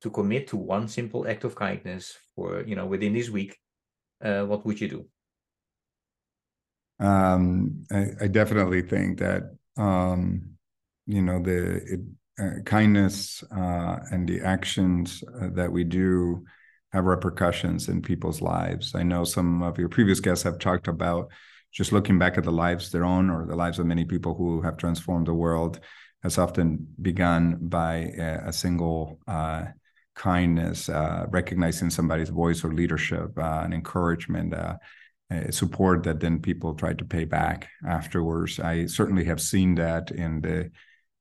to 0.01 0.09
commit 0.09 0.47
to 0.47 0.57
one 0.57 0.87
simple 0.87 1.27
act 1.27 1.43
of 1.43 1.55
kindness 1.55 2.17
for 2.35 2.63
you 2.69 2.75
know 2.75 2.85
within 2.85 3.13
this 3.13 3.29
week, 3.29 3.57
uh, 4.21 4.43
what 4.43 4.65
would 4.65 4.81
you 4.81 4.89
do? 4.89 5.05
Um, 6.99 7.85
I, 7.91 8.05
I 8.21 8.27
definitely 8.27 8.81
think 8.83 9.19
that 9.19 9.43
um, 9.77 10.57
you 11.05 11.21
know 11.21 11.41
the 11.41 11.81
it, 11.93 12.01
uh, 12.41 12.61
kindness 12.65 13.43
uh, 13.55 13.97
and 14.11 14.27
the 14.27 14.41
actions 14.41 15.23
uh, 15.39 15.49
that 15.53 15.71
we 15.71 15.83
do 15.83 16.43
have 16.91 17.05
repercussions 17.05 17.89
in 17.89 18.01
people's 18.01 18.41
lives. 18.41 18.95
I 18.95 19.03
know 19.03 19.23
some 19.23 19.63
of 19.63 19.77
your 19.77 19.89
previous 19.89 20.19
guests 20.19 20.43
have 20.43 20.59
talked 20.59 20.87
about 20.87 21.29
just 21.71 21.91
looking 21.91 22.19
back 22.19 22.37
at 22.37 22.43
the 22.43 22.51
lives 22.51 22.91
their 22.91 23.05
own 23.05 23.29
or 23.29 23.45
the 23.45 23.55
lives 23.55 23.79
of 23.79 23.85
many 23.85 24.03
people 24.03 24.35
who 24.35 24.61
have 24.61 24.77
transformed 24.77 25.27
the 25.27 25.33
world 25.33 25.79
has 26.23 26.37
often 26.37 26.87
begun 27.01 27.57
by 27.61 28.11
a, 28.17 28.49
a 28.49 28.53
single 28.53 29.19
uh, 29.27 29.65
kindness, 30.15 30.89
uh, 30.89 31.25
recognizing 31.29 31.89
somebody's 31.89 32.29
voice 32.29 32.63
or 32.63 32.73
leadership, 32.73 33.31
uh, 33.37 33.61
and 33.63 33.73
encouragement, 33.73 34.53
uh, 34.53 34.75
support 35.49 36.03
that 36.03 36.19
then 36.19 36.39
people 36.39 36.75
try 36.75 36.93
to 36.93 37.05
pay 37.05 37.23
back 37.23 37.69
afterwards. 37.87 38.59
I 38.59 38.85
certainly 38.85 39.23
have 39.25 39.39
seen 39.39 39.75
that 39.75 40.11
in 40.11 40.41
the 40.41 40.71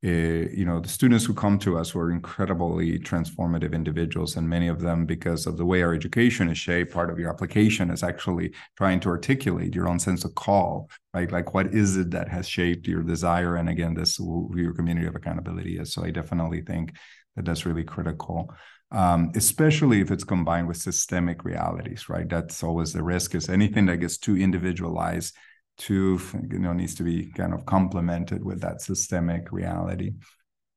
uh, 0.02 0.08
you 0.08 0.64
know 0.64 0.80
the 0.80 0.88
students 0.88 1.26
who 1.26 1.34
come 1.34 1.58
to 1.58 1.76
us 1.76 1.94
were 1.94 2.10
incredibly 2.10 2.98
transformative 2.98 3.74
individuals 3.74 4.36
and 4.36 4.48
many 4.48 4.66
of 4.66 4.80
them 4.80 5.04
because 5.04 5.46
of 5.46 5.58
the 5.58 5.66
way 5.66 5.82
our 5.82 5.92
education 5.92 6.48
is 6.48 6.56
shaped 6.56 6.92
part 6.94 7.10
of 7.10 7.18
your 7.18 7.28
application 7.28 7.90
is 7.90 8.02
actually 8.02 8.50
trying 8.78 8.98
to 8.98 9.10
articulate 9.10 9.74
your 9.74 9.88
own 9.88 9.98
sense 9.98 10.24
of 10.24 10.34
call 10.34 10.88
right? 11.12 11.30
Like 11.30 11.52
what 11.52 11.74
is 11.74 11.96
it 11.96 12.10
that 12.12 12.28
has 12.28 12.48
shaped 12.48 12.86
your 12.86 13.02
desire? 13.02 13.56
And 13.56 13.68
again 13.68 13.92
this 13.92 14.16
who 14.16 14.50
your 14.56 14.72
community 14.72 15.06
of 15.06 15.16
accountability 15.16 15.76
is 15.78 15.92
so 15.92 16.02
i 16.02 16.10
definitely 16.10 16.62
think 16.62 16.94
that 17.36 17.44
that's 17.44 17.66
really 17.66 17.84
critical 17.84 18.54
um, 18.92 19.30
especially 19.36 20.00
if 20.00 20.10
it's 20.10 20.24
combined 20.24 20.66
with 20.66 20.76
systemic 20.76 21.44
realities 21.44 22.08
right? 22.08 22.28
That's 22.28 22.62
always 22.62 22.92
the 22.92 23.02
risk 23.02 23.34
is 23.34 23.48
anything 23.48 23.86
that 23.86 23.98
gets 23.98 24.18
too 24.18 24.36
individualized 24.36 25.36
too 25.80 26.20
you 26.50 26.58
know 26.58 26.72
needs 26.72 26.94
to 26.94 27.02
be 27.02 27.32
kind 27.32 27.52
of 27.52 27.66
complemented 27.66 28.44
with 28.44 28.60
that 28.60 28.80
systemic 28.80 29.50
reality. 29.50 30.12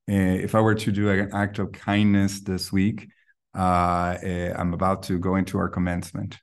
Uh, 0.10 0.36
if 0.48 0.56
i 0.56 0.60
were 0.60 0.76
to 0.76 0.92
do 0.92 1.10
an 1.10 1.30
act 1.34 1.60
of 1.60 1.72
kindness 1.72 2.42
this 2.42 2.74
week 2.74 3.08
uh, 3.56 4.18
uh, 4.22 4.54
i'm 4.58 4.74
about 4.74 5.04
to 5.04 5.20
go 5.20 5.36
into 5.36 5.58
our 5.58 5.70
commencement. 5.70 6.40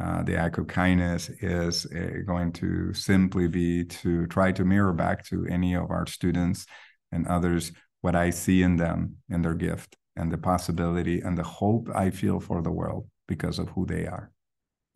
Uh, 0.00 0.24
the 0.24 0.36
act 0.36 0.58
of 0.58 0.66
kindness 0.66 1.30
is 1.40 1.86
uh, 1.86 2.18
going 2.26 2.50
to 2.50 2.92
simply 2.92 3.46
be 3.46 3.84
to 3.84 4.26
try 4.26 4.50
to 4.50 4.64
mirror 4.64 4.92
back 4.92 5.24
to 5.24 5.46
any 5.46 5.74
of 5.74 5.88
our 5.90 6.04
students 6.04 6.66
and 7.12 7.28
others 7.28 7.70
what 8.00 8.16
I 8.16 8.30
see 8.30 8.62
in 8.62 8.76
them 8.76 9.16
and 9.30 9.44
their 9.44 9.54
gift 9.54 9.96
and 10.16 10.30
the 10.30 10.38
possibility 10.38 11.20
and 11.20 11.38
the 11.38 11.44
hope 11.44 11.88
I 11.94 12.10
feel 12.10 12.40
for 12.40 12.60
the 12.60 12.70
world 12.70 13.08
because 13.28 13.58
of 13.58 13.68
who 13.70 13.86
they 13.86 14.06
are 14.06 14.30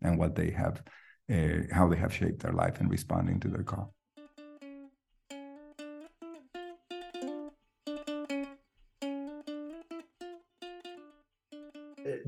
and 0.02 0.18
what 0.18 0.35
they 0.35 0.51
have, 0.51 0.82
uh, 1.30 1.74
how 1.74 1.88
they 1.88 1.96
have 1.96 2.14
shaped 2.14 2.40
their 2.40 2.52
life 2.52 2.80
in 2.80 2.88
responding 2.88 3.40
to 3.40 3.48
their 3.48 3.62
call. 3.62 3.94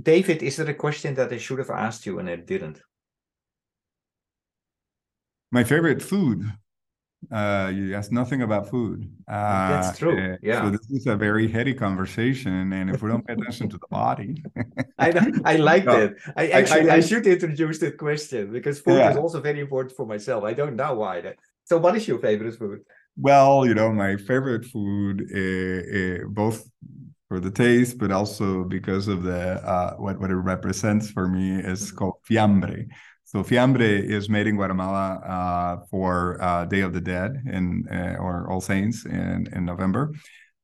David, 0.03 0.43
is 0.43 0.57
there 0.57 0.69
a 0.69 0.75
question 0.75 1.15
that 1.15 1.33
I 1.33 1.39
should 1.39 1.59
have 1.59 1.71
asked 1.71 2.07
you 2.07 2.19
and 2.19 2.29
I 2.29 2.37
didn't? 2.37 2.81
My 5.53 5.65
favorite 5.65 6.03
food. 6.03 6.45
Uh, 7.31 7.71
you 7.75 7.95
asked 7.95 8.13
nothing 8.13 8.43
about 8.43 8.69
food. 8.71 9.07
Uh, 9.29 9.69
That's 9.69 9.99
true, 9.99 10.19
uh, 10.19 10.37
yeah. 10.43 10.65
So 10.65 10.71
this 10.71 10.91
is 10.91 11.07
a 11.07 11.17
very 11.17 11.49
heady 11.49 11.75
conversation, 11.75 12.73
and 12.73 12.91
if 12.91 13.03
we 13.03 13.11
don't 13.11 13.25
pay 13.27 13.35
attention 13.35 13.69
to 13.69 13.79
the 13.79 13.87
body, 13.91 14.43
I 14.99 15.11
I 15.45 15.57
like 15.71 15.85
No, 15.85 15.93
that. 15.97 16.17
I 16.37 16.49
actually 16.49 16.91
I, 16.91 16.97
I- 16.97 17.01
should 17.01 17.27
introduce 17.27 17.79
that 17.81 17.99
question 17.99 18.53
because 18.53 18.81
food 18.81 18.99
Yeah. 18.99 19.11
is 19.11 19.17
also 19.17 19.41
very 19.41 19.61
important 19.61 19.97
for 19.97 20.07
myself. 20.07 20.45
I 20.45 20.55
don't 20.55 20.77
know 20.77 20.95
why. 20.95 21.21
That. 21.21 21.37
So, 21.65 21.79
what 21.79 21.95
is 21.97 22.09
your 22.09 22.19
favorite 22.19 22.57
food? 22.57 22.81
Well, 23.17 23.67
you 23.67 23.75
know, 23.75 23.93
my 23.93 24.17
favorite 24.17 24.65
food, 24.65 25.29
uh, 25.35 26.25
uh, 26.25 26.29
both 26.29 26.69
for 27.29 27.39
the 27.39 27.51
taste, 27.51 27.99
but 27.99 28.11
also 28.11 28.65
because 28.65 29.09
of 29.09 29.23
the 29.23 29.61
uh, 29.65 29.95
what 29.97 30.19
what 30.21 30.31
it 30.31 30.37
represents 30.37 31.11
for 31.11 31.29
me, 31.29 31.61
is 31.61 31.93
called 31.93 32.17
fiambre. 32.29 32.87
So 33.31 33.45
fiambre 33.45 34.03
is 34.03 34.29
made 34.29 34.49
in 34.49 34.57
Guatemala 34.57 35.21
uh, 35.25 35.87
for 35.89 36.43
uh, 36.43 36.65
Day 36.65 36.81
of 36.81 36.93
the 36.93 37.01
Dead 37.01 37.31
uh, 37.89 38.17
or 38.17 38.51
All 38.51 38.61
Saints 38.61 39.07
in 39.07 39.47
in 39.55 39.65
November, 39.65 40.13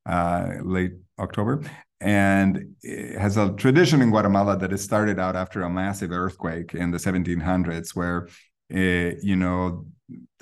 uh, 0.05 0.55
late 0.63 0.95
October, 1.21 1.63
and 2.01 2.75
it 2.83 3.21
has 3.21 3.37
a 3.37 3.53
tradition 3.53 4.03
in 4.03 4.11
Guatemala 4.11 4.57
that 4.59 4.73
it 4.73 4.79
started 4.79 5.21
out 5.21 5.37
after 5.37 5.63
a 5.63 5.71
massive 5.71 6.11
earthquake 6.11 6.75
in 6.75 6.91
the 6.91 6.99
1700s, 6.99 7.95
where 7.95 8.27
uh, 8.75 9.15
you 9.23 9.37
know 9.37 9.87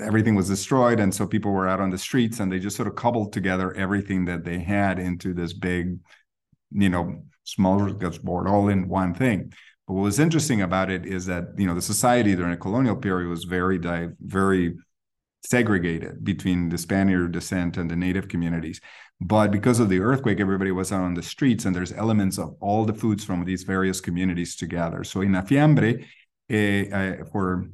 everything 0.01 0.35
was 0.35 0.49
destroyed 0.49 1.01
and 1.01 1.15
so 1.15 1.27
people 1.27 1.53
were 1.53 1.69
out 1.69 1.81
on 1.81 1.91
the 1.91 1.99
streets 1.99 2.41
and 2.41 2.51
they 2.51 2.59
just 2.59 2.77
sort 2.77 2.89
of 2.89 2.95
cobbled 2.95 3.35
together 3.35 3.75
everything 3.75 4.25
that 4.25 4.45
they 4.45 4.59
had 4.59 4.99
into 4.99 5.33
this 5.35 5.53
big 5.55 5.99
you 6.71 6.89
know 6.91 7.23
small 7.45 7.79
smorgasbord 7.81 8.47
all 8.47 8.69
in 8.69 8.89
one 8.89 9.15
thing 9.15 9.51
but 9.87 9.95
what 9.95 10.03
was 10.03 10.19
interesting 10.19 10.63
about 10.63 10.91
it 10.91 11.07
is 11.07 11.27
that 11.27 11.45
you 11.57 11.67
know 11.67 11.75
the 11.75 11.83
society 11.83 12.35
during 12.35 12.53
the 12.53 12.57
colonial 12.57 12.97
period 12.97 13.29
was 13.29 13.45
very 13.45 13.79
very 14.21 14.75
segregated 15.43 16.25
between 16.25 16.71
the 16.71 16.79
Spaniard 16.79 17.33
descent 17.33 17.77
and 17.77 17.91
the 17.91 17.97
native 17.97 18.29
communities. 18.29 18.81
But 19.21 19.51
because 19.51 19.79
of 19.79 19.91
the 19.91 20.01
earthquake, 20.01 20.41
everybody 20.41 20.71
was 20.71 20.91
out 20.91 21.03
on 21.03 21.13
the 21.13 21.23
streets, 21.23 21.67
and 21.67 21.77
there's 21.77 21.93
elements 21.93 22.39
of 22.39 22.57
all 22.61 22.87
the 22.87 22.95
foods 22.95 23.25
from 23.25 23.45
these 23.45 23.63
various 23.63 24.01
communities 24.01 24.57
together. 24.57 25.05
So 25.05 25.21
in 25.21 25.35
a 25.35 25.43
fiambre, 25.43 26.03
uh, 26.51 27.25
for 27.31 27.69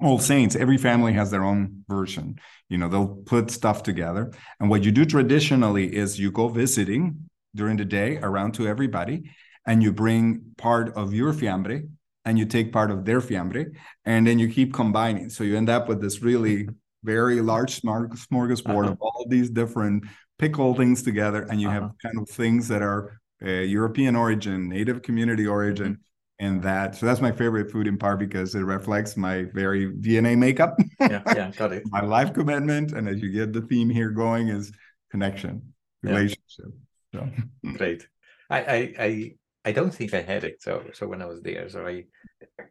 all 0.00 0.18
saints 0.18 0.54
every 0.54 0.76
family 0.76 1.12
has 1.12 1.30
their 1.30 1.42
own 1.42 1.84
version 1.88 2.38
you 2.68 2.78
know 2.78 2.88
they'll 2.88 3.16
put 3.26 3.50
stuff 3.50 3.82
together 3.82 4.30
and 4.60 4.68
what 4.68 4.84
you 4.84 4.92
do 4.92 5.04
traditionally 5.04 5.94
is 5.94 6.18
you 6.18 6.30
go 6.30 6.48
visiting 6.48 7.28
during 7.54 7.76
the 7.76 7.84
day 7.84 8.18
around 8.18 8.52
to 8.52 8.68
everybody 8.68 9.30
and 9.66 9.82
you 9.82 9.92
bring 9.92 10.42
part 10.56 10.94
of 10.96 11.12
your 11.12 11.32
fiambre 11.32 11.88
and 12.24 12.38
you 12.38 12.44
take 12.44 12.72
part 12.72 12.90
of 12.90 13.04
their 13.04 13.20
fiambre 13.20 13.72
and 14.04 14.26
then 14.26 14.38
you 14.38 14.48
keep 14.48 14.72
combining 14.72 15.28
so 15.28 15.44
you 15.44 15.56
end 15.56 15.68
up 15.68 15.88
with 15.88 16.00
this 16.00 16.22
really 16.22 16.68
very 17.04 17.40
large 17.40 17.80
smorgasbord 17.80 18.84
uh-huh. 18.84 18.92
of 18.92 18.98
all 19.00 19.26
these 19.28 19.50
different 19.50 20.04
pickle 20.38 20.74
things 20.74 21.02
together 21.02 21.42
and 21.50 21.60
you 21.60 21.68
uh-huh. 21.68 21.80
have 21.80 21.90
kind 22.02 22.18
of 22.18 22.28
things 22.28 22.68
that 22.68 22.82
are 22.82 23.20
uh, 23.44 23.48
european 23.48 24.16
origin 24.16 24.68
native 24.68 25.02
community 25.02 25.46
origin 25.46 25.92
mm-hmm 25.92 26.02
and 26.38 26.62
that 26.62 26.94
so 26.94 27.06
that's 27.06 27.20
my 27.20 27.32
favorite 27.32 27.70
food 27.70 27.86
in 27.86 27.96
part 27.96 28.18
because 28.18 28.54
it 28.54 28.60
reflects 28.60 29.16
my 29.16 29.44
very 29.54 29.90
dna 29.92 30.36
makeup 30.36 30.76
yeah 31.00 31.22
yeah 31.34 31.50
got 31.56 31.72
it 31.72 31.82
my 31.86 32.00
life 32.00 32.32
commitment 32.32 32.92
and 32.92 33.08
as 33.08 33.20
you 33.22 33.30
get 33.30 33.52
the 33.52 33.62
theme 33.62 33.88
here 33.88 34.10
going 34.10 34.48
is 34.48 34.72
connection 35.10 35.72
relationship 36.02 36.66
yeah. 37.12 37.26
so 37.64 37.72
great 37.76 38.06
I, 38.48 38.92
I 38.98 39.34
i 39.66 39.72
don't 39.72 39.94
think 39.94 40.14
i 40.14 40.22
had 40.22 40.42
it 40.44 40.62
so 40.62 40.82
so 40.92 41.06
when 41.06 41.20
i 41.20 41.26
was 41.26 41.40
there 41.42 41.68
so 41.68 41.86
i 41.86 42.04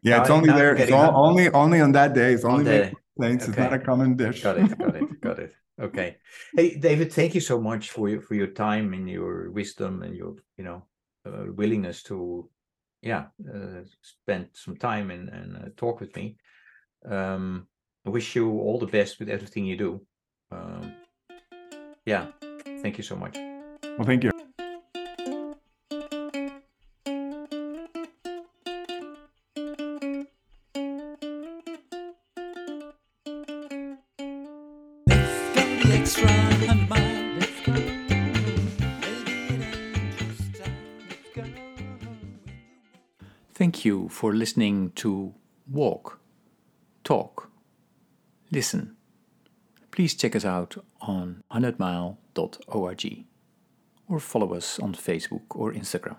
yeah 0.02 0.20
it's 0.20 0.30
only 0.30 0.52
there 0.52 0.74
it's 0.74 0.92
all, 0.92 1.12
only 1.28 1.48
only 1.50 1.80
on 1.80 1.92
that 1.92 2.14
day 2.14 2.32
it's 2.32 2.44
only 2.44 2.64
the, 2.64 2.92
things 3.20 3.42
okay. 3.42 3.50
it's 3.50 3.58
not 3.58 3.72
a 3.72 3.78
common 3.78 4.16
dish 4.16 4.42
got 4.42 4.58
it 4.58 4.78
got 4.78 4.96
it 4.96 5.20
got 5.20 5.38
it 5.38 5.52
okay 5.80 6.16
hey 6.56 6.76
david 6.76 7.12
thank 7.12 7.34
you 7.34 7.40
so 7.40 7.60
much 7.60 7.90
for 7.90 8.08
your 8.08 8.20
for 8.20 8.34
your 8.34 8.48
time 8.48 8.92
and 8.92 9.08
your 9.08 9.50
wisdom 9.50 10.02
and 10.02 10.16
your 10.16 10.34
you 10.58 10.64
know 10.64 10.82
uh, 11.26 11.44
willingness 11.54 12.02
to 12.02 12.48
yeah, 13.06 13.26
uh, 13.54 13.82
spend 14.02 14.48
some 14.52 14.76
time 14.76 15.10
and, 15.10 15.28
and 15.28 15.56
uh, 15.56 15.68
talk 15.76 16.00
with 16.00 16.14
me. 16.16 16.36
Um, 17.08 17.66
I 18.04 18.10
wish 18.10 18.34
you 18.34 18.50
all 18.50 18.78
the 18.78 18.86
best 18.86 19.18
with 19.18 19.28
everything 19.28 19.64
you 19.64 19.76
do. 19.76 20.00
Um, 20.50 20.92
yeah, 22.04 22.26
thank 22.82 22.98
you 22.98 23.04
so 23.04 23.16
much. 23.16 23.36
Well, 23.36 24.06
thank 24.06 24.24
you. 24.24 24.30
Listening 44.46 44.92
to 44.94 45.34
Walk, 45.68 46.20
Talk, 47.02 47.50
Listen. 48.52 48.94
Please 49.90 50.14
check 50.14 50.36
us 50.36 50.44
out 50.44 50.76
on 51.00 51.42
100mile.org 51.52 53.24
or 54.08 54.20
follow 54.20 54.54
us 54.54 54.78
on 54.78 54.94
Facebook 54.94 55.42
or 55.50 55.72
Instagram. 55.72 56.18